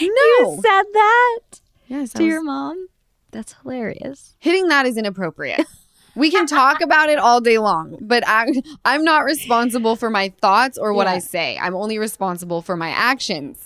no. 0.00 0.06
you 0.06 0.60
said 0.62 0.82
that 0.92 1.38
yes, 1.88 2.12
to 2.14 2.22
was- 2.22 2.26
your 2.30 2.42
mom. 2.42 2.86
That's 3.32 3.54
hilarious. 3.62 4.34
hitting 4.40 4.68
that 4.68 4.86
is 4.86 4.96
inappropriate. 4.96 5.64
We 6.16 6.32
can 6.32 6.46
talk 6.46 6.80
about 6.80 7.08
it 7.08 7.20
all 7.20 7.40
day 7.40 7.58
long, 7.58 7.96
but 8.00 8.24
I, 8.26 8.48
I'm 8.84 9.04
not 9.04 9.20
responsible 9.24 9.94
for 9.94 10.10
my 10.10 10.34
thoughts 10.42 10.76
or 10.76 10.92
what 10.92 11.06
Yeah. 11.06 11.12
I 11.14 11.18
say. 11.20 11.56
I'm 11.56 11.76
only 11.76 11.98
responsible 12.00 12.62
for 12.62 12.76
my 12.76 12.90
actions. 12.90 13.64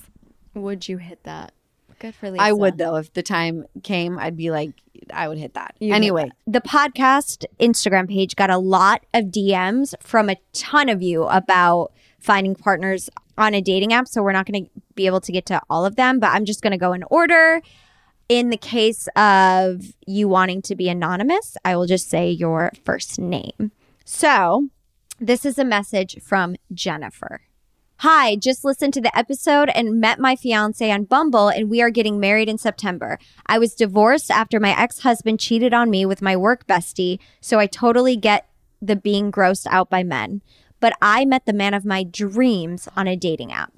Would 0.52 0.86
you 0.86 0.98
hit 0.98 1.22
that? 1.24 1.52
Good 1.98 2.14
for 2.14 2.30
Lisa. 2.30 2.42
I 2.42 2.52
would, 2.52 2.76
though, 2.76 2.96
if 2.96 3.10
the 3.14 3.22
time 3.22 3.64
came, 3.82 4.18
I'd 4.18 4.36
be 4.36 4.50
like, 4.50 4.72
I 5.12 5.26
would 5.26 5.38
hit 5.38 5.54
that. 5.54 5.74
You'd 5.80 5.88
hit 5.88 5.96
anyway, 5.96 6.30
the 6.46 6.60
podcast 6.60 7.46
Instagram 7.58 8.08
page 8.10 8.36
got 8.36 8.50
a 8.50 8.58
lot 8.58 9.06
of 9.14 9.24
DMs 9.24 9.94
from 10.00 10.28
a 10.28 10.36
ton 10.52 10.90
of 10.90 11.00
you 11.02 11.24
about 11.24 11.92
finding 12.24 12.54
partners 12.54 13.10
on 13.36 13.52
a 13.54 13.60
dating 13.60 13.92
app. 13.92 14.08
So 14.08 14.22
we're 14.22 14.32
not 14.32 14.46
going 14.46 14.64
to 14.64 14.70
be 14.94 15.06
able 15.06 15.20
to 15.20 15.32
get 15.32 15.46
to 15.46 15.60
all 15.68 15.84
of 15.84 15.96
them, 15.96 16.18
but 16.18 16.30
I'm 16.30 16.46
just 16.46 16.62
going 16.62 16.72
to 16.72 16.78
go 16.78 16.92
in 16.92 17.04
order. 17.10 17.60
In 18.28 18.48
the 18.48 18.56
case 18.56 19.06
of 19.16 19.82
you 20.06 20.28
wanting 20.28 20.62
to 20.62 20.74
be 20.74 20.88
anonymous, 20.88 21.56
I 21.64 21.76
will 21.76 21.86
just 21.86 22.08
say 22.08 22.30
your 22.30 22.72
first 22.82 23.18
name. 23.18 23.72
So 24.06 24.68
this 25.20 25.44
is 25.44 25.58
a 25.58 25.64
message 25.64 26.22
from 26.22 26.56
Jennifer. 26.72 27.42
Hi, 27.98 28.36
just 28.36 28.64
listened 28.64 28.94
to 28.94 29.00
the 29.00 29.16
episode 29.16 29.68
and 29.68 30.00
met 30.00 30.18
my 30.18 30.36
fiance 30.36 30.90
on 30.90 31.04
Bumble, 31.04 31.48
and 31.48 31.70
we 31.70 31.80
are 31.80 31.90
getting 31.90 32.18
married 32.18 32.48
in 32.48 32.58
September. 32.58 33.18
I 33.46 33.58
was 33.58 33.74
divorced 33.74 34.30
after 34.30 34.58
my 34.58 34.78
ex 34.78 35.00
husband 35.00 35.38
cheated 35.38 35.72
on 35.72 35.90
me 35.90 36.04
with 36.04 36.20
my 36.20 36.36
work 36.36 36.66
bestie, 36.66 37.18
so 37.40 37.58
I 37.58 37.66
totally 37.66 38.16
get 38.16 38.48
the 38.82 38.96
being 38.96 39.30
grossed 39.30 39.66
out 39.70 39.90
by 39.90 40.02
men. 40.02 40.42
But 40.84 40.92
I 41.00 41.24
met 41.24 41.46
the 41.46 41.54
man 41.54 41.72
of 41.72 41.86
my 41.86 42.02
dreams 42.04 42.90
on 42.94 43.08
a 43.08 43.16
dating 43.16 43.52
app. 43.52 43.72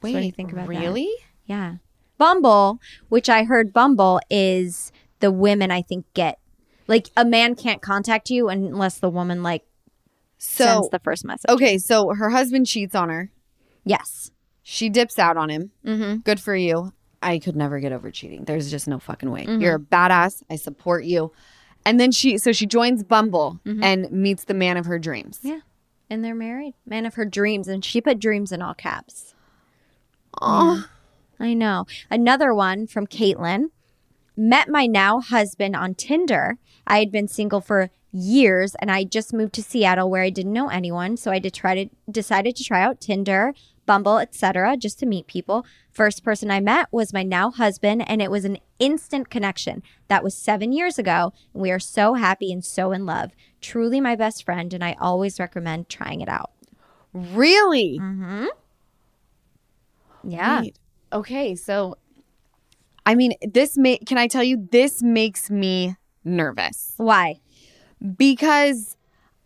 wait, 0.00 0.14
what 0.14 0.20
do 0.20 0.24
you 0.24 0.32
think 0.32 0.52
about 0.52 0.68
that? 0.68 0.80
really? 0.80 1.10
Yeah. 1.44 1.74
Bumble, 2.16 2.80
which 3.10 3.28
I 3.28 3.44
heard 3.44 3.74
Bumble 3.74 4.20
is 4.30 4.90
the 5.18 5.30
women 5.30 5.70
I 5.70 5.82
think 5.82 6.06
get 6.14 6.38
like 6.86 7.10
a 7.14 7.26
man 7.26 7.56
can't 7.56 7.82
contact 7.82 8.30
you 8.30 8.48
unless 8.48 9.00
the 9.00 9.10
woman 9.10 9.42
like 9.42 9.64
sends 10.38 10.88
the 10.88 10.98
first 11.00 11.26
message. 11.26 11.50
okay, 11.50 11.76
so 11.76 12.14
her 12.14 12.30
husband 12.30 12.66
cheats 12.66 12.94
on 12.94 13.10
her. 13.10 13.30
Yes. 13.84 14.30
She 14.62 14.88
dips 14.88 15.18
out 15.18 15.36
on 15.36 15.50
him. 15.50 15.72
Mm-hmm. 15.84 16.20
Good 16.20 16.40
for 16.40 16.56
you. 16.56 16.94
I 17.22 17.38
could 17.38 17.54
never 17.54 17.80
get 17.80 17.92
over 17.92 18.10
cheating. 18.10 18.46
There's 18.46 18.70
just 18.70 18.88
no 18.88 18.98
fucking 18.98 19.30
way. 19.30 19.44
Mm-hmm. 19.44 19.60
You're 19.60 19.76
a 19.76 19.78
badass. 19.78 20.42
I 20.48 20.56
support 20.56 21.04
you. 21.04 21.32
And 21.84 22.00
then 22.00 22.12
she, 22.12 22.38
so 22.38 22.52
she 22.52 22.64
joins 22.64 23.02
Bumble 23.02 23.60
and 23.64 24.10
meets 24.10 24.44
the 24.44 24.54
man 24.54 24.78
of 24.78 24.86
her 24.86 24.98
dreams. 24.98 25.36
Mm-hmm. 25.40 25.48
Yeah. 25.48 25.60
And 26.10 26.24
they're 26.24 26.34
married. 26.34 26.74
Man 26.84 27.06
of 27.06 27.14
her 27.14 27.24
dreams. 27.24 27.68
And 27.68 27.84
she 27.84 28.00
put 28.00 28.18
dreams 28.18 28.50
in 28.50 28.60
all 28.60 28.74
caps. 28.74 29.34
Oh, 30.42 30.86
I 31.38 31.54
know. 31.54 31.86
Another 32.10 32.52
one 32.52 32.86
from 32.86 33.06
Caitlin. 33.06 33.66
Met 34.36 34.68
my 34.68 34.86
now 34.86 35.20
husband 35.20 35.76
on 35.76 35.94
Tinder. 35.94 36.58
I 36.86 36.98
had 36.98 37.12
been 37.12 37.28
single 37.28 37.60
for 37.60 37.90
years 38.12 38.74
and 38.80 38.90
I 38.90 39.04
just 39.04 39.32
moved 39.32 39.52
to 39.54 39.62
Seattle 39.62 40.10
where 40.10 40.22
I 40.22 40.30
didn't 40.30 40.52
know 40.52 40.68
anyone. 40.68 41.16
So 41.16 41.30
I 41.30 41.38
did 41.38 41.54
try 41.54 41.84
to, 41.84 41.90
decided 42.10 42.56
to 42.56 42.64
try 42.64 42.82
out 42.82 43.00
Tinder, 43.00 43.54
Bumble, 43.86 44.18
etc., 44.18 44.76
just 44.76 44.98
to 45.00 45.06
meet 45.06 45.26
people. 45.26 45.64
First 45.90 46.22
person 46.22 46.50
I 46.50 46.60
met 46.60 46.86
was 46.92 47.12
my 47.12 47.24
now 47.24 47.50
husband, 47.50 48.08
and 48.08 48.22
it 48.22 48.30
was 48.30 48.44
an 48.44 48.58
instant 48.78 49.30
connection. 49.30 49.82
That 50.06 50.22
was 50.22 50.36
seven 50.36 50.72
years 50.72 50.96
ago, 50.96 51.32
and 51.52 51.60
we 51.60 51.72
are 51.72 51.80
so 51.80 52.14
happy 52.14 52.52
and 52.52 52.64
so 52.64 52.92
in 52.92 53.04
love. 53.04 53.32
Truly 53.60 54.00
my 54.00 54.16
best 54.16 54.44
friend, 54.44 54.72
and 54.72 54.82
I 54.82 54.96
always 55.00 55.38
recommend 55.38 55.88
trying 55.88 56.20
it 56.20 56.28
out. 56.28 56.50
really? 57.12 57.98
Mm-hmm. 58.00 58.46
Yeah. 60.24 60.60
Wait. 60.60 60.76
Okay, 61.12 61.54
so 61.54 61.96
I 63.06 63.14
mean, 63.14 63.32
this 63.42 63.76
may 63.76 63.98
can 63.98 64.18
I 64.18 64.26
tell 64.26 64.44
you 64.44 64.68
this 64.70 65.02
makes 65.02 65.50
me 65.50 65.96
nervous 66.24 66.92
Why? 66.98 67.40
because 68.16 68.96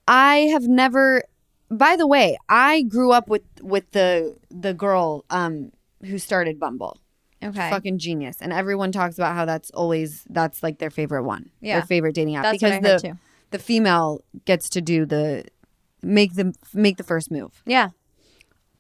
I 0.07 0.37
have 0.53 0.69
never 0.69 1.23
by 1.71 1.97
the 1.97 2.07
way, 2.07 2.37
I 2.49 2.83
grew 2.83 3.12
up 3.12 3.29
with 3.29 3.43
with 3.62 3.91
the 3.93 4.37
the 4.51 4.75
girl 4.75 5.25
um 5.31 5.73
who 6.05 6.19
started 6.19 6.61
Bumble. 6.61 6.99
Okay. 7.43 7.71
Fucking 7.71 7.99
genius. 7.99 8.39
And 8.41 8.53
everyone 8.53 8.91
talks 8.91 9.19
about 9.19 9.35
how 9.35 9.45
that's 9.45 9.71
always 9.71 10.25
that's 10.31 10.62
like 10.62 10.79
their 10.79 10.91
favorite 10.91 11.25
one. 11.25 11.51
Yeah. 11.61 11.79
Their 11.79 11.87
favorite 11.87 12.15
dating 12.15 12.37
app 12.37 12.45
That's 12.45 12.55
because 12.55 12.81
what 12.81 12.85
I 12.85 12.89
heard 12.89 13.01
the 13.03 13.09
too. 13.09 13.19
The 13.55 13.59
female 13.70 14.09
gets 14.44 14.68
to 14.74 14.80
do 14.80 15.07
the 15.07 15.44
make 16.02 16.34
the 16.34 16.46
make 16.74 16.96
the 16.96 17.05
first 17.12 17.30
move 17.30 17.52
Yeah. 17.66 17.88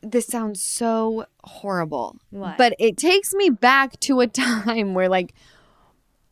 this 0.02 0.26
sounds 0.26 0.62
so 0.62 1.24
horrible. 1.44 2.16
What? 2.30 2.58
But 2.58 2.72
it 2.78 2.96
takes 2.96 3.32
me 3.40 3.48
back 3.50 3.98
to 4.00 4.20
a 4.20 4.26
time 4.44 4.94
where 4.96 5.08
like 5.08 5.32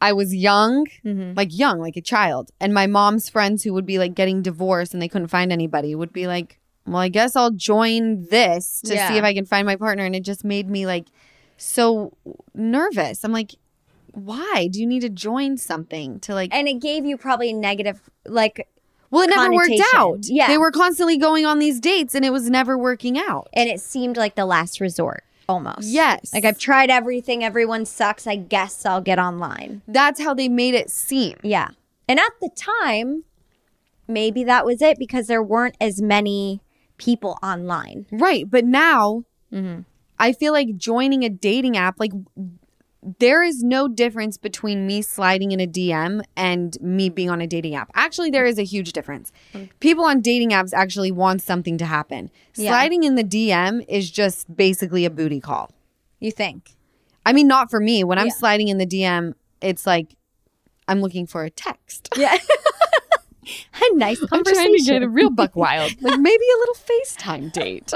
I 0.08 0.12
was 0.12 0.34
young, 0.34 0.86
Mm-hmm. 1.04 1.34
like 1.40 1.56
young, 1.64 1.78
like 1.78 1.96
a 1.96 2.00
child, 2.14 2.50
and 2.60 2.74
my 2.74 2.86
mom's 2.88 3.28
friends 3.28 3.62
who 3.62 3.72
would 3.74 3.86
be 3.86 3.98
like 3.98 4.14
getting 4.14 4.42
divorced 4.42 4.92
and 4.92 5.00
they 5.00 5.08
couldn't 5.08 5.28
find 5.28 5.52
anybody 5.52 5.94
would 5.94 6.12
be 6.12 6.26
like, 6.26 6.58
"Well, 6.86 6.96
I 7.06 7.08
guess 7.08 7.36
I'll 7.36 7.52
join 7.52 8.26
this 8.28 8.80
to 8.86 8.94
Yeah. 8.94 9.08
see 9.08 9.16
if 9.18 9.24
I 9.24 9.32
can 9.32 9.46
find 9.46 9.64
my 9.64 9.76
partner." 9.76 10.04
And 10.04 10.16
it 10.16 10.24
just 10.24 10.42
made 10.44 10.68
me 10.68 10.86
like 10.86 11.06
so 11.56 12.12
nervous. 12.52 13.22
I'm 13.24 13.30
like, 13.40 13.52
"Why 14.12 14.68
do 14.70 14.80
you 14.80 14.86
need 14.86 15.00
to 15.00 15.08
join 15.08 15.56
something 15.56 16.20
to 16.20 16.34
like 16.34 16.54
And 16.54 16.68
it 16.68 16.74
gave 16.80 17.04
you 17.04 17.16
probably 17.16 17.52
negative, 17.52 18.00
like, 18.26 18.68
Well, 19.10 19.22
it 19.22 19.30
never 19.30 19.52
worked 19.52 19.82
out. 19.94 20.20
Yeah. 20.24 20.48
They 20.48 20.58
were 20.58 20.70
constantly 20.70 21.16
going 21.18 21.44
on 21.46 21.58
these 21.58 21.80
dates 21.80 22.14
and 22.14 22.24
it 22.24 22.30
was 22.30 22.48
never 22.50 22.76
working 22.78 23.18
out. 23.18 23.48
and 23.52 23.68
it 23.68 23.80
seemed 23.80 24.16
like 24.16 24.34
the 24.34 24.46
last 24.46 24.80
resort 24.80 25.24
almost. 25.48 25.82
Yes. 25.82 26.32
Like, 26.32 26.44
I've 26.44 26.58
tried 26.58 26.88
everything. 26.90 27.42
Everyone 27.44 27.84
sucks. 27.84 28.26
I 28.26 28.36
guess 28.36 28.86
I'll 28.86 29.00
get 29.02 29.18
online. 29.18 29.82
That's 29.88 30.20
how 30.22 30.32
they 30.34 30.48
made 30.48 30.74
it 30.74 30.88
seem. 30.90 31.36
Yeah. 31.42 31.68
And 32.08 32.18
at 32.18 32.32
the 32.40 32.48
time, 32.54 33.24
maybe 34.08 34.44
that 34.44 34.64
was 34.64 34.80
it 34.82 34.98
because 34.98 35.26
there 35.26 35.42
weren't 35.42 35.76
as 35.80 36.00
many 36.00 36.62
people 36.96 37.38
online. 37.42 38.06
Right. 38.12 38.48
But 38.50 38.64
now 38.64 39.24
Mm-hmm. 39.52 39.82
I 40.18 40.32
feel 40.32 40.52
like 40.54 40.76
joining 40.78 41.24
a 41.24 41.28
dating 41.28 41.76
app, 41.76 42.00
like 42.00 42.12
there 43.18 43.42
is 43.42 43.62
no 43.62 43.88
difference 43.88 44.36
between 44.36 44.86
me 44.86 45.02
sliding 45.02 45.50
in 45.52 45.60
a 45.60 45.66
DM 45.66 46.22
and 46.36 46.80
me 46.80 47.08
being 47.08 47.30
on 47.30 47.40
a 47.40 47.46
dating 47.46 47.74
app. 47.74 47.90
Actually, 47.94 48.30
there 48.30 48.46
is 48.46 48.58
a 48.58 48.64
huge 48.64 48.92
difference. 48.92 49.32
Mm. 49.54 49.70
People 49.80 50.04
on 50.04 50.20
dating 50.20 50.50
apps 50.50 50.72
actually 50.72 51.10
want 51.10 51.42
something 51.42 51.76
to 51.78 51.84
happen. 51.84 52.30
Yeah. 52.54 52.70
Sliding 52.70 53.02
in 53.02 53.16
the 53.16 53.24
DM 53.24 53.84
is 53.88 54.10
just 54.10 54.54
basically 54.56 55.04
a 55.04 55.10
booty 55.10 55.40
call. 55.40 55.72
You 56.20 56.30
think? 56.30 56.76
I 57.26 57.32
mean, 57.32 57.48
not 57.48 57.70
for 57.70 57.80
me. 57.80 58.04
When 58.04 58.18
I'm 58.18 58.26
Yeah. 58.26 58.32
sliding 58.34 58.68
in 58.68 58.78
the 58.78 58.86
DM, 58.86 59.34
it's 59.60 59.86
like 59.86 60.14
I'm 60.86 61.00
looking 61.00 61.26
for 61.26 61.44
a 61.44 61.50
text. 61.50 62.08
Yeah. 62.16 62.36
a 63.90 63.94
nice 63.96 64.20
I'm 64.22 64.28
conversation. 64.28 64.62
trying 64.62 64.76
to 64.76 64.84
get 64.84 65.02
a 65.02 65.08
real 65.08 65.30
buck 65.30 65.56
wild. 65.56 65.90
Like 66.00 66.20
maybe 66.20 66.44
a 66.54 66.58
little 66.58 66.74
FaceTime 67.04 67.52
date. 67.52 67.92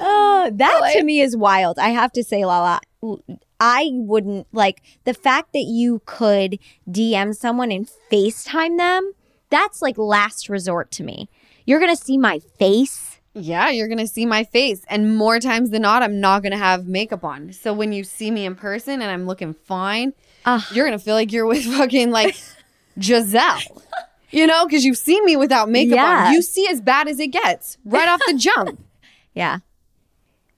Oh, 0.00 0.50
that 0.54 0.92
to 0.94 1.02
me 1.04 1.20
is 1.20 1.36
wild. 1.36 1.78
I 1.78 1.88
have 1.90 2.12
to 2.12 2.24
say, 2.24 2.44
Lala, 2.44 2.80
I 3.60 3.90
wouldn't 3.92 4.46
like 4.52 4.82
the 5.04 5.14
fact 5.14 5.52
that 5.52 5.64
you 5.66 6.02
could 6.06 6.58
DM 6.90 7.34
someone 7.34 7.70
and 7.70 7.88
FaceTime 8.10 8.76
them. 8.78 9.12
That's 9.50 9.80
like 9.82 9.96
last 9.98 10.48
resort 10.48 10.90
to 10.92 11.04
me. 11.04 11.28
You're 11.66 11.80
gonna 11.80 11.96
see 11.96 12.18
my 12.18 12.40
face. 12.58 13.20
Yeah, 13.34 13.70
you're 13.70 13.88
gonna 13.88 14.06
see 14.06 14.26
my 14.26 14.44
face, 14.44 14.84
and 14.88 15.16
more 15.16 15.40
times 15.40 15.70
than 15.70 15.82
not, 15.82 16.02
I'm 16.02 16.20
not 16.20 16.42
gonna 16.42 16.56
have 16.58 16.86
makeup 16.86 17.24
on. 17.24 17.52
So 17.52 17.72
when 17.72 17.92
you 17.92 18.04
see 18.04 18.30
me 18.30 18.44
in 18.46 18.54
person 18.54 19.02
and 19.02 19.10
I'm 19.10 19.26
looking 19.26 19.54
fine, 19.54 20.12
Ugh. 20.44 20.62
you're 20.72 20.86
gonna 20.86 20.98
feel 20.98 21.14
like 21.14 21.32
you're 21.32 21.46
with 21.46 21.64
fucking 21.64 22.10
like 22.10 22.36
Gisele, 22.98 23.82
you 24.30 24.46
know, 24.46 24.66
because 24.66 24.84
you've 24.84 24.98
seen 24.98 25.24
me 25.24 25.36
without 25.36 25.68
makeup 25.68 25.96
Yeah. 25.96 26.26
on. 26.28 26.32
You 26.32 26.42
see 26.42 26.68
as 26.68 26.80
bad 26.80 27.08
as 27.08 27.18
it 27.18 27.28
gets 27.28 27.76
right 27.84 28.08
off 28.08 28.20
the 28.26 28.34
jump. 28.34 28.80
Yeah, 29.36 29.58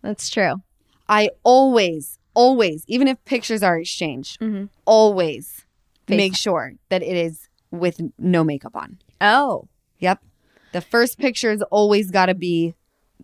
that's 0.07 0.31
true. 0.31 0.63
I 1.09 1.31
always, 1.43 2.19
always, 2.35 2.85
even 2.87 3.09
if 3.09 3.23
pictures 3.25 3.63
are 3.63 3.79
exchanged, 3.79 4.41
Mhm. 4.41 4.69
always 4.85 5.65
FaceTime. 6.07 6.17
make 6.17 6.37
sure 6.37 6.73
that 6.89 7.03
it 7.03 7.17
is 7.17 7.49
with 7.71 8.01
no 8.19 8.43
makeup 8.45 8.75
on. 8.77 8.99
Oh, 9.21 9.69
Yep. 9.99 10.21
The 10.73 10.81
first 10.83 11.19
picture 11.19 11.51
is 11.51 11.63
always 11.71 12.11
got 12.11 12.27
to 12.27 12.35
be 12.35 12.75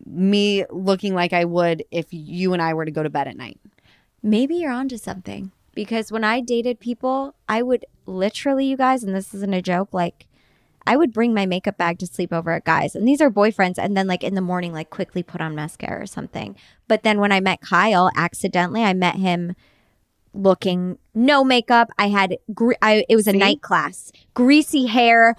me 0.06 0.64
looking 0.70 1.14
like 1.14 1.32
I 1.34 1.44
would 1.44 1.84
if 1.90 2.06
you 2.10 2.52
and 2.54 2.62
I 2.62 2.72
were 2.72 2.84
to 2.86 2.90
go 2.90 3.02
to 3.02 3.10
bed 3.10 3.28
at 3.28 3.36
night. 3.36 3.60
maybe 4.22 4.54
you're 4.54 4.72
onto 4.72 4.96
something. 4.96 5.50
Because 5.74 6.12
when 6.12 6.22
I 6.24 6.40
dated 6.40 6.78
people, 6.80 7.34
I 7.48 7.62
would 7.62 7.84
literally, 8.06 8.66
you 8.66 8.76
guys, 8.76 9.02
and 9.02 9.14
this 9.14 9.34
isn't 9.34 9.52
a 9.54 9.60
joke, 9.62 9.92
like 9.92 10.26
I 10.86 10.96
would 10.96 11.12
bring 11.12 11.34
my 11.34 11.46
makeup 11.46 11.76
bag 11.76 11.98
to 12.00 12.06
sleep 12.06 12.32
over 12.32 12.52
at 12.52 12.64
guys. 12.64 12.94
And 12.94 13.06
these 13.06 13.20
are 13.20 13.30
boyfriends. 13.30 13.78
And 13.78 13.96
then, 13.96 14.06
like, 14.06 14.24
in 14.24 14.34
the 14.34 14.40
morning, 14.40 14.72
like, 14.72 14.90
quickly 14.90 15.22
put 15.22 15.40
on 15.40 15.54
mascara 15.54 16.02
or 16.02 16.06
something. 16.06 16.56
But 16.88 17.02
then 17.02 17.20
when 17.20 17.32
I 17.32 17.40
met 17.40 17.60
Kyle, 17.60 18.10
accidentally, 18.16 18.82
I 18.82 18.92
met 18.92 19.16
him 19.16 19.54
looking 20.34 20.98
no 21.14 21.44
makeup. 21.44 21.90
I 21.98 22.08
had, 22.08 22.38
gre- 22.54 22.72
I, 22.80 23.04
it 23.08 23.16
was 23.16 23.28
a 23.28 23.32
See? 23.32 23.38
night 23.38 23.62
class, 23.62 24.12
greasy 24.34 24.86
hair, 24.86 25.36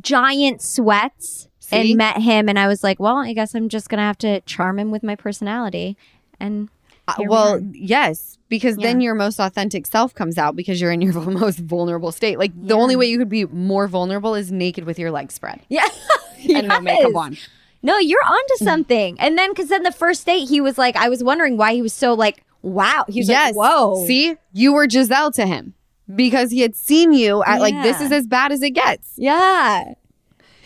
giant 0.00 0.62
sweats, 0.62 1.48
See? 1.58 1.76
and 1.76 1.98
met 1.98 2.22
him. 2.22 2.48
And 2.48 2.58
I 2.58 2.66
was 2.66 2.82
like, 2.84 3.00
well, 3.00 3.16
I 3.16 3.32
guess 3.32 3.54
I'm 3.54 3.68
just 3.68 3.88
going 3.88 3.98
to 3.98 4.04
have 4.04 4.18
to 4.18 4.40
charm 4.42 4.78
him 4.78 4.90
with 4.90 5.02
my 5.02 5.16
personality. 5.16 5.96
And 6.38 6.68
Uh, 7.08 7.14
Here 7.18 7.28
well, 7.28 7.54
are. 7.54 7.60
yes, 7.72 8.38
because 8.48 8.76
then 8.76 9.00
your 9.00 9.14
most 9.14 9.38
authentic 9.38 9.86
self 9.86 10.14
comes 10.14 10.38
out 10.38 10.56
because 10.56 10.80
you're 10.80 10.90
in 10.90 11.00
your 11.00 11.12
most 11.20 11.58
vulnerable 11.58 12.12
state. 12.12 12.38
Like 12.38 12.52
the 12.54 12.74
only 12.74 12.96
way 12.96 13.06
you 13.06 13.18
could 13.18 13.28
be 13.28 13.44
more 13.46 13.86
vulnerable 13.86 14.34
is 14.34 14.50
naked 14.50 14.84
with 14.84 14.98
your 14.98 15.10
legs 15.10 15.34
spread 15.34 15.60
yeah. 15.68 15.86
and 16.54 16.68
no 16.68 16.80
makeup 16.80 17.12
Yes. 17.12 17.16
on. 17.16 17.36
No, 17.82 17.98
you're 17.98 18.24
onto 18.24 18.64
mm. 18.64 18.64
something. 18.64 19.20
And 19.20 19.38
then, 19.38 19.52
because 19.52 19.68
then 19.68 19.84
the 19.84 19.92
first 19.92 20.26
date, 20.26 20.48
he 20.48 20.60
was 20.60 20.76
like, 20.76 20.96
I 20.96 21.08
was 21.08 21.22
wondering 21.22 21.56
why 21.56 21.74
he 21.74 21.82
was 21.82 21.92
so 21.92 22.14
like, 22.14 22.42
wow. 22.62 23.04
He 23.08 23.20
was 23.20 23.28
yes. 23.28 23.54
like, 23.54 23.56
whoa. 23.56 24.04
See, 24.06 24.36
you 24.52 24.72
were 24.72 24.88
Gisele 24.88 25.30
to 25.32 25.46
him 25.46 25.74
because 26.12 26.50
he 26.50 26.60
had 26.60 26.74
seen 26.74 27.12
you 27.12 27.44
at 27.44 27.60
like 27.60 27.74
this 27.82 28.00
is 28.00 28.10
as 28.12 28.26
bad 28.26 28.50
as 28.52 28.62
it 28.62 28.70
gets. 28.70 29.12
Yeah. 29.16 29.94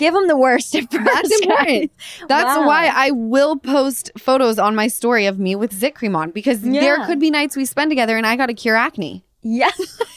Give 0.01 0.13
them 0.15 0.27
the 0.29 0.37
worst 0.37 0.75
at 0.75 0.91
first. 0.91 1.05
That's 1.05 1.41
important. 1.43 1.93
That's 2.27 2.57
Wow. 2.59 2.67
why 2.67 2.87
I 2.93 3.11
will 3.13 3.57
post 3.57 4.11
photos 4.19 4.59
on 4.59 4.75
my 4.75 4.89
story 4.89 5.27
of 5.27 5.39
me 5.39 5.55
with 5.55 5.73
zit 5.73 5.95
cream 5.95 6.17
on 6.17 6.31
because 6.31 6.63
there 6.63 7.05
could 7.07 7.21
be 7.21 7.31
nights 7.31 7.55
we 7.57 7.65
spend 7.65 7.91
together 7.91 8.17
and 8.17 8.27
I 8.27 8.35
got 8.37 8.47
to 8.47 8.55
cure 8.55 8.77
acne. 8.77 9.25
Yes. 9.43 9.79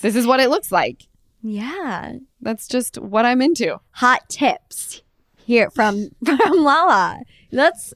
This 0.00 0.14
is 0.14 0.28
what 0.28 0.38
it 0.38 0.48
looks 0.48 0.70
like. 0.70 1.08
Yeah. 1.42 2.12
That's 2.40 2.68
just 2.68 2.98
what 2.98 3.24
I'm 3.24 3.42
into. 3.42 3.80
Hot 3.92 4.28
tips 4.28 5.02
here 5.44 5.70
from 5.70 6.10
from 6.24 6.38
Lala. 6.58 7.18
That's, 7.50 7.92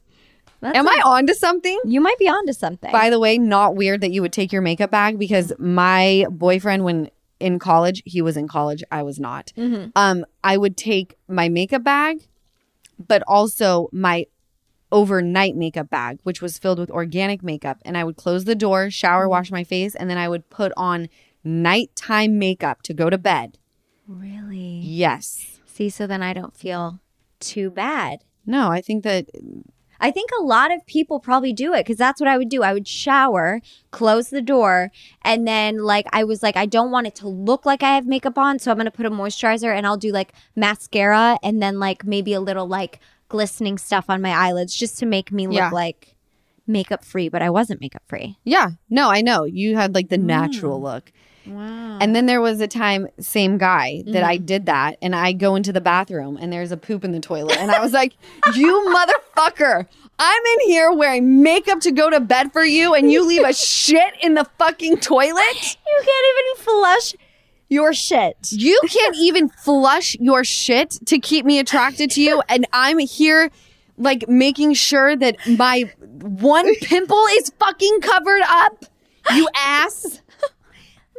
that's 0.59 0.77
Am 0.77 0.85
a- 0.85 0.89
I 0.89 1.01
on 1.05 1.27
to 1.27 1.33
something? 1.35 1.79
You 1.85 2.01
might 2.01 2.19
be 2.19 2.27
onto 2.27 2.51
something. 2.51 2.91
By 2.91 3.09
the 3.09 3.19
way, 3.19 3.37
not 3.37 3.75
weird 3.77 4.01
that 4.01 4.11
you 4.11 4.21
would 4.21 4.33
take 4.33 4.51
your 4.51 4.61
makeup 4.61 4.91
bag 4.91 5.17
because 5.17 5.53
my 5.59 6.25
boyfriend, 6.29 6.83
when 6.83 7.09
in 7.43 7.59
college, 7.59 8.01
he 8.05 8.21
was 8.21 8.35
in 8.37 8.47
college, 8.47 8.83
I 8.89 9.03
was 9.03 9.19
not. 9.19 9.51
Mm-hmm. 9.57 9.89
Um, 9.95 10.25
I 10.43 10.55
would 10.57 10.75
take 10.77 11.15
my 11.27 11.49
makeup 11.49 11.83
bag, 11.83 12.15
but 13.11 13.21
also 13.27 13.89
my 13.91 14.25
overnight 14.91 15.55
makeup 15.55 15.89
bag, 15.89 16.19
which 16.23 16.41
was 16.41 16.57
filled 16.57 16.79
with 16.79 16.89
organic 16.91 17.43
makeup, 17.43 17.77
and 17.85 17.97
I 17.97 18.03
would 18.03 18.15
close 18.15 18.45
the 18.45 18.55
door, 18.55 18.83
Mm-hmm. 18.83 18.89
shower, 19.01 19.27
wash 19.27 19.51
my 19.51 19.63
face, 19.63 19.93
and 19.95 20.09
then 20.09 20.17
I 20.17 20.29
would 20.29 20.49
put 20.49 20.71
on 20.77 21.09
nighttime 21.43 22.39
makeup 22.39 22.81
to 22.83 22.93
go 22.93 23.09
to 23.09 23.17
bed. 23.17 23.57
really? 24.07 24.79
Yes. 24.83 25.59
See, 25.65 25.89
so 25.89 26.05
then 26.07 26.21
I 26.23 26.33
don't 26.33 26.55
feel 26.55 26.99
too 27.39 27.69
bad. 27.71 28.19
No, 28.45 28.69
I 28.69 28.79
think 28.81 29.03
that 29.03 29.25
I 29.99 30.11
think 30.11 30.29
a 30.37 30.43
lot 30.43 30.71
of 30.73 30.85
people 30.85 31.19
probably 31.19 31.53
do 31.53 31.73
it 31.73 31.81
because 31.85 31.97
that's 31.97 32.19
what 32.19 32.27
I 32.27 32.37
would 32.37 32.49
do. 32.49 32.63
I 32.63 32.73
would 32.73 32.87
shower, 32.87 33.61
close 33.91 34.29
the 34.29 34.41
door, 34.41 34.91
and 35.23 35.47
then 35.47 35.77
like 35.83 36.05
I 36.11 36.23
was 36.23 36.43
like, 36.43 36.57
I 36.57 36.65
don't 36.65 36.91
want 36.91 37.07
it 37.07 37.15
to 37.15 37.27
look 37.27 37.65
like 37.65 37.83
I 37.83 37.95
have 37.95 38.05
makeup 38.05 38.37
on, 38.37 38.59
so 38.59 38.71
I'm 38.71 38.77
gonna 38.77 38.91
put 38.91 39.05
a 39.05 39.11
moisturizer 39.11 39.75
and 39.75 39.85
I'll 39.87 39.97
do 39.97 40.11
like 40.11 40.33
mascara 40.55 41.37
and 41.43 41.61
then 41.61 41.79
like 41.79 42.05
maybe 42.05 42.33
a 42.33 42.41
little 42.41 42.67
like 42.67 42.99
glistening 43.29 43.77
stuff 43.77 44.05
on 44.09 44.21
my 44.21 44.31
eyelids 44.31 44.75
just 44.75 44.97
to 44.99 45.05
make 45.05 45.31
me 45.31 45.47
look 45.47 45.55
Yeah. 45.55 45.69
like 45.71 46.15
makeup 46.67 47.03
free, 47.03 47.29
but 47.29 47.41
I 47.41 47.49
wasn't 47.49 47.81
makeup 47.81 48.03
free. 48.07 48.37
Yeah, 48.43 48.71
no, 48.89 49.09
I 49.09 49.21
know. 49.21 49.43
You 49.43 49.75
had 49.75 49.93
like 49.95 50.09
the 50.09 50.17
natural 50.17 50.79
Mm. 50.79 50.83
look. 50.83 51.11
Wow. 51.45 51.97
And 51.99 52.15
then 52.15 52.25
there 52.25 52.41
was 52.41 52.61
a 52.61 52.67
time, 52.67 53.07
same 53.19 53.57
guy, 53.57 54.03
that 54.07 54.23
I 54.23 54.37
Mm-hmm. 54.37 54.45
did 54.45 54.65
that. 54.67 54.97
And 55.01 55.15
I 55.15 55.33
go 55.33 55.55
into 55.55 55.73
the 55.73 55.81
bathroom 55.81 56.37
and 56.39 56.51
there's 56.53 56.71
a 56.71 56.77
poop 56.77 57.03
in 57.03 57.11
the 57.11 57.19
toilet. 57.19 57.57
And 57.57 57.69
I 57.71 57.81
was 57.81 57.91
like, 58.01 58.13
you 58.55 58.93
motherfucker, 58.95 59.85
I'm 60.19 60.43
in 60.45 60.67
here 60.67 60.91
wearing 60.91 61.41
makeup 61.43 61.79
to 61.81 61.91
go 61.91 62.09
to 62.09 62.19
bed 62.19 62.53
for 62.53 62.63
you 62.63 62.93
and 62.93 63.11
you 63.11 63.25
leave 63.27 63.43
a 63.43 63.53
shit 63.53 64.13
in 64.21 64.35
the 64.35 64.45
fucking 64.57 64.97
toilet? 64.97 65.77
You 65.87 66.03
can't 66.03 66.25
even 66.37 66.63
flush 66.63 67.13
your 67.69 67.93
shit. 67.93 68.37
You 68.51 68.79
can't 68.87 69.15
even 69.17 69.49
flush 69.49 70.15
your 70.19 70.43
shit 70.43 70.91
to 71.07 71.19
keep 71.19 71.45
me 71.45 71.59
attracted 71.59 72.11
to 72.11 72.21
you. 72.21 72.41
And 72.47 72.67
I'm 72.71 72.99
here 72.99 73.49
like 73.97 74.27
making 74.29 74.73
sure 74.73 75.15
that 75.15 75.35
my 75.57 75.91
one 75.99 76.73
pimple 76.75 77.25
is 77.31 77.51
fucking 77.59 78.01
covered 78.01 78.41
up. 78.47 78.85
You 79.33 79.47
ass. 79.55 80.19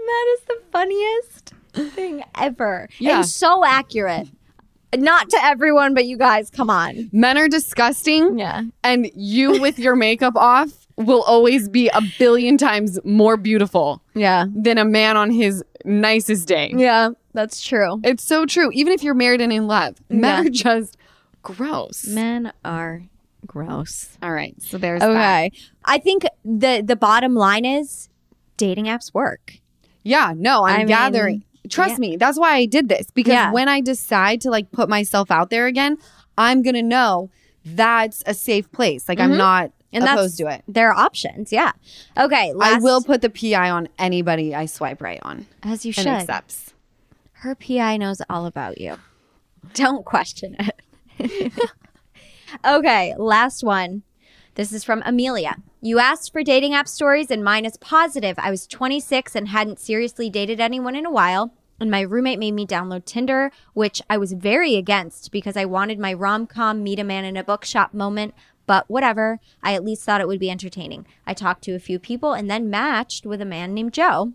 That 0.07 0.37
is 0.39 0.45
the 0.47 0.59
funniest 0.73 1.53
thing 1.95 2.23
ever. 2.39 2.89
Yeah. 2.99 3.17
And 3.19 3.27
so 3.27 3.65
accurate. 3.65 4.29
Not 4.97 5.29
to 5.31 5.39
everyone, 5.43 5.93
but 5.95 6.05
you 6.07 6.17
guys, 6.17 6.51
come 6.51 6.71
on. 6.71 7.11
Men 7.13 7.37
are 7.37 7.49
disgusting. 7.49 8.39
Yeah. 8.39 8.63
And 8.85 9.11
you 9.17 9.61
with 9.61 9.79
your 9.79 9.97
makeup 9.97 10.35
off 10.37 10.87
will 10.97 11.23
always 11.23 11.69
be 11.69 11.89
a 11.89 12.01
billion 12.19 12.57
times 12.57 13.01
more 13.05 13.37
beautiful 13.37 14.01
Yeah. 14.15 14.45
than 14.55 14.79
a 14.79 14.85
man 14.85 15.17
on 15.17 15.33
his 15.33 15.65
nicest 15.85 16.47
day. 16.47 16.73
Yeah, 16.77 17.11
that's 17.33 17.61
true. 17.61 18.01
It's 18.05 18.23
so 18.23 18.47
true. 18.47 18.71
Even 18.73 18.93
if 18.93 19.03
you're 19.03 19.15
married 19.15 19.41
and 19.41 19.53
in 19.53 19.67
love, 19.67 19.97
men 20.09 20.45
Yeah. 20.45 20.49
are 20.49 20.51
just 20.53 20.97
gross. 21.43 22.07
Men 22.07 22.53
are 22.65 23.03
gross. 23.47 24.17
All 24.23 24.33
right. 24.33 24.55
So 24.63 24.79
there's 24.79 25.01
that. 25.01 25.11
Okay. 25.11 25.51
I 25.85 25.99
think 25.99 26.25
the 26.45 26.83
the 26.87 26.95
bottom 26.97 27.35
line 27.35 27.65
is 27.65 28.09
dating 28.57 28.85
apps 28.85 29.13
work. 29.13 29.55
Yeah, 30.05 30.33
no, 30.37 30.65
I'm 30.65 30.75
I 30.75 30.79
mean, 30.79 30.87
gathering. 30.87 31.45
Trust 31.69 31.93
yeah. 31.95 31.99
me, 31.99 32.17
that's 32.17 32.39
why 32.39 32.55
I 32.55 32.67
did 32.67 32.89
this 32.89 33.11
because 33.11 33.33
Yeah. 33.33 33.51
when 33.51 33.69
I 33.69 33.81
decide 33.81 34.41
to 34.43 34.51
like 34.51 34.71
put 34.71 34.89
myself 34.89 35.31
out 35.31 35.51
there 35.51 35.67
again, 35.67 35.97
I'm 36.39 36.63
going 36.63 36.75
to 36.75 36.83
know 36.83 37.31
that's 37.65 38.23
a 38.27 38.35
safe 38.35 38.71
place. 38.71 39.09
Like 39.09 39.19
I'm 39.19 39.37
not 39.37 39.71
Mm-hmm. 39.95 40.03
And 40.03 40.05
opposed 40.19 40.39
that's 40.39 40.51
to 40.51 40.57
it. 40.57 40.65
There 40.67 40.91
are 40.91 40.95
options. 40.95 41.53
Yeah. 41.53 41.71
Okay. 42.19 42.53
I 42.61 42.79
will 42.81 43.01
put 43.01 43.21
the 43.23 43.31
PI 43.31 43.71
on 43.71 43.89
anybody 43.97 44.53
I 44.53 44.67
swipe 44.67 45.01
right 45.01 45.21
on 45.23 45.47
as 45.63 45.87
you 45.87 45.91
and 45.91 46.03
should. 46.03 46.09
accepts. 46.09 46.75
Her 47.33 47.55
PI 47.55 47.99
knows 47.99 48.21
all 48.29 48.47
about 48.47 48.81
you. 48.81 48.97
Don't 49.75 50.05
question 50.05 50.57
it. 50.59 51.53
okay, 52.65 53.15
last 53.19 53.63
one. 53.63 54.03
This 54.55 54.73
is 54.73 54.85
from 54.85 55.03
Amelia. 55.05 55.57
You 55.81 55.99
asked 55.99 56.33
for 56.33 56.45
dating 56.45 56.75
app 56.75 56.87
stories, 56.87 57.29
and 57.29 57.43
mine 57.43 57.65
is 57.65 57.77
positive. 57.77 58.37
I 58.39 58.51
was 58.51 58.69
26 58.69 59.35
and 59.35 59.49
hadn't 59.49 59.81
seriously 59.81 60.31
dated 60.31 60.61
anyone 60.61 60.95
in 60.95 61.05
a 61.05 61.11
while. 61.11 61.53
And 61.81 61.91
my 61.91 62.03
roommate 62.03 62.39
made 62.39 62.53
me 62.53 62.65
download 62.65 63.05
Tinder, 63.05 63.51
which 63.73 64.01
I 64.09 64.17
was 64.17 64.33
very 64.33 64.77
against 64.77 65.33
because 65.33 65.57
I 65.57 65.65
wanted 65.65 65.99
my 65.99 66.13
rom 66.13 66.47
com 66.47 66.85
meet 66.85 67.01
a 67.01 67.05
man 67.05 67.25
in 67.25 67.37
a 67.37 67.43
bookshop 67.43 67.93
moment. 67.93 68.33
but 68.67 68.89
whatever. 68.89 69.41
I 69.63 69.75
at 69.75 69.85
least 69.85 70.05
thought 70.05 70.21
it 70.23 70.29
would 70.29 70.41
be 70.41 70.51
entertaining. 70.51 71.07
I 71.27 71.35
talked 71.35 71.63
to 71.65 71.75
a 71.75 71.79
few 71.81 71.99
people 71.99 72.33
and 72.33 72.51
then 72.51 72.71
matched 72.71 73.27
with 73.27 73.43
a 73.43 73.45
man 73.45 73.75
named 73.75 73.93
Joe, 73.93 74.33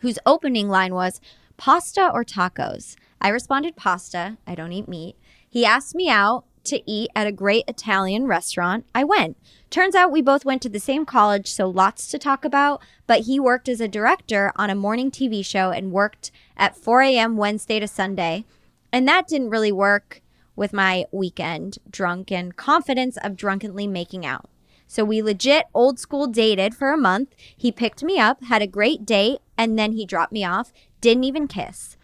whose 0.00 0.18
opening 0.26 0.68
line 0.68 0.94
was 0.94 1.20
pasta 1.56 2.10
or 2.12 2.24
tacos. 2.24 2.96
I 3.22 3.28
responded 3.30 3.74
pasta. 3.76 4.36
I 4.46 4.54
don't 4.54 4.72
eat 4.72 4.86
meat. 4.86 5.16
He 5.48 5.64
asked 5.64 5.94
me 5.94 6.10
out 6.10 6.44
to 6.64 6.82
eat 6.90 7.10
at 7.14 7.26
a 7.26 7.32
great 7.32 7.64
Italian 7.68 8.26
restaurant. 8.26 8.86
I 8.94 9.04
went. 9.04 9.36
Turns 9.70 9.94
out 9.94 10.12
we 10.12 10.22
both 10.22 10.44
went 10.44 10.62
to 10.62 10.68
the 10.68 10.80
same 10.80 11.04
college, 11.04 11.50
so 11.50 11.68
lots 11.68 12.08
to 12.08 12.18
talk 12.18 12.44
about. 12.44 12.80
But 13.06 13.22
he 13.22 13.40
worked 13.40 13.68
as 13.68 13.80
a 13.80 13.88
director 13.88 14.52
on 14.56 14.70
a 14.70 14.74
morning 14.74 15.10
TV 15.10 15.44
show 15.44 15.70
and 15.70 15.92
worked 15.92 16.30
at 16.56 16.76
4 16.76 17.02
a.m. 17.02 17.36
Wednesday 17.36 17.80
to 17.80 17.88
Sunday. 17.88 18.44
And 18.92 19.08
that 19.08 19.26
didn't 19.26 19.50
really 19.50 19.72
work 19.72 20.22
with 20.56 20.72
my 20.72 21.04
weekend 21.10 21.78
drunken 21.90 22.52
confidence 22.52 23.16
of 23.18 23.36
drunkenly 23.36 23.86
making 23.86 24.24
out. 24.24 24.48
So 24.86 25.04
we 25.04 25.22
legit 25.22 25.66
old 25.74 25.98
school 25.98 26.26
dated 26.26 26.74
for 26.74 26.92
a 26.92 26.96
month. 26.96 27.34
He 27.56 27.72
picked 27.72 28.04
me 28.04 28.18
up, 28.18 28.44
had 28.44 28.62
a 28.62 28.66
great 28.66 29.04
date, 29.04 29.40
and 29.58 29.78
then 29.78 29.92
he 29.92 30.06
dropped 30.06 30.32
me 30.32 30.44
off, 30.44 30.72
didn't 31.00 31.24
even 31.24 31.48
kiss. 31.48 31.96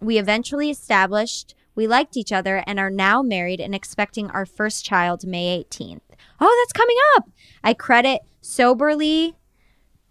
We 0.00 0.18
eventually 0.18 0.68
established 0.68 1.54
we 1.74 1.86
liked 1.86 2.16
each 2.16 2.32
other 2.32 2.62
and 2.66 2.78
are 2.78 2.90
now 2.90 3.22
married 3.22 3.60
and 3.60 3.74
expecting 3.74 4.30
our 4.30 4.46
first 4.46 4.84
child 4.84 5.26
May 5.26 5.64
18th. 5.64 6.00
Oh, 6.40 6.62
that's 6.62 6.72
coming 6.72 6.96
up. 7.16 7.28
I 7.62 7.74
credit 7.74 8.22
soberly, 8.40 9.34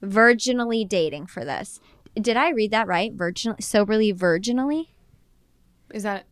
virginally 0.01 0.87
dating 0.87 1.27
for 1.27 1.45
this. 1.45 1.79
Did 2.15 2.37
I 2.37 2.49
read 2.49 2.71
that 2.71 2.87
right? 2.87 3.11
Virgin, 3.13 3.55
soberly, 3.59 4.13
virginally? 4.13 4.87
Is 5.93 6.03
that? 6.03 6.25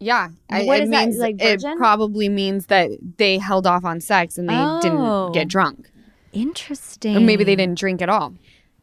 Yeah. 0.00 0.28
I- 0.50 0.64
What 0.64 0.80
it 0.80 0.84
is 0.84 0.90
that, 0.90 1.06
means- 1.08 1.18
like 1.18 1.36
It 1.40 1.62
probably 1.76 2.28
means 2.28 2.66
that 2.66 2.90
they 3.18 3.38
held 3.38 3.66
off 3.66 3.84
on 3.84 4.00
sex 4.00 4.38
and 4.38 4.48
they 4.48 4.54
Oh. 4.56 4.80
didn't 4.80 5.32
get 5.32 5.48
drunk, 5.48 5.90
Interesting. 6.32 7.16
or 7.16 7.20
maybe 7.20 7.44
they 7.44 7.56
didn't 7.56 7.78
drink 7.78 8.00
at 8.00 8.08
all. 8.08 8.34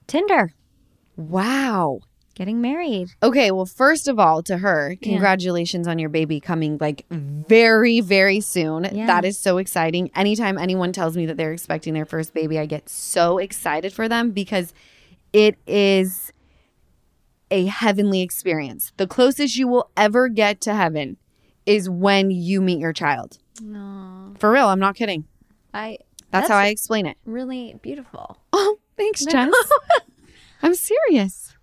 Tinder, 0.08 0.54
Wow. 1.18 2.00
Getting 2.36 2.62
married. 2.62 3.10
Okay, 3.24 3.50
well, 3.52 3.66
first 3.66 4.08
of 4.08 4.20
all, 4.20 4.44
to 4.44 4.58
her, 4.58 4.96
congratulations 5.02 5.88
on 5.88 5.98
your 5.98 6.10
baby 6.10 6.40
coming 6.40 6.78
like 6.80 7.06
very, 7.10 8.02
very 8.02 8.42
soon. 8.42 8.84
Yeah. 8.92 9.08
That 9.08 9.26
is 9.26 9.40
so 9.40 9.58
exciting. 9.58 10.12
Anytime 10.16 10.58
anyone 10.58 10.92
tells 10.92 11.18
me 11.18 11.26
that 11.26 11.38
they're 11.38 11.54
expecting 11.54 11.94
their 11.94 12.06
first 12.06 12.34
baby, 12.34 12.60
I 12.60 12.66
get 12.66 12.90
so 12.90 13.38
excited 13.38 13.94
for 13.94 14.08
them 14.08 14.32
because 14.32 14.74
it 15.34 15.58
is 15.66 16.32
a 17.52 17.66
heavenly 17.66 18.22
experience. 18.22 18.92
The 18.98 19.08
closest 19.08 19.56
you 19.58 19.68
will 19.68 19.90
ever 19.96 20.28
get 20.30 20.62
to 20.62 20.76
heaven 20.76 21.18
is 21.66 21.90
when 21.90 22.32
you 22.32 22.62
meet 22.62 22.80
your 22.80 22.94
child. 22.94 23.38
For 23.58 24.52
real, 24.52 24.68
I'm 24.68 24.80
not 24.80 24.96
kidding. 24.96 25.26
I. 25.74 25.98
That's, 26.32 26.50
how 26.50 26.58
I 26.58 26.68
explain 26.68 27.06
it. 27.06 27.18
Really 27.26 27.76
beautiful. 27.82 28.38
Oh, 28.58 28.78
thanks, 28.98 29.26
Jess. 29.30 29.54
I'm 30.62 30.76
serious. 30.76 31.55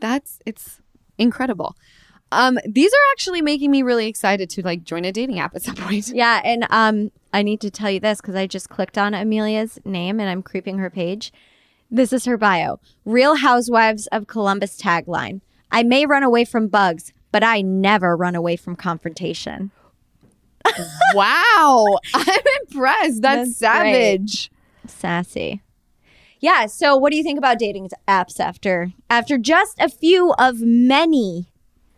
That's 0.00 0.38
it's 0.46 0.80
incredible. 1.18 1.76
Um, 2.32 2.58
these 2.66 2.92
are 2.92 3.12
actually 3.12 3.40
making 3.40 3.70
me 3.70 3.82
really 3.82 4.08
excited 4.08 4.50
to 4.50 4.62
like 4.62 4.82
join 4.82 5.04
a 5.04 5.12
dating 5.12 5.38
app 5.38 5.54
at 5.54 5.62
some 5.62 5.76
point. 5.76 6.08
Yeah, 6.12 6.40
and 6.44 6.66
um, 6.70 7.12
I 7.32 7.42
need 7.42 7.60
to 7.60 7.70
tell 7.70 7.90
you 7.90 8.00
this 8.00 8.20
because 8.20 8.34
I 8.34 8.46
just 8.46 8.68
clicked 8.68 8.98
on 8.98 9.14
Amelia's 9.14 9.78
name 9.84 10.18
and 10.18 10.28
I'm 10.28 10.42
creeping 10.42 10.78
her 10.78 10.90
page. 10.90 11.32
This 11.90 12.12
is 12.12 12.24
her 12.24 12.36
bio: 12.36 12.80
Real 13.04 13.36
Housewives 13.36 14.08
of 14.08 14.26
Columbus 14.26 14.80
tagline. 14.80 15.40
I 15.70 15.82
may 15.82 16.06
run 16.06 16.22
away 16.22 16.44
from 16.44 16.68
bugs, 16.68 17.12
but 17.30 17.44
I 17.44 17.60
never 17.60 18.16
run 18.16 18.34
away 18.34 18.56
from 18.56 18.76
confrontation. 18.76 19.70
wow, 21.14 21.98
I'm 22.14 22.42
impressed. 22.62 23.22
That's, 23.22 23.58
That's 23.58 23.80
great. 23.80 23.92
savage. 23.92 24.50
Sassy. 24.86 25.62
Yeah. 26.40 26.66
So, 26.66 26.96
what 26.96 27.10
do 27.10 27.16
you 27.16 27.22
think 27.22 27.38
about 27.38 27.58
dating 27.58 27.90
apps 28.06 28.40
after 28.40 28.92
after 29.08 29.38
just 29.38 29.78
a 29.78 29.88
few 29.88 30.32
of 30.38 30.60
many 30.60 31.48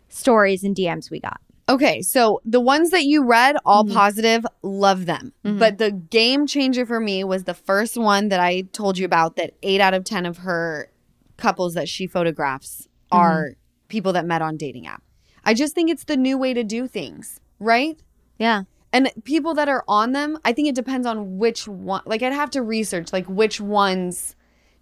stories 0.09 0.65
and 0.65 0.75
DMs 0.75 1.11
we 1.11 1.21
got? 1.21 1.41
Okay, 1.69 2.01
so 2.01 2.41
the 2.47 2.61
ones 2.61 2.91
that 2.91 3.05
you 3.05 3.27
read, 3.27 3.57
all 3.67 3.85
mm-hmm. 3.85 3.95
positive, 3.95 4.47
love 4.63 5.05
them. 5.05 5.35
Mm-hmm. 5.45 5.59
But 5.59 5.77
the 5.77 5.91
game 5.91 6.47
changer 6.47 6.87
for 6.87 6.99
me 6.99 7.25
was 7.25 7.45
the 7.45 7.53
first 7.53 7.99
one 7.99 8.29
that 8.31 8.41
I 8.41 8.63
told 8.73 8.97
you 8.97 9.05
about 9.05 9.37
that 9.37 9.53
eight 9.63 9.81
out 9.81 9.93
of 9.93 10.05
10 10.05 10.25
of 10.25 10.39
her 10.39 10.91
couples 11.37 11.75
that 11.75 11.89
she 11.89 12.07
photographs 12.07 12.89
mm-hmm. 13.13 13.19
are 13.19 13.51
people 13.89 14.15
that 14.15 14.25
met 14.25 14.41
on 14.41 14.57
dating 14.57 14.87
app. 14.87 15.03
I 15.45 15.53
just 15.53 15.75
think 15.75 15.91
it's 15.91 16.05
the 16.05 16.17
new 16.17 16.39
way 16.39 16.55
to 16.55 16.65
do 16.65 16.87
things, 16.89 17.39
right? 17.59 18.01
Yeah. 18.39 18.63
And 18.93 19.11
people 19.25 19.55
that 19.55 19.69
are 19.69 19.85
on 19.87 20.13
them, 20.13 20.39
I 20.45 20.53
think 20.53 20.69
it 20.69 20.75
depends 20.75 21.07
on 21.07 21.39
which 21.39 21.69
one. 21.69 22.03
Like, 22.07 22.23
I'd 22.23 22.33
have 22.33 22.51
to 22.51 22.63
research, 22.63 23.13
like, 23.13 23.27
which 23.27 23.61
ones 23.61 24.35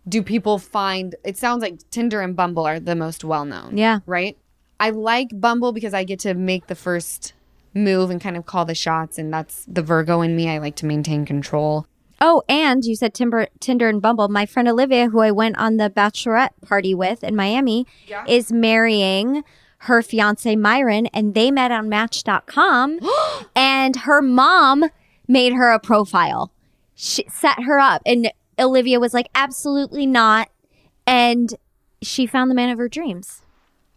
do 0.09 0.23
people 0.23 0.59
find. 0.59 1.15
It 1.25 1.37
sounds 1.37 1.63
like 1.63 1.79
Tinder 1.91 2.21
and 2.21 2.37
Bumble 2.37 2.67
are 2.67 2.79
the 2.79 2.95
most 2.95 3.25
well 3.25 3.45
known. 3.45 3.77
Yeah. 3.77 4.01
Right? 4.07 4.39
I 4.79 4.91
like 4.91 5.29
Bumble 5.33 5.73
because 5.73 5.95
I 5.95 6.05
get 6.05 6.21
to 6.21 6.35
make 6.35 6.69
the 6.69 6.75
first 6.75 7.33
move 7.75 8.11
and 8.11 8.21
kind 8.21 8.37
of 8.37 8.47
call 8.47 8.65
the 8.65 8.75
shots. 8.75 9.19
And 9.19 9.33
that's 9.33 9.65
the 9.67 9.83
Virgo 9.83 10.21
in 10.21 10.37
me. 10.37 10.49
I 10.49 10.59
like 10.59 10.77
to 10.77 10.87
maintain 10.87 11.25
control. 11.25 11.87
Oh, 12.21 12.43
and 12.49 12.85
you 12.85 12.97
said 12.97 13.13
Timber, 13.13 13.49
Tinder 13.61 13.89
and 13.89 14.01
Bumble. 14.01 14.29
My 14.29 14.47
friend 14.47 14.69
Olivia, 14.69 15.09
who 15.11 15.21
I 15.21 15.33
went 15.33 15.59
on 15.59 15.77
the 15.77 15.91
bachelorette 15.91 16.51
party 16.63 16.95
with 16.95 17.23
in 17.23 17.37
Miami, 17.37 17.87
is 18.27 18.53
marrying 18.53 19.45
her 19.87 20.03
fiance 20.03 20.55
Myron, 20.55 21.07
and 21.07 21.35
they 21.35 21.51
met 21.51 21.71
on 21.71 21.89
Match.com. 21.89 23.01
and 23.57 23.97
her 23.97 24.23
mom 24.23 24.85
made 25.27 25.53
her 25.53 25.71
a 25.71 25.81
profile. 25.81 26.53
She 26.95 27.25
set 27.29 27.63
her 27.65 27.79
up, 27.79 28.03
and 28.07 28.31
Olivia 28.59 29.01
was 29.01 29.13
like, 29.13 29.29
"Absolutely 29.35 30.07
not," 30.07 30.49
and 31.07 31.55
she 32.03 32.27
found 32.27 32.51
the 32.51 32.55
man 32.55 32.71
of 32.71 32.79
her 32.79 32.89
dreams. 32.89 33.43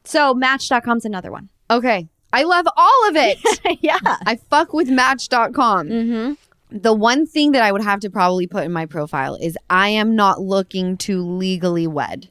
So 0.04 0.34
Match.com's 0.34 1.06
another 1.06 1.32
one. 1.32 1.50
Okay. 1.70 2.08
I 2.32 2.44
love 2.44 2.68
all 2.76 3.10
of 3.10 3.16
it. 3.16 3.40
yeah. 3.82 4.00
I 4.04 4.36
fuck 4.50 4.74
with 4.74 4.90
Match.com. 4.90 5.88
Mm-hmm. 5.88 6.34
The 6.72 6.94
one 6.94 7.26
thing 7.26 7.54
that 7.54 7.64
I 7.64 7.72
would 7.72 7.82
have 7.82 8.00
to 8.02 8.10
probably 8.10 8.46
put 8.46 8.64
in 8.64 8.72
my 8.72 8.86
profile 8.86 9.36
is 9.36 9.58
I 9.70 9.90
am 9.90 10.16
not 10.16 10.40
looking 10.40 10.98
to 10.98 11.22
legally 11.24 11.88
wed. 11.88 12.30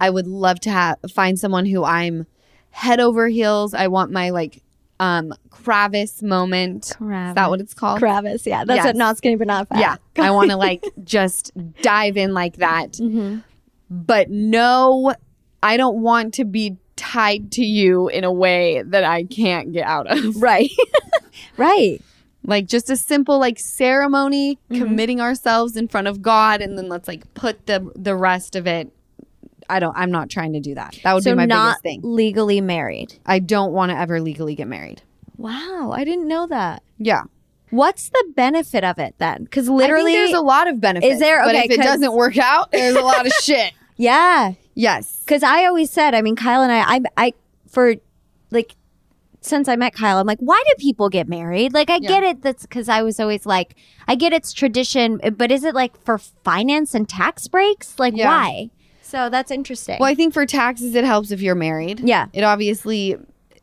I 0.00 0.10
would 0.10 0.26
love 0.26 0.60
to 0.60 0.70
have 0.70 0.98
find 1.10 1.38
someone 1.38 1.64
who 1.66 1.84
I'm 1.84 2.26
head 2.74 3.00
over 3.00 3.28
heels. 3.28 3.72
I 3.74 3.86
want 3.88 4.10
my 4.10 4.30
like 4.30 4.62
um 5.00 5.32
Kravis 5.50 6.22
moment. 6.22 6.86
Is 6.90 6.96
that 7.00 7.48
what 7.50 7.60
it's 7.60 7.74
called? 7.74 8.00
Kravis, 8.00 8.44
yeah, 8.46 8.64
that's 8.64 8.78
Yes. 8.78 8.84
what 8.86 8.96
not 8.96 9.16
skinny 9.16 9.36
but 9.36 9.46
not 9.46 9.68
fat. 9.68 9.78
Yeah. 9.78 9.96
I 10.24 10.30
want 10.32 10.50
to 10.50 10.56
like 10.56 10.84
just 11.04 11.52
dive 11.82 12.16
in 12.16 12.34
like 12.34 12.56
that. 12.56 12.92
Mm-hmm. 12.92 13.38
But 13.90 14.30
no, 14.30 15.14
I 15.62 15.76
don't 15.76 16.02
want 16.02 16.34
to 16.34 16.44
be 16.44 16.76
tied 16.96 17.50
to 17.52 17.64
you 17.64 18.08
in 18.08 18.24
a 18.24 18.32
way 18.32 18.82
that 18.82 19.04
I 19.04 19.24
can't 19.24 19.72
get 19.72 19.84
out 19.86 20.06
of. 20.06 20.36
right, 20.42 20.70
right. 21.56 22.00
like 22.44 22.66
just 22.66 22.90
a 22.90 22.96
simple 22.96 23.38
like 23.38 23.58
ceremony 23.58 24.58
Mm-hmm. 24.70 24.82
committing 24.82 25.20
ourselves 25.20 25.76
in 25.76 25.88
front 25.88 26.06
of 26.08 26.20
god 26.22 26.60
and 26.62 26.76
then 26.78 26.88
let's 26.88 27.06
like 27.08 27.32
put 27.34 27.66
the 27.66 27.90
the 27.96 28.14
rest 28.16 28.54
of 28.56 28.66
it 28.66 28.90
i 29.68 29.78
don't 29.80 29.96
i'm 29.96 30.10
not 30.10 30.28
trying 30.30 30.52
to 30.52 30.60
do 30.60 30.74
that 30.74 30.98
that 31.04 31.12
would 31.14 31.22
so 31.24 31.32
be 31.32 31.36
my 31.36 31.46
not 31.46 31.82
biggest 31.82 31.82
thing 31.82 32.00
legally 32.02 32.60
married. 32.60 33.14
i 33.26 33.38
don't 33.38 33.72
want 33.72 33.90
to 33.90 33.96
ever 33.98 34.20
legally 34.20 34.54
get 34.54 34.68
married 34.68 35.02
Wow, 35.36 35.90
I 35.92 36.04
didn't 36.04 36.28
know 36.28 36.46
that. 36.46 36.82
yeah 36.98 37.22
What's 37.70 38.08
the 38.08 38.24
benefit 38.36 38.84
of 38.84 39.00
it 39.00 39.16
then? 39.18 39.42
Because 39.42 39.64
I 39.64 39.70
think 39.72 39.78
literally, 39.80 40.12
there's 40.12 40.32
a 40.32 40.40
lot 40.40 40.68
of 40.68 40.80
benefits 40.80 41.14
Is 41.14 41.18
there? 41.18 41.42
but 41.44 41.56
Okay, 41.56 41.64
if 41.64 41.70
it 41.72 41.82
doesn't 41.82 42.12
work 42.12 42.38
out 42.38 42.70
there's 42.70 42.94
a 42.94 43.00
lot 43.02 43.26
of 43.26 43.32
shit 43.32 43.72
yeah. 43.96 44.52
yes 44.74 45.22
Because 45.26 45.42
I 45.42 45.64
always 45.66 45.90
said, 45.90 46.14
I 46.14 46.22
mean, 46.22 46.36
Kyle 46.36 46.62
and 46.62 46.70
I, 46.70 46.94
I, 46.96 47.00
I, 47.16 47.32
for 47.68 47.96
like, 48.52 48.76
since 49.40 49.68
I 49.68 49.74
met 49.76 49.92
Kyle, 49.92 50.18
I'm 50.18 50.26
like, 50.26 50.38
why 50.38 50.62
do 50.68 50.74
people 50.78 51.08
get 51.08 51.28
married? 51.28 51.74
Like, 51.74 51.90
I 51.90 51.98
get 51.98 52.22
it. 52.22 52.40
That's 52.40 52.62
because 52.62 52.88
I 52.88 53.02
was 53.02 53.20
always 53.20 53.44
like, 53.44 53.74
I 54.08 54.14
get 54.14 54.32
it's 54.32 54.52
tradition, 54.54 55.20
but 55.36 55.50
is 55.50 55.64
it 55.64 55.74
like 55.74 56.00
for 56.02 56.16
finance 56.16 56.94
and 56.94 57.06
tax 57.08 57.46
breaks? 57.48 57.98
Like, 57.98 58.14
Yeah. 58.16 58.26
why? 58.28 58.70
So 59.14 59.28
that's 59.30 59.50
interesting. 59.50 59.96
well 60.00 60.10
i 60.10 60.14
think 60.14 60.34
for 60.34 60.44
taxes 60.46 60.94
it 60.94 61.04
helps 61.04 61.30
if 61.30 61.40
you're 61.40 61.54
married 61.54 62.00
Yeah. 62.00 62.26
it 62.32 62.42
obviously 62.42 63.16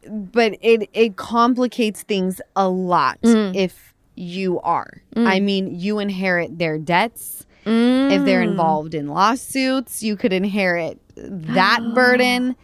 but 0.10 0.58
it 0.62 0.90
it 0.94 1.16
complicates 1.18 2.04
things 2.04 2.42
a 2.56 2.68
lot 2.70 3.20
Mm. 3.22 3.56
if 3.56 3.94
you 4.16 4.60
are 4.62 5.02
i 5.16 5.40
mean 5.40 5.80
you 5.80 6.00
inherit 6.00 6.58
their 6.58 6.78
debts 6.78 7.46
if 7.66 7.72
Mm. 7.72 8.26
they're 8.26 8.42
involved 8.42 8.94
in 8.96 9.08
lawsuits 9.08 10.02
you 10.02 10.16
could 10.16 10.34
inherit 10.34 11.00
that 11.16 11.80
burden 11.96 12.56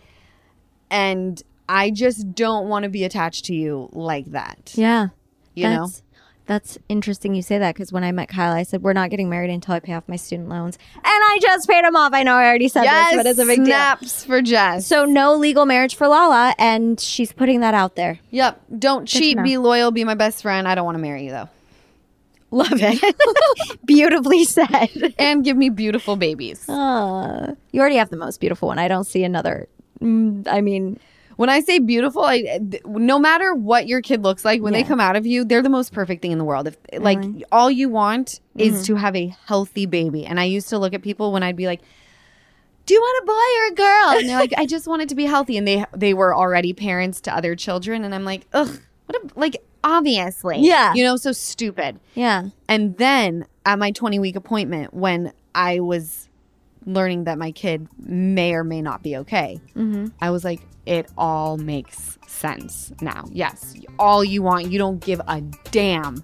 and 0.89 1.43
i 1.69 1.89
just 1.91 2.33
don't 2.33 2.67
want 2.69 2.83
to 2.83 2.89
be 2.89 3.03
attached 3.03 3.45
to 3.45 3.53
you 3.55 3.89
like 3.93 4.25
that 4.31 4.73
Yeah. 4.75 5.07
you 5.55 5.63
that's, 5.63 6.03
That's 6.47 6.77
interesting 6.89 7.35
you 7.35 7.41
say 7.41 7.57
that 7.59 7.75
because 7.75 7.91
when 7.91 8.03
I 8.03 8.11
met 8.11 8.29
Kyle, 8.29 8.53
I 8.53 8.63
said, 8.63 8.81
We're 8.81 8.93
not 8.93 9.09
getting 9.09 9.29
married 9.29 9.49
until 9.49 9.73
I 9.75 9.79
pay 9.79 9.93
off 9.93 10.03
my 10.07 10.15
student 10.15 10.49
loans. 10.49 10.77
And 10.95 11.03
I 11.05 11.37
just 11.41 11.67
paid 11.69 11.83
them 11.85 11.95
off. 11.95 12.13
I 12.13 12.23
know 12.23 12.35
I 12.35 12.45
already 12.47 12.69
said 12.69 12.83
yes 12.85 13.11
this, 13.11 13.17
but 13.17 13.25
it's 13.25 13.39
a 13.39 13.45
big 13.45 13.57
deal. 13.57 13.65
snaps 13.65 14.23
for 14.23 14.41
jess 14.41 14.87
So, 14.87 15.05
no 15.05 15.35
legal 15.35 15.65
marriage 15.65 15.95
for 15.95 16.07
Lala, 16.07 16.55
and 16.57 16.99
she's 16.99 17.31
putting 17.33 17.59
that 17.59 17.73
out 17.73 17.95
there. 17.95 18.19
yep 18.31 18.61
don't 18.79 19.05
cheat 19.07 19.37
be 19.43 19.57
loyal 19.57 19.91
be 19.91 20.03
my 20.03 20.15
best 20.15 20.41
friend 20.41 20.67
i 20.67 20.73
don't 20.75 20.85
want 20.85 20.95
to 20.95 21.01
marry 21.01 21.25
you 21.25 21.31
though 21.31 21.49
Love 22.49 22.69
it. 22.75 23.15
Beautifully 23.85 24.45
said. 24.45 25.13
and 25.19 25.43
give 25.43 25.57
me 25.57 25.67
beautiful 25.69 26.15
babies. 26.15 26.67
Uh, 26.69 27.55
you 27.73 27.81
already 27.81 27.97
have 27.97 28.09
the 28.09 28.15
most 28.15 28.39
beautiful 28.39 28.69
one. 28.69 28.79
I 28.79 28.87
don't 28.87 29.03
see 29.03 29.25
another. 29.25 29.67
Mm, 30.01 30.47
I 30.47 30.61
mean, 30.61 30.97
When 31.37 31.49
I 31.49 31.61
say 31.61 31.79
beautiful, 31.79 32.23
I 32.23 32.41
th- 32.59 32.83
no 32.85 33.17
matter 33.19 33.53
what 33.55 33.87
your 33.87 34.01
kid 34.01 34.23
looks 34.23 34.43
like 34.43 34.61
when 34.61 34.73
they 34.73 34.83
come 34.83 34.99
out 34.99 35.15
of 35.15 35.25
you, 35.25 35.45
they're 35.45 35.61
the 35.61 35.69
most 35.69 35.93
perfect 35.93 36.21
thing 36.21 36.31
in 36.31 36.37
the 36.39 36.43
world. 36.43 36.67
If 36.67 36.77
like 36.99 37.19
all 37.51 37.71
you 37.71 37.89
want 37.89 38.41
Mm-hmm. 38.57 38.75
is 38.75 38.85
to 38.87 38.95
have 38.95 39.15
a 39.15 39.27
healthy 39.45 39.85
baby. 39.85 40.25
And 40.25 40.39
I 40.39 40.45
used 40.45 40.67
to 40.69 40.79
look 40.79 40.95
at 40.95 41.03
people 41.03 41.31
when 41.31 41.43
I'd 41.43 41.55
be 41.55 41.67
like, 41.67 41.81
"Do 42.87 42.95
you 42.95 42.99
want 42.99 43.23
a 43.23 43.25
boy 43.27 43.33
or 43.33 43.65
a 43.71 43.75
girl?" 43.75 44.19
And 44.19 44.27
they're 44.29 44.39
like, 44.39 44.53
"I 44.57 44.65
just 44.65 44.87
want 44.87 45.03
it 45.03 45.09
to 45.09 45.15
be 45.15 45.25
healthy." 45.25 45.57
And 45.57 45.67
they 45.67 45.85
they 45.95 46.13
were 46.15 46.35
already 46.35 46.73
parents 46.73 47.21
to 47.21 47.35
other 47.35 47.55
children, 47.55 48.03
and 48.03 48.15
I'm 48.15 48.25
like, 48.25 48.47
"Ugh, 48.53 48.79
what 49.05 49.15
a 49.15 49.39
like 49.39 49.57
obviously, 49.83 50.59
Yeah. 50.61 50.93
you 50.95 51.03
know, 51.03 51.17
so 51.17 51.31
stupid." 51.33 51.99
yeah. 52.15 52.45
And 52.67 52.97
then 52.97 53.45
at 53.63 53.77
my 53.77 53.91
20 53.91 54.17
week 54.17 54.35
appointment, 54.35 54.91
when 54.93 55.31
I 55.53 55.79
was 55.81 56.26
learning 56.87 57.25
that 57.25 57.37
my 57.37 57.51
kid 57.51 57.87
may 57.99 58.53
or 58.53 58.63
may 58.63 58.81
not 58.81 59.03
be 59.03 59.15
okay, 59.17 59.59
I 60.21 60.31
was 60.31 60.43
like, 60.43 60.61
it 60.85 61.07
all 61.17 61.57
makes 61.57 62.17
sense 62.27 62.91
now. 63.01 63.25
Yes, 63.31 63.75
all 63.99 64.23
you 64.23 64.41
want, 64.41 64.71
you 64.71 64.79
don't 64.79 64.99
give 65.03 65.21
a 65.27 65.41
damn. 65.71 66.23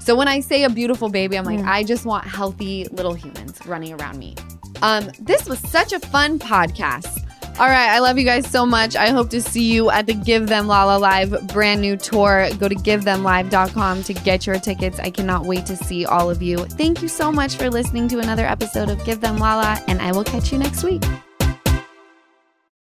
So 0.00 0.14
when 0.14 0.28
I 0.28 0.40
say 0.40 0.64
a 0.64 0.70
beautiful 0.70 1.08
baby, 1.08 1.38
I'm 1.38 1.44
like, 1.44 1.60
I 1.60 1.82
just 1.82 2.04
want 2.04 2.26
healthy 2.26 2.86
little 2.92 3.14
humans 3.14 3.58
running 3.66 3.92
around 3.94 4.18
me. 4.18 4.34
Um, 4.82 5.10
this 5.20 5.48
was 5.48 5.58
such 5.60 5.92
a 5.92 6.00
fun 6.00 6.38
podcast. 6.38 7.20
All 7.58 7.68
right, 7.68 7.90
I 7.90 7.98
love 7.98 8.18
you 8.18 8.24
guys 8.24 8.50
so 8.50 8.64
much. 8.64 8.96
I 8.96 9.10
hope 9.10 9.28
to 9.30 9.40
see 9.40 9.72
you 9.72 9.90
at 9.90 10.06
the 10.06 10.14
Give 10.14 10.46
Them 10.46 10.66
Lala 10.66 10.98
Live 10.98 11.46
brand 11.48 11.80
new 11.82 11.96
tour. 11.96 12.48
Go 12.58 12.68
to 12.68 12.74
givethemlive.com 12.74 14.02
to 14.04 14.14
get 14.14 14.46
your 14.46 14.58
tickets. 14.58 14.98
I 14.98 15.10
cannot 15.10 15.44
wait 15.44 15.66
to 15.66 15.76
see 15.76 16.06
all 16.06 16.30
of 16.30 16.42
you. 16.42 16.58
Thank 16.58 17.02
you 17.02 17.08
so 17.08 17.30
much 17.30 17.56
for 17.56 17.68
listening 17.68 18.08
to 18.08 18.20
another 18.20 18.46
episode 18.46 18.88
of 18.88 19.04
Give 19.04 19.20
Them 19.20 19.36
Lala, 19.36 19.82
and 19.86 20.00
I 20.00 20.12
will 20.12 20.24
catch 20.24 20.50
you 20.50 20.58
next 20.58 20.82
week. 20.82 21.02